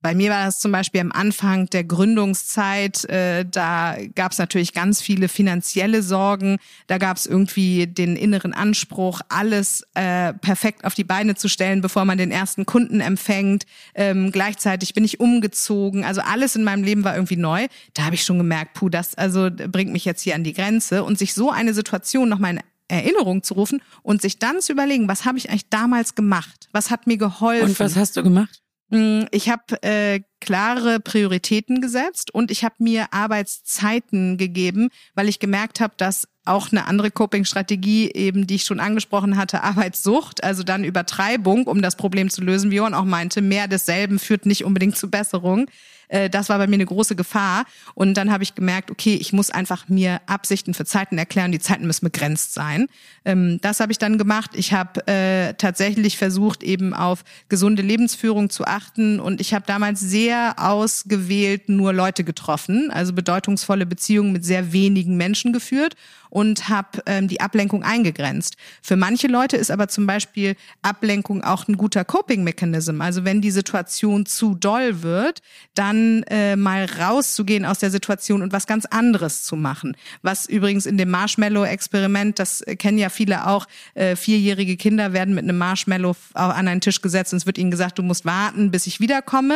bei 0.01 0.13
mir 0.13 0.29
war 0.29 0.45
das 0.45 0.59
zum 0.59 0.71
Beispiel 0.71 1.01
am 1.01 1.11
Anfang 1.11 1.65
der 1.67 1.83
Gründungszeit, 1.83 3.05
äh, 3.05 3.45
da 3.45 3.97
gab 4.15 4.31
es 4.31 4.37
natürlich 4.37 4.73
ganz 4.73 5.01
viele 5.01 5.27
finanzielle 5.27 6.03
Sorgen, 6.03 6.57
da 6.85 6.97
gab 6.97 7.17
es 7.17 7.25
irgendwie 7.25 7.87
den 7.87 8.15
inneren 8.15 8.53
Anspruch, 8.53 9.21
alles 9.29 9.85
äh, 9.95 10.33
perfekt 10.33 10.85
auf 10.85 10.93
die 10.93 11.03
Beine 11.03 11.35
zu 11.35 11.49
stellen, 11.49 11.81
bevor 11.81 12.05
man 12.05 12.17
den 12.17 12.31
ersten 12.31 12.65
Kunden 12.65 13.01
empfängt. 13.01 13.65
Ähm, 13.95 14.31
gleichzeitig 14.31 14.93
bin 14.93 15.03
ich 15.03 15.19
umgezogen, 15.19 16.05
also 16.05 16.21
alles 16.21 16.55
in 16.55 16.63
meinem 16.63 16.83
Leben 16.83 17.03
war 17.03 17.15
irgendwie 17.15 17.37
neu. 17.37 17.67
Da 17.95 18.05
habe 18.05 18.15
ich 18.15 18.23
schon 18.23 18.37
gemerkt, 18.37 18.75
puh, 18.75 18.89
das 18.89 19.15
also 19.15 19.49
bringt 19.51 19.91
mich 19.91 20.05
jetzt 20.05 20.21
hier 20.21 20.35
an 20.35 20.43
die 20.43 20.53
Grenze 20.53 21.03
und 21.03 21.17
sich 21.17 21.33
so 21.33 21.49
eine 21.51 21.73
Situation 21.73 22.29
nochmal 22.29 22.51
in 22.51 22.61
Erinnerung 22.87 23.43
zu 23.43 23.55
rufen 23.55 23.81
und 24.03 24.21
sich 24.21 24.37
dann 24.37 24.61
zu 24.61 24.71
überlegen, 24.71 25.07
was 25.07 25.25
habe 25.25 25.37
ich 25.37 25.49
eigentlich 25.49 25.69
damals 25.69 26.15
gemacht? 26.15 26.69
Was 26.71 26.91
hat 26.91 27.07
mir 27.07 27.17
geholfen? 27.17 27.69
Und 27.69 27.79
was 27.79 27.95
hast 27.95 28.15
du 28.15 28.23
gemacht? 28.23 28.61
Mm, 28.89 29.23
ich 29.31 29.49
habe 29.49 29.81
äh, 29.83 30.21
klare 30.39 30.99
Prioritäten 30.99 31.81
gesetzt 31.81 32.33
und 32.33 32.51
ich 32.51 32.63
habe 32.63 32.75
mir 32.79 33.07
Arbeitszeiten 33.11 34.37
gegeben, 34.37 34.89
weil 35.13 35.27
ich 35.27 35.39
gemerkt 35.39 35.79
habe, 35.79 35.93
dass 35.97 36.27
auch 36.45 36.71
eine 36.71 36.87
andere 36.87 37.11
Coping-Strategie 37.11 38.11
eben, 38.13 38.47
die 38.47 38.55
ich 38.55 38.63
schon 38.63 38.79
angesprochen 38.79 39.35
hatte, 39.35 39.63
Arbeitssucht, 39.63 40.43
also 40.43 40.63
dann 40.63 40.85
Übertreibung, 40.85 41.67
um 41.67 41.81
das 41.81 41.97
Problem 41.97 42.29
zu 42.29 42.41
lösen, 42.41 42.71
wie 42.71 42.75
Johann 42.75 42.93
auch 42.93 43.03
meinte, 43.03 43.41
mehr 43.41 43.67
desselben 43.67 44.19
führt 44.19 44.45
nicht 44.45 44.63
unbedingt 44.63 44.97
zu 44.97 45.09
Besserung. 45.09 45.69
Äh, 46.07 46.29
das 46.29 46.49
war 46.49 46.57
bei 46.57 46.67
mir 46.67 46.75
eine 46.75 46.85
große 46.85 47.15
Gefahr. 47.15 47.65
Und 47.95 48.15
dann 48.15 48.31
habe 48.31 48.43
ich 48.43 48.55
gemerkt, 48.55 48.91
okay, 48.91 49.15
ich 49.15 49.33
muss 49.33 49.49
einfach 49.49 49.89
mir 49.89 50.21
Absichten 50.25 50.73
für 50.73 50.85
Zeiten 50.85 51.17
erklären. 51.17 51.51
Die 51.51 51.59
Zeiten 51.59 51.87
müssen 51.87 52.05
begrenzt 52.05 52.53
sein. 52.53 52.87
Ähm, 53.25 53.59
das 53.61 53.79
habe 53.79 53.91
ich 53.91 53.97
dann 53.97 54.17
gemacht. 54.17 54.51
Ich 54.53 54.73
habe 54.73 55.05
äh, 55.07 55.53
tatsächlich 55.53 56.17
versucht, 56.17 56.63
eben 56.63 56.93
auf 56.93 57.23
gesunde 57.49 57.81
Lebensführung 57.81 58.49
zu 58.49 58.65
achten. 58.65 59.19
Und 59.19 59.41
ich 59.41 59.53
habe 59.53 59.65
damals 59.65 59.99
sehr 59.99 60.55
ausgewählt 60.57 61.69
nur 61.69 61.93
Leute 61.93 62.23
getroffen, 62.23 62.91
also 62.91 63.13
bedeutungsvolle 63.13 63.85
Beziehungen 63.85 64.31
mit 64.31 64.45
sehr 64.45 64.73
wenigen 64.73 65.17
Menschen 65.17 65.53
geführt 65.53 65.95
und 66.29 66.69
habe 66.69 67.01
ähm, 67.05 67.27
die 67.27 67.41
Ablenkung 67.41 67.83
eingegrenzt. 67.83 68.57
Für 68.81 68.95
manche 68.95 69.27
Leute 69.27 69.57
ist 69.57 69.71
aber 69.71 69.87
zum 69.87 70.05
Beispiel 70.05 70.55
Ablenkung 70.81 71.43
auch 71.43 71.67
ein 71.67 71.77
guter 71.77 72.03
Coping-Mechanism. 72.05 73.01
Also 73.01 73.25
wenn 73.25 73.41
die 73.41 73.51
Situation 73.51 74.25
zu 74.25 74.55
doll 74.55 75.01
wird, 75.01 75.41
dann 75.73 75.96
äh, 76.29 76.55
mal 76.55 76.85
rauszugehen 76.85 77.65
aus 77.65 77.79
der 77.79 77.91
Situation 77.91 78.41
und 78.41 78.53
was 78.53 78.67
ganz 78.67 78.85
anderes 78.85 79.43
zu 79.43 79.55
machen. 79.55 79.95
Was 80.21 80.45
übrigens 80.45 80.85
in 80.85 80.97
dem 80.97 81.09
Marshmallow-Experiment, 81.09 82.39
das 82.39 82.63
kennen 82.77 82.97
ja 82.97 83.09
viele 83.09 83.47
auch, 83.47 83.67
äh, 83.93 84.15
vierjährige 84.15 84.77
Kinder 84.77 85.13
werden 85.13 85.35
mit 85.35 85.43
einem 85.43 85.57
Marshmallow 85.57 86.15
an 86.33 86.67
einen 86.67 86.81
Tisch 86.81 87.01
gesetzt 87.01 87.33
und 87.33 87.37
es 87.37 87.45
wird 87.45 87.57
ihnen 87.57 87.71
gesagt, 87.71 87.97
du 87.99 88.03
musst 88.03 88.25
warten, 88.25 88.71
bis 88.71 88.87
ich 88.87 88.99
wiederkomme. 88.99 89.55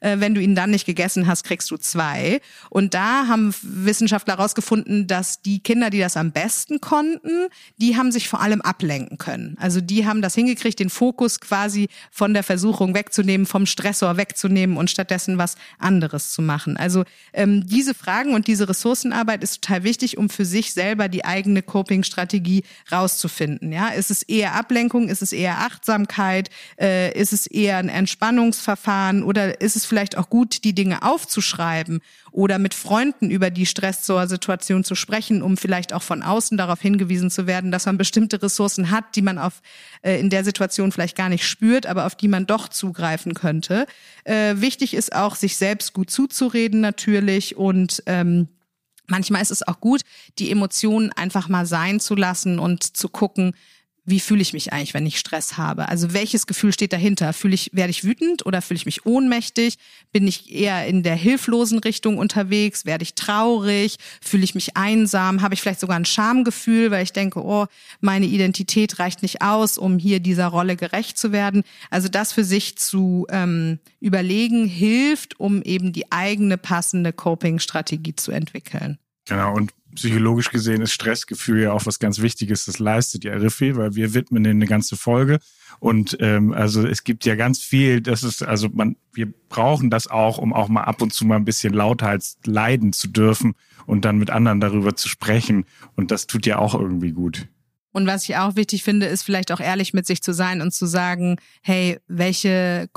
Äh, 0.00 0.18
wenn 0.18 0.34
du 0.34 0.40
ihn 0.40 0.54
dann 0.54 0.70
nicht 0.70 0.86
gegessen 0.86 1.26
hast, 1.26 1.44
kriegst 1.44 1.70
du 1.70 1.76
zwei. 1.76 2.40
Und 2.70 2.94
da 2.94 3.26
haben 3.28 3.54
Wissenschaftler 3.62 4.36
herausgefunden, 4.36 5.06
dass 5.06 5.42
die 5.42 5.60
Kinder, 5.60 5.90
die 5.90 6.00
das 6.00 6.16
am 6.16 6.32
besten 6.32 6.80
konnten, 6.80 7.48
die 7.78 7.96
haben 7.96 8.12
sich 8.12 8.28
vor 8.28 8.40
allem 8.40 8.60
ablenken 8.60 9.18
können. 9.18 9.56
Also 9.60 9.80
die 9.80 10.06
haben 10.06 10.22
das 10.22 10.34
hingekriegt, 10.34 10.78
den 10.78 10.90
Fokus 10.90 11.40
quasi 11.40 11.88
von 12.10 12.34
der 12.34 12.42
Versuchung 12.42 12.94
wegzunehmen, 12.94 13.46
vom 13.46 13.66
Stressor 13.66 14.16
wegzunehmen 14.16 14.76
und 14.76 14.90
stattdessen 14.90 15.38
was 15.38 15.56
anderes 15.82 16.32
zu 16.32 16.42
machen. 16.42 16.76
Also 16.76 17.04
ähm, 17.32 17.66
diese 17.66 17.94
Fragen 17.94 18.34
und 18.34 18.46
diese 18.46 18.68
Ressourcenarbeit 18.68 19.42
ist 19.42 19.62
total 19.62 19.84
wichtig, 19.84 20.18
um 20.18 20.28
für 20.28 20.44
sich 20.44 20.72
selber 20.72 21.08
die 21.08 21.24
eigene 21.24 21.62
Coping-Strategie 21.62 22.64
rauszufinden. 22.90 23.72
Ja, 23.72 23.88
ist 23.88 24.10
es 24.10 24.22
eher 24.22 24.54
Ablenkung, 24.54 25.08
ist 25.08 25.22
es 25.22 25.32
eher 25.32 25.58
Achtsamkeit, 25.58 26.50
äh, 26.80 27.18
ist 27.18 27.32
es 27.32 27.46
eher 27.46 27.78
ein 27.78 27.88
Entspannungsverfahren 27.88 29.22
oder 29.22 29.60
ist 29.60 29.76
es 29.76 29.84
vielleicht 29.84 30.16
auch 30.16 30.30
gut, 30.30 30.64
die 30.64 30.74
Dinge 30.74 31.02
aufzuschreiben 31.02 32.00
oder 32.32 32.58
mit 32.58 32.74
Freunden 32.74 33.30
über 33.30 33.50
die 33.50 33.66
Stressorsituation 33.66 34.84
zu 34.84 34.94
sprechen, 34.94 35.42
um 35.42 35.56
vielleicht 35.56 35.92
auch 35.92 36.02
von 36.02 36.22
außen 36.22 36.56
darauf 36.58 36.80
hingewiesen 36.80 37.30
zu 37.30 37.46
werden, 37.46 37.70
dass 37.70 37.86
man 37.86 37.98
bestimmte 37.98 38.42
Ressourcen 38.42 38.90
hat, 38.90 39.14
die 39.14 39.22
man 39.22 39.38
auf 39.38 39.60
äh, 40.02 40.18
in 40.18 40.30
der 40.30 40.42
Situation 40.42 40.92
vielleicht 40.92 41.16
gar 41.16 41.28
nicht 41.28 41.46
spürt, 41.46 41.86
aber 41.86 42.06
auf 42.06 42.16
die 42.16 42.28
man 42.28 42.46
doch 42.46 42.68
zugreifen 42.68 43.34
könnte. 43.34 43.86
Äh, 44.24 44.56
wichtig 44.56 44.94
ist 44.94 45.14
auch, 45.14 45.36
sich 45.36 45.56
selbst 45.56 45.92
gut 45.92 46.10
zuzureden 46.10 46.80
natürlich 46.80 47.56
und 47.56 48.02
ähm, 48.06 48.48
Manchmal 49.08 49.42
ist 49.42 49.50
es 49.50 49.66
auch 49.66 49.80
gut, 49.80 50.02
die 50.38 50.50
Emotionen 50.50 51.12
einfach 51.12 51.48
mal 51.48 51.66
sein 51.66 52.00
zu 52.00 52.14
lassen 52.14 52.58
und 52.58 52.96
zu 52.96 53.08
gucken, 53.08 53.52
wie 54.04 54.18
fühle 54.18 54.42
ich 54.42 54.52
mich 54.52 54.72
eigentlich, 54.72 54.94
wenn 54.94 55.06
ich 55.06 55.18
Stress 55.18 55.56
habe? 55.56 55.88
Also 55.88 56.12
welches 56.12 56.48
Gefühl 56.48 56.72
steht 56.72 56.92
dahinter? 56.92 57.32
Fühle 57.32 57.54
ich, 57.54 57.70
werde 57.72 57.90
ich 57.90 58.02
wütend 58.02 58.44
oder 58.44 58.60
fühle 58.60 58.76
ich 58.76 58.86
mich 58.86 59.06
ohnmächtig? 59.06 59.78
Bin 60.10 60.26
ich 60.26 60.50
eher 60.52 60.86
in 60.86 61.04
der 61.04 61.14
hilflosen 61.14 61.78
Richtung 61.78 62.18
unterwegs? 62.18 62.84
Werde 62.84 63.04
ich 63.04 63.14
traurig? 63.14 63.98
Fühle 64.20 64.42
ich 64.42 64.56
mich 64.56 64.76
einsam? 64.76 65.40
Habe 65.40 65.54
ich 65.54 65.60
vielleicht 65.60 65.78
sogar 65.78 65.96
ein 65.96 66.04
Schamgefühl, 66.04 66.90
weil 66.90 67.04
ich 67.04 67.12
denke, 67.12 67.44
oh, 67.44 67.66
meine 68.00 68.26
Identität 68.26 68.98
reicht 68.98 69.22
nicht 69.22 69.40
aus, 69.40 69.78
um 69.78 69.98
hier 69.98 70.18
dieser 70.18 70.48
Rolle 70.48 70.74
gerecht 70.74 71.16
zu 71.16 71.30
werden? 71.30 71.62
Also 71.88 72.08
das 72.08 72.32
für 72.32 72.44
sich 72.44 72.76
zu 72.78 73.26
ähm, 73.30 73.78
überlegen 74.00 74.66
hilft, 74.66 75.38
um 75.38 75.62
eben 75.62 75.92
die 75.92 76.10
eigene 76.10 76.58
passende 76.58 77.12
Coping-Strategie 77.12 78.16
zu 78.16 78.32
entwickeln. 78.32 78.98
Genau, 79.28 79.54
und 79.54 79.72
psychologisch 79.94 80.50
gesehen 80.50 80.82
ist 80.82 80.92
Stressgefühl 80.92 81.62
ja 81.62 81.72
auch 81.72 81.86
was 81.86 81.98
ganz 81.98 82.20
Wichtiges. 82.20 82.64
Das 82.64 82.78
leistet 82.78 83.24
ja 83.24 83.34
Riffi, 83.34 83.76
weil 83.76 83.94
wir 83.94 84.14
widmen 84.14 84.44
denen 84.44 84.60
eine 84.60 84.68
ganze 84.68 84.96
Folge. 84.96 85.38
Und 85.80 86.16
ähm, 86.20 86.52
also 86.52 86.86
es 86.86 87.04
gibt 87.04 87.24
ja 87.24 87.34
ganz 87.34 87.60
viel, 87.60 88.00
das 88.00 88.22
ist, 88.22 88.42
also 88.42 88.68
man, 88.72 88.96
wir 89.12 89.32
brauchen 89.48 89.90
das 89.90 90.06
auch, 90.06 90.38
um 90.38 90.52
auch 90.52 90.68
mal 90.68 90.82
ab 90.84 91.02
und 91.02 91.12
zu 91.12 91.24
mal 91.24 91.36
ein 91.36 91.44
bisschen 91.44 91.74
Lauthals 91.74 92.38
leiden 92.44 92.92
zu 92.92 93.08
dürfen 93.08 93.54
und 93.86 94.04
dann 94.04 94.18
mit 94.18 94.30
anderen 94.30 94.60
darüber 94.60 94.96
zu 94.96 95.08
sprechen. 95.08 95.64
Und 95.96 96.10
das 96.10 96.26
tut 96.26 96.46
ja 96.46 96.58
auch 96.58 96.74
irgendwie 96.74 97.12
gut. 97.12 97.48
Und 97.92 98.06
was 98.06 98.24
ich 98.24 98.36
auch 98.36 98.56
wichtig 98.56 98.82
finde, 98.82 99.06
ist 99.06 99.22
vielleicht 99.22 99.52
auch 99.52 99.60
ehrlich 99.60 99.92
mit 99.92 100.06
sich 100.06 100.22
zu 100.22 100.32
sein 100.32 100.62
und 100.62 100.72
zu 100.72 100.86
sagen, 100.86 101.36
hey, 101.62 101.98
welche 102.08 102.88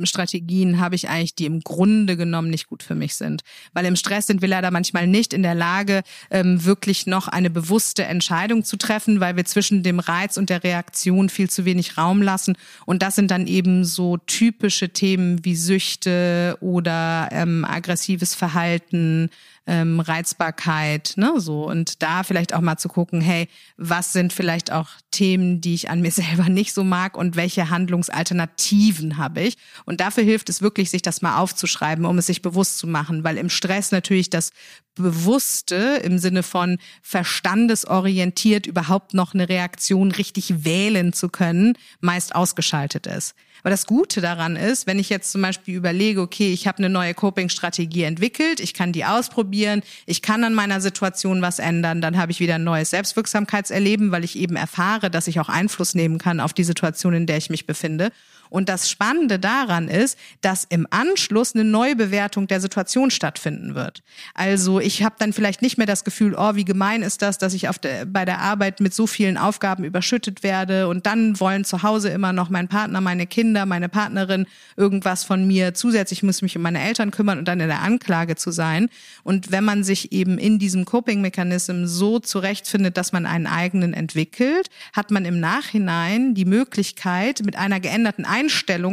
Coping-Strategien 0.00 0.80
habe 0.80 0.94
ich 0.94 1.08
eigentlich, 1.08 1.34
die 1.34 1.46
im 1.46 1.60
Grunde 1.60 2.16
genommen 2.16 2.50
nicht 2.50 2.66
gut 2.68 2.82
für 2.82 2.94
mich 2.94 3.14
sind? 3.14 3.42
Weil 3.72 3.84
im 3.84 3.96
Stress 3.96 4.26
sind 4.26 4.40
wir 4.40 4.48
leider 4.48 4.70
manchmal 4.70 5.06
nicht 5.06 5.32
in 5.32 5.42
der 5.42 5.54
Lage, 5.54 6.02
ähm, 6.30 6.64
wirklich 6.64 7.06
noch 7.06 7.28
eine 7.28 7.50
bewusste 7.50 8.04
Entscheidung 8.04 8.64
zu 8.64 8.76
treffen, 8.76 9.20
weil 9.20 9.36
wir 9.36 9.44
zwischen 9.44 9.82
dem 9.82 10.00
Reiz 10.00 10.36
und 10.36 10.50
der 10.50 10.64
Reaktion 10.64 11.28
viel 11.28 11.50
zu 11.50 11.64
wenig 11.64 11.98
Raum 11.98 12.22
lassen. 12.22 12.56
Und 12.86 13.02
das 13.02 13.14
sind 13.14 13.30
dann 13.30 13.46
eben 13.46 13.84
so 13.84 14.16
typische 14.16 14.90
Themen 14.90 15.44
wie 15.44 15.56
Süchte 15.56 16.56
oder 16.60 17.28
ähm, 17.32 17.64
aggressives 17.64 18.34
Verhalten, 18.34 19.30
ähm, 19.70 20.00
Reizbarkeit, 20.00 21.12
ne, 21.16 21.34
so 21.36 21.68
und 21.68 22.02
da 22.02 22.24
vielleicht 22.24 22.54
auch 22.54 22.60
mal 22.60 22.76
zu 22.76 22.88
gucken, 22.88 23.20
hey, 23.20 23.48
was 23.76 24.12
sind 24.12 24.32
vielleicht 24.32 24.72
auch 24.72 24.88
Themen, 25.12 25.60
die 25.60 25.74
ich 25.74 25.90
an 25.90 26.00
mir 26.00 26.10
selber 26.10 26.48
nicht 26.48 26.72
so 26.72 26.82
mag 26.82 27.16
und 27.16 27.36
welche 27.36 27.70
Handlungsalternativen 27.70 29.16
habe 29.16 29.42
ich? 29.42 29.56
Und 29.90 30.00
dafür 30.00 30.22
hilft 30.22 30.48
es 30.48 30.62
wirklich, 30.62 30.88
sich 30.88 31.02
das 31.02 31.20
mal 31.20 31.38
aufzuschreiben, 31.38 32.04
um 32.04 32.16
es 32.16 32.26
sich 32.26 32.42
bewusst 32.42 32.78
zu 32.78 32.86
machen, 32.86 33.24
weil 33.24 33.36
im 33.36 33.50
Stress 33.50 33.90
natürlich 33.90 34.30
das 34.30 34.52
Bewusste 34.94 36.00
im 36.04 36.20
Sinne 36.20 36.44
von 36.44 36.78
verstandesorientiert 37.02 38.68
überhaupt 38.68 39.14
noch 39.14 39.34
eine 39.34 39.48
Reaktion 39.48 40.12
richtig 40.12 40.64
wählen 40.64 41.12
zu 41.12 41.28
können, 41.28 41.76
meist 41.98 42.36
ausgeschaltet 42.36 43.08
ist. 43.08 43.34
Aber 43.62 43.70
das 43.70 43.84
Gute 43.84 44.20
daran 44.20 44.54
ist, 44.54 44.86
wenn 44.86 45.00
ich 45.00 45.10
jetzt 45.10 45.32
zum 45.32 45.42
Beispiel 45.42 45.74
überlege, 45.74 46.20
okay, 46.20 46.52
ich 46.52 46.68
habe 46.68 46.78
eine 46.78 46.88
neue 46.88 47.12
Coping-Strategie 47.12 48.04
entwickelt, 48.04 48.60
ich 48.60 48.74
kann 48.74 48.92
die 48.92 49.04
ausprobieren, 49.04 49.82
ich 50.06 50.22
kann 50.22 50.44
an 50.44 50.54
meiner 50.54 50.80
Situation 50.80 51.42
was 51.42 51.58
ändern, 51.58 52.00
dann 52.00 52.16
habe 52.16 52.30
ich 52.30 52.38
wieder 52.38 52.54
ein 52.54 52.64
neues 52.64 52.90
Selbstwirksamkeitserleben, 52.90 54.12
weil 54.12 54.22
ich 54.22 54.38
eben 54.38 54.54
erfahre, 54.54 55.10
dass 55.10 55.26
ich 55.26 55.40
auch 55.40 55.48
Einfluss 55.48 55.96
nehmen 55.96 56.18
kann 56.18 56.38
auf 56.38 56.52
die 56.52 56.62
Situation, 56.62 57.12
in 57.12 57.26
der 57.26 57.38
ich 57.38 57.50
mich 57.50 57.66
befinde. 57.66 58.12
Und 58.50 58.68
das 58.68 58.90
Spannende 58.90 59.38
daran 59.38 59.88
ist, 59.88 60.18
dass 60.42 60.64
im 60.68 60.86
Anschluss 60.90 61.54
eine 61.54 61.64
Neubewertung 61.64 62.48
der 62.48 62.60
Situation 62.60 63.10
stattfinden 63.10 63.74
wird. 63.74 64.02
Also 64.34 64.80
ich 64.80 65.02
habe 65.02 65.14
dann 65.18 65.32
vielleicht 65.32 65.62
nicht 65.62 65.78
mehr 65.78 65.86
das 65.86 66.04
Gefühl, 66.04 66.34
oh, 66.36 66.56
wie 66.56 66.64
gemein 66.64 67.02
ist 67.02 67.22
das, 67.22 67.38
dass 67.38 67.54
ich 67.54 67.68
auf 67.68 67.78
der, 67.78 68.04
bei 68.04 68.24
der 68.24 68.40
Arbeit 68.40 68.80
mit 68.80 68.92
so 68.92 69.06
vielen 69.06 69.38
Aufgaben 69.38 69.84
überschüttet 69.84 70.42
werde 70.42 70.88
und 70.88 71.06
dann 71.06 71.38
wollen 71.40 71.64
zu 71.64 71.82
Hause 71.82 72.10
immer 72.10 72.32
noch 72.32 72.50
mein 72.50 72.68
Partner, 72.68 73.00
meine 73.00 73.26
Kinder, 73.26 73.66
meine 73.66 73.88
Partnerin 73.88 74.46
irgendwas 74.76 75.24
von 75.24 75.46
mir. 75.46 75.72
Zusätzlich 75.74 76.22
muss 76.22 76.36
ich 76.36 76.42
mich 76.42 76.56
um 76.56 76.62
meine 76.62 76.82
Eltern 76.82 77.12
kümmern 77.12 77.38
und 77.38 77.46
dann 77.46 77.60
in 77.60 77.68
der 77.68 77.82
Anklage 77.82 78.34
zu 78.34 78.50
sein. 78.50 78.88
Und 79.22 79.52
wenn 79.52 79.64
man 79.64 79.84
sich 79.84 80.12
eben 80.12 80.38
in 80.38 80.58
diesem 80.58 80.84
Coping-Mechanismus 80.84 81.90
so 81.90 82.18
zurechtfindet, 82.18 82.96
dass 82.96 83.12
man 83.12 83.26
einen 83.26 83.46
eigenen 83.46 83.94
entwickelt, 83.94 84.68
hat 84.92 85.10
man 85.10 85.24
im 85.24 85.38
Nachhinein 85.38 86.34
die 86.34 86.44
Möglichkeit, 86.44 87.42
mit 87.44 87.56
einer 87.56 87.78
geänderten 87.78 88.24
Einstellung 88.24 88.39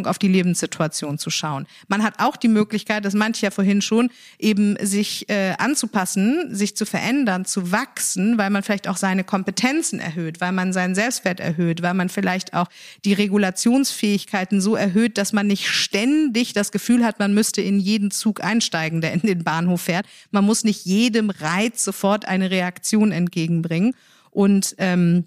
auf 0.06 0.20
die 0.20 0.28
Lebenssituation 0.28 1.18
zu 1.18 1.30
schauen. 1.30 1.68
Man 1.88 2.04
hat 2.04 2.16
auch 2.18 2.36
die 2.36 2.48
Möglichkeit, 2.48 3.06
das 3.06 3.14
meinte 3.14 3.38
ich 3.38 3.42
ja 3.42 3.52
vorhin 3.52 3.82
schon, 3.82 4.10
eben 4.40 4.76
sich 4.82 5.30
äh, 5.30 5.54
anzupassen, 5.58 6.54
sich 6.54 6.76
zu 6.76 6.86
verändern, 6.86 7.46
zu 7.46 7.72
wachsen, 7.72 8.38
weil 8.38 8.50
man 8.50 8.64
vielleicht 8.64 8.88
auch 8.88 8.98
seine 8.98 9.24
Kompetenzen 9.24 10.00
erhöht, 10.00 10.42
weil 10.42 10.52
man 10.52 10.74
seinen 10.74 10.96
Selbstwert 10.96 11.40
erhöht, 11.40 11.82
weil 11.82 11.94
man 11.94 12.10
vielleicht 12.10 12.54
auch 12.54 12.68
die 13.06 13.14
Regulationsfähigkeiten 13.14 14.62
so 14.62 14.76
erhöht, 14.76 15.18
dass 15.18 15.34
man 15.34 15.48
nicht 15.48 15.68
ständig 15.68 16.54
das 16.54 16.72
Gefühl 16.72 17.06
hat, 17.06 17.20
man 17.20 17.34
müsste 17.34 17.62
in 17.62 17.80
jeden 17.80 18.12
Zug 18.12 18.44
einsteigen, 18.44 19.02
der 19.02 19.14
in 19.14 19.22
den 19.22 19.44
Bahnhof 19.44 19.82
fährt. 19.82 20.06
Man 20.32 20.46
muss 20.46 20.64
nicht 20.64 20.86
jedem 20.86 21.30
Reiz 21.30 21.84
sofort 21.84 22.26
eine 22.26 22.52
Reaktion 22.52 23.12
entgegenbringen. 23.12 23.94
Und 24.32 24.76
ähm, 24.78 25.26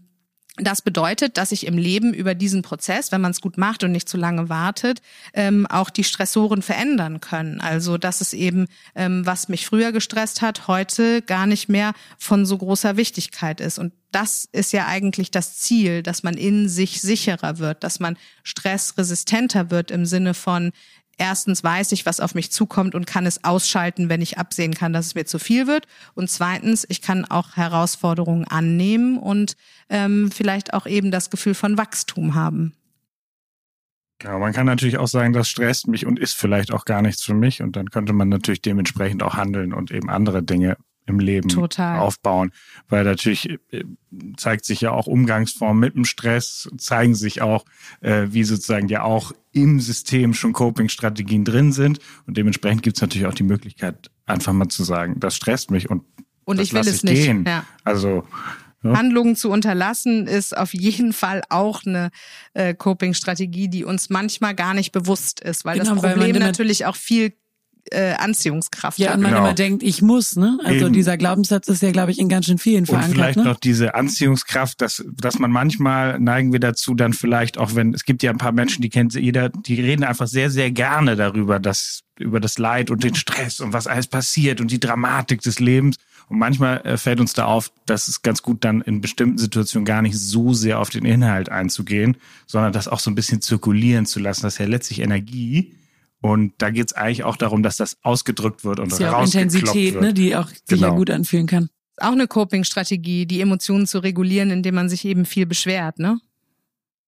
das 0.63 0.83
bedeutet, 0.83 1.37
dass 1.37 1.51
sich 1.51 1.67
im 1.67 1.79
Leben 1.79 2.13
über 2.15 2.35
diesen 2.35 2.63
Prozess, 2.63 3.13
wenn 3.13 3.21
man 3.21 3.31
es 3.31 3.41
gut 3.41 3.59
macht 3.59 3.85
und 3.85 3.93
nicht 3.93 4.09
zu 4.09 4.17
lange 4.17 4.49
wartet, 4.49 5.01
ähm, 5.35 5.67
auch 5.67 5.91
die 5.91 6.05
Stressoren 6.05 6.63
verändern 6.63 7.21
können. 7.21 7.61
Also 7.61 7.99
dass 7.99 8.21
es 8.21 8.33
eben, 8.33 8.67
ähm, 8.95 9.25
was 9.27 9.49
mich 9.49 9.67
früher 9.67 9.93
gestresst 9.93 10.43
hat, 10.43 10.69
heute 10.69 11.23
gar 11.23 11.47
nicht 11.47 11.69
mehr 11.69 11.93
von 12.19 12.47
so 12.47 12.59
großer 12.59 12.97
Wichtigkeit 12.97 13.61
ist. 13.61 13.79
Und 13.79 13.93
das 14.13 14.49
ist 14.53 14.73
ja 14.73 14.87
eigentlich 14.87 15.31
das 15.31 15.59
Ziel, 15.59 16.03
dass 16.03 16.23
man 16.23 16.35
in 16.35 16.69
sich 16.69 17.01
sicherer 17.01 17.59
wird, 17.59 17.85
dass 17.85 18.01
man 18.01 18.17
stressresistenter 18.43 19.71
wird 19.71 19.91
im 19.91 20.05
Sinne 20.05 20.35
von, 20.35 20.73
erstens 21.21 21.62
weiß 21.62 21.93
ich, 21.93 22.07
was 22.07 22.18
auf 22.18 22.35
mich 22.35 22.51
zukommt 22.51 22.95
und 22.95 23.07
kann 23.07 23.27
es 23.27 23.45
ausschalten, 23.45 24.09
wenn 24.09 24.23
ich 24.23 24.39
absehen 24.39 24.75
kann, 24.75 24.93
dass 24.93 25.07
es 25.07 25.14
mir 25.14 25.27
zu 25.27 25.39
viel 25.39 25.66
wird. 25.66 25.87
Und 26.14 26.31
zweitens, 26.31 26.87
ich 26.89 27.03
kann 27.03 27.25
auch 27.27 27.57
Herausforderungen 27.57 28.45
annehmen 28.47 29.18
und 29.18 29.57
ähm, 29.89 30.31
vielleicht 30.33 30.73
auch 30.75 30.87
eben 30.87 31.11
das 31.11 31.31
Gefühl 31.31 31.55
von 31.55 31.79
Wachstum 31.79 32.35
haben. 32.35 32.75
Ja, 34.23 34.39
man 34.39 34.53
kann 34.53 34.66
natürlich 34.66 34.99
auch 34.99 35.09
sagen, 35.09 35.33
das 35.33 35.49
stresst 35.49 35.89
mich 35.89 36.07
und 36.07 36.18
ist 36.18 36.35
vielleicht 36.35 36.73
auch 36.73 36.85
gar 36.85 37.01
nichts 37.01 37.23
für 37.23 37.35
mich. 37.35 37.62
Und 37.62 37.77
dann 37.77 37.91
könnte 37.91 38.12
man 38.12 38.29
natürlich 38.29 38.61
dementsprechend 38.61 39.23
auch 39.23 39.35
handeln 39.35 39.73
und 39.73 39.91
eben 39.91 40.11
andere 40.11 40.43
Dinge 40.43 40.77
im 41.07 41.19
Leben 41.19 41.49
Total. 41.49 41.99
aufbauen. 41.99 42.53
Weil 42.89 43.05
natürlich 43.05 43.51
äh, 43.71 43.85
zeigt 44.37 44.65
sich 44.65 44.81
ja 44.81 44.93
auch 44.93 45.07
Umgangsformen 45.07 45.81
mit 45.81 45.95
dem 45.95 46.05
Stress, 46.05 46.69
zeigen 46.79 47.15
sich 47.15 47.43
auch, 47.43 47.65
äh, 48.01 48.27
wie 48.31 48.45
sozusagen 48.45 48.89
ja 48.89 49.03
auch 49.03 49.33
im 49.53 49.81
System 49.81 50.35
schon 50.35 50.53
Coping-Strategien 50.53 51.45
drin 51.45 51.73
sind. 51.73 51.99
Und 52.27 52.37
dementsprechend 52.37 52.83
gibt 52.83 52.97
es 52.97 53.03
natürlich 53.03 53.27
auch 53.27 53.35
die 53.35 53.43
Möglichkeit, 53.43 54.11
einfach 54.27 54.53
mal 54.53 54.69
zu 54.69 54.85
sagen, 54.85 55.19
das 55.19 55.37
stresst 55.37 55.71
mich 55.71 55.91
und, 55.91 56.05
und 56.45 56.59
das 56.59 56.67
ich 56.67 56.73
will 56.73 56.81
es 56.81 56.97
ich 56.97 57.03
nicht. 57.05 57.25
Gehen. 57.25 57.45
Ja. 57.47 57.65
Also 57.85 58.25
ja. 58.83 58.97
Handlungen 58.97 59.37
zu 59.37 59.51
unterlassen 59.51 60.27
ist 60.27 60.57
auf 60.57 60.73
jeden 60.73 61.13
Fall 61.13 61.43
auch 61.51 61.85
eine 61.85 62.11
äh, 62.55 62.73
Coping-Strategie, 62.73 63.69
die 63.69 63.85
uns 63.85 64.09
manchmal 64.09 64.55
gar 64.55 64.73
nicht 64.73 64.93
bewusst 64.93 65.41
ist, 65.41 65.65
weil 65.65 65.79
genau, 65.79 65.95
das 65.95 66.03
Problem 66.03 66.35
weil 66.35 66.41
natürlich 66.41 66.87
auch 66.87 66.97
viel 66.97 67.35
äh, 67.91 68.12
Anziehungskraft 68.14 68.99
ja, 68.99 69.09
hat. 69.09 69.16
und 69.16 69.22
man 69.22 69.33
genau. 69.33 69.45
immer 69.45 69.55
denkt, 69.55 69.83
ich 69.83 70.03
muss, 70.03 70.37
ne? 70.37 70.59
Also 70.64 70.87
Eben. 70.87 70.95
dieser 70.95 71.16
Glaubenssatz 71.16 71.68
ist 71.68 71.83
ja, 71.83 71.91
glaube 71.91 72.11
ich, 72.11 72.18
in 72.18 72.28
ganz 72.28 72.47
schön 72.47 72.59
vielen 72.59 72.87
verankert. 72.87 73.11
Und 73.11 73.14
vielleicht 73.14 73.37
ne? 73.39 73.45
noch 73.45 73.59
diese 73.59 73.95
Anziehungskraft, 73.95 74.81
dass, 74.81 75.05
dass 75.12 75.39
man 75.39 75.51
manchmal 75.51 76.18
neigen 76.18 76.53
wir 76.53 76.61
dazu, 76.61 76.95
dann 76.95 77.12
vielleicht 77.12 77.59
auch, 77.59 77.74
wenn, 77.74 77.95
es 77.95 78.05
gibt 78.05 78.22
ja 78.22 78.31
ein 78.31 78.39
paar 78.39 78.53
Menschen, 78.53 78.83
die 78.83 78.89
kennt 78.89 79.14
jeder, 79.14 79.49
die 79.49 79.81
reden 79.81 80.05
einfach 80.05 80.26
sehr, 80.26 80.51
sehr 80.51 80.70
gerne 80.70 81.16
darüber, 81.16 81.59
dass, 81.59 82.03
über 82.18 82.41
das 82.41 82.59
Leid 82.59 82.91
und 82.91 83.03
den 83.03 83.14
Stress 83.14 83.61
und 83.61 83.72
was 83.72 83.87
alles 83.87 84.07
passiert 84.07 84.61
und 84.61 84.70
die 84.70 84.81
Dramatik 84.81 85.41
des 85.43 85.61
Lebens. 85.61 85.97
Und 86.28 86.39
manchmal 86.39 86.81
äh, 86.83 86.97
fällt 86.97 87.18
uns 87.18 87.33
da 87.33 87.47
auf, 87.47 87.72
dass 87.87 88.07
es 88.07 88.22
ganz 88.22 88.43
gut 88.43 88.64
dann 88.64 88.83
in 88.83 89.01
bestimmten 89.01 89.37
Situationen 89.37 89.85
gar 89.85 90.01
nicht 90.01 90.16
so 90.16 90.55
sehr 90.55 90.78
auf 90.78 90.91
den 90.91 91.05
Inhalt 91.05 91.49
einzugehen, 91.49 92.16
sondern 92.47 92.72
das 92.72 92.87
auch 92.87 93.01
so 93.01 93.11
ein 93.11 93.16
bisschen 93.16 93.41
zirkulieren 93.41 94.07
zu 94.07 94.20
lassen. 94.20 94.43
Das 94.43 94.55
ist 94.55 94.59
ja 94.59 94.66
letztlich 94.66 95.01
Energie 95.01 95.72
und 96.21 96.53
da 96.59 96.71
geht 96.71 96.89
es 96.89 96.93
eigentlich 96.93 97.25
auch 97.25 97.37
darum, 97.37 97.62
dass 97.62 97.77
das 97.77 97.97
ausgedrückt 98.03 98.64
wird 98.64 98.79
und 98.81 98.93
das 98.93 98.99
ist 98.99 99.05
ja 99.05 99.16
auch 99.16 99.25
Intensität, 99.25 99.95
wird. 99.95 100.03
Ne, 100.03 100.14
die 100.14 100.37
auch 100.37 100.49
sich 100.49 100.62
genau. 100.66 100.89
ja 100.89 100.95
gut 100.95 101.11
anfühlen 101.11 101.47
kann. 101.47 101.71
Auch 101.97 102.12
eine 102.12 102.27
Coping-Strategie, 102.27 103.27
die 103.27 103.41
Emotionen 103.41 103.87
zu 103.87 103.99
regulieren, 103.99 104.51
indem 104.51 104.75
man 104.75 104.89
sich 104.89 105.05
eben 105.05 105.25
viel 105.25 105.47
beschwert, 105.47 105.99
ne? 105.99 106.21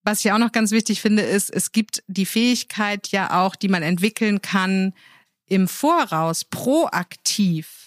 Was 0.05 0.25
ich 0.25 0.33
auch 0.33 0.39
noch 0.39 0.53
ganz 0.53 0.73
wichtig 0.73 1.01
finde, 1.01 1.23
ist, 1.23 1.49
es 1.49 1.71
gibt 1.71 2.03
die 2.09 2.27
Fähigkeit 2.27 3.09
ja 3.09 3.41
auch, 3.41 3.55
die 3.55 3.69
man 3.69 3.83
entwickeln 3.85 4.43
kann, 4.43 4.95
im 5.47 5.69
Voraus 5.69 6.45
proaktiv 6.45 7.82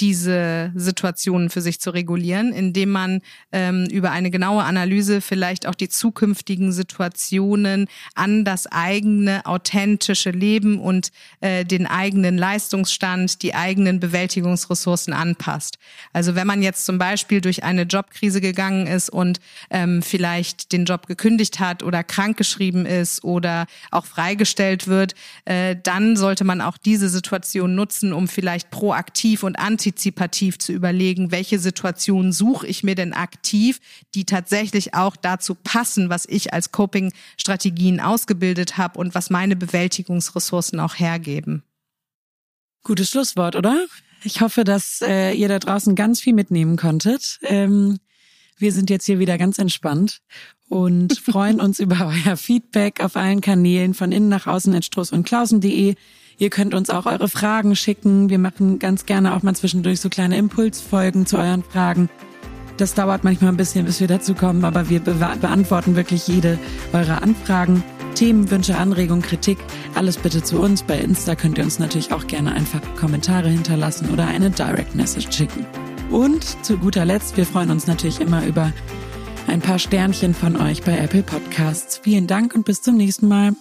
diese 0.00 0.72
Situationen 0.74 1.50
für 1.50 1.60
sich 1.60 1.80
zu 1.80 1.90
regulieren, 1.90 2.52
indem 2.52 2.90
man 2.90 3.20
ähm, 3.52 3.86
über 3.86 4.10
eine 4.10 4.30
genaue 4.30 4.64
Analyse 4.64 5.20
vielleicht 5.20 5.66
auch 5.66 5.74
die 5.74 5.88
zukünftigen 5.88 6.72
Situationen 6.72 7.86
an 8.14 8.44
das 8.44 8.66
eigene 8.66 9.46
authentische 9.46 10.30
Leben 10.30 10.80
und 10.80 11.12
äh, 11.40 11.64
den 11.64 11.86
eigenen 11.86 12.36
Leistungsstand, 12.36 13.42
die 13.42 13.54
eigenen 13.54 14.00
Bewältigungsressourcen 14.00 15.12
anpasst. 15.12 15.78
Also 16.12 16.34
wenn 16.34 16.46
man 16.46 16.62
jetzt 16.62 16.86
zum 16.86 16.98
Beispiel 16.98 17.40
durch 17.40 17.62
eine 17.62 17.82
Jobkrise 17.82 18.40
gegangen 18.40 18.88
ist 18.88 19.10
und 19.10 19.38
ähm, 19.70 20.02
vielleicht 20.02 20.72
den 20.72 20.86
Job 20.86 21.06
gekündigt 21.06 21.60
hat 21.60 21.84
oder 21.84 22.02
krankgeschrieben 22.02 22.84
ist 22.84 23.22
oder 23.22 23.66
auch 23.92 24.06
freigestellt 24.06 24.88
wird, 24.88 25.14
äh, 25.44 25.76
dann 25.80 26.16
sollte 26.16 26.42
man 26.42 26.60
auch 26.60 26.78
diese 26.78 27.08
Situation 27.08 27.76
nutzen, 27.76 28.12
um 28.12 28.26
vielleicht 28.26 28.70
proaktiv 28.70 29.44
und 29.44 29.56
anti 29.56 29.83
antizipativ 29.84 30.58
zu 30.58 30.72
überlegen, 30.72 31.30
welche 31.30 31.58
Situationen 31.58 32.32
suche 32.32 32.66
ich 32.66 32.82
mir 32.82 32.94
denn 32.94 33.12
aktiv, 33.12 33.80
die 34.14 34.24
tatsächlich 34.24 34.94
auch 34.94 35.14
dazu 35.14 35.54
passen, 35.54 36.08
was 36.08 36.24
ich 36.26 36.54
als 36.54 36.72
Coping-Strategien 36.72 38.00
ausgebildet 38.00 38.78
habe 38.78 38.98
und 38.98 39.14
was 39.14 39.28
meine 39.28 39.56
Bewältigungsressourcen 39.56 40.80
auch 40.80 40.94
hergeben. 40.94 41.62
Gutes 42.82 43.10
Schlusswort, 43.10 43.56
oder? 43.56 43.84
Ich 44.22 44.40
hoffe, 44.40 44.64
dass 44.64 45.02
äh, 45.02 45.32
ihr 45.32 45.48
da 45.48 45.58
draußen 45.58 45.94
ganz 45.94 46.20
viel 46.20 46.32
mitnehmen 46.32 46.76
konntet. 46.76 47.38
Ähm, 47.42 47.98
wir 48.56 48.72
sind 48.72 48.88
jetzt 48.88 49.04
hier 49.04 49.18
wieder 49.18 49.36
ganz 49.36 49.58
entspannt 49.58 50.22
und 50.70 51.18
freuen 51.24 51.60
uns 51.60 51.78
über 51.78 52.10
euer 52.26 52.38
Feedback 52.38 53.04
auf 53.04 53.16
allen 53.16 53.42
Kanälen 53.42 53.92
von 53.92 54.12
innen 54.12 54.30
nach 54.30 54.46
außen 54.46 54.74
at 54.74 54.84
struss 54.86 55.12
und 55.12 55.24
klausen.de. 55.24 55.94
Ihr 56.38 56.50
könnt 56.50 56.74
uns 56.74 56.90
auch 56.90 57.06
eure 57.06 57.28
Fragen 57.28 57.76
schicken. 57.76 58.28
Wir 58.28 58.38
machen 58.38 58.78
ganz 58.78 59.06
gerne 59.06 59.34
auch 59.34 59.42
mal 59.42 59.54
zwischendurch 59.54 60.00
so 60.00 60.08
kleine 60.08 60.36
Impulsfolgen 60.36 61.26
zu 61.26 61.38
euren 61.38 61.62
Fragen. 61.62 62.08
Das 62.76 62.94
dauert 62.94 63.22
manchmal 63.22 63.52
ein 63.52 63.56
bisschen, 63.56 63.86
bis 63.86 64.00
wir 64.00 64.08
dazu 64.08 64.34
kommen, 64.34 64.64
aber 64.64 64.88
wir 64.88 65.00
be 65.00 65.14
beantworten 65.40 65.94
wirklich 65.94 66.26
jede 66.26 66.58
eurer 66.92 67.22
Anfragen. 67.22 67.84
Themen, 68.14 68.50
Wünsche, 68.50 68.76
Anregungen, 68.76 69.22
Kritik, 69.22 69.58
alles 69.94 70.16
bitte 70.16 70.42
zu 70.42 70.60
uns. 70.60 70.82
Bei 70.82 70.98
Insta 70.98 71.34
könnt 71.34 71.58
ihr 71.58 71.64
uns 71.64 71.78
natürlich 71.78 72.12
auch 72.12 72.26
gerne 72.26 72.52
einfach 72.52 72.80
Kommentare 72.96 73.48
hinterlassen 73.48 74.10
oder 74.12 74.26
eine 74.26 74.50
Direct 74.50 74.94
Message 74.94 75.36
schicken. 75.36 75.66
Und 76.10 76.64
zu 76.64 76.76
guter 76.78 77.04
Letzt, 77.04 77.36
wir 77.36 77.46
freuen 77.46 77.70
uns 77.70 77.86
natürlich 77.86 78.20
immer 78.20 78.46
über 78.46 78.72
ein 79.46 79.60
paar 79.60 79.78
Sternchen 79.78 80.34
von 80.34 80.56
euch 80.56 80.82
bei 80.82 80.96
Apple 80.96 81.22
Podcasts. 81.22 81.98
Vielen 81.98 82.26
Dank 82.26 82.54
und 82.54 82.64
bis 82.64 82.82
zum 82.82 82.96
nächsten 82.96 83.28
Mal. 83.28 83.52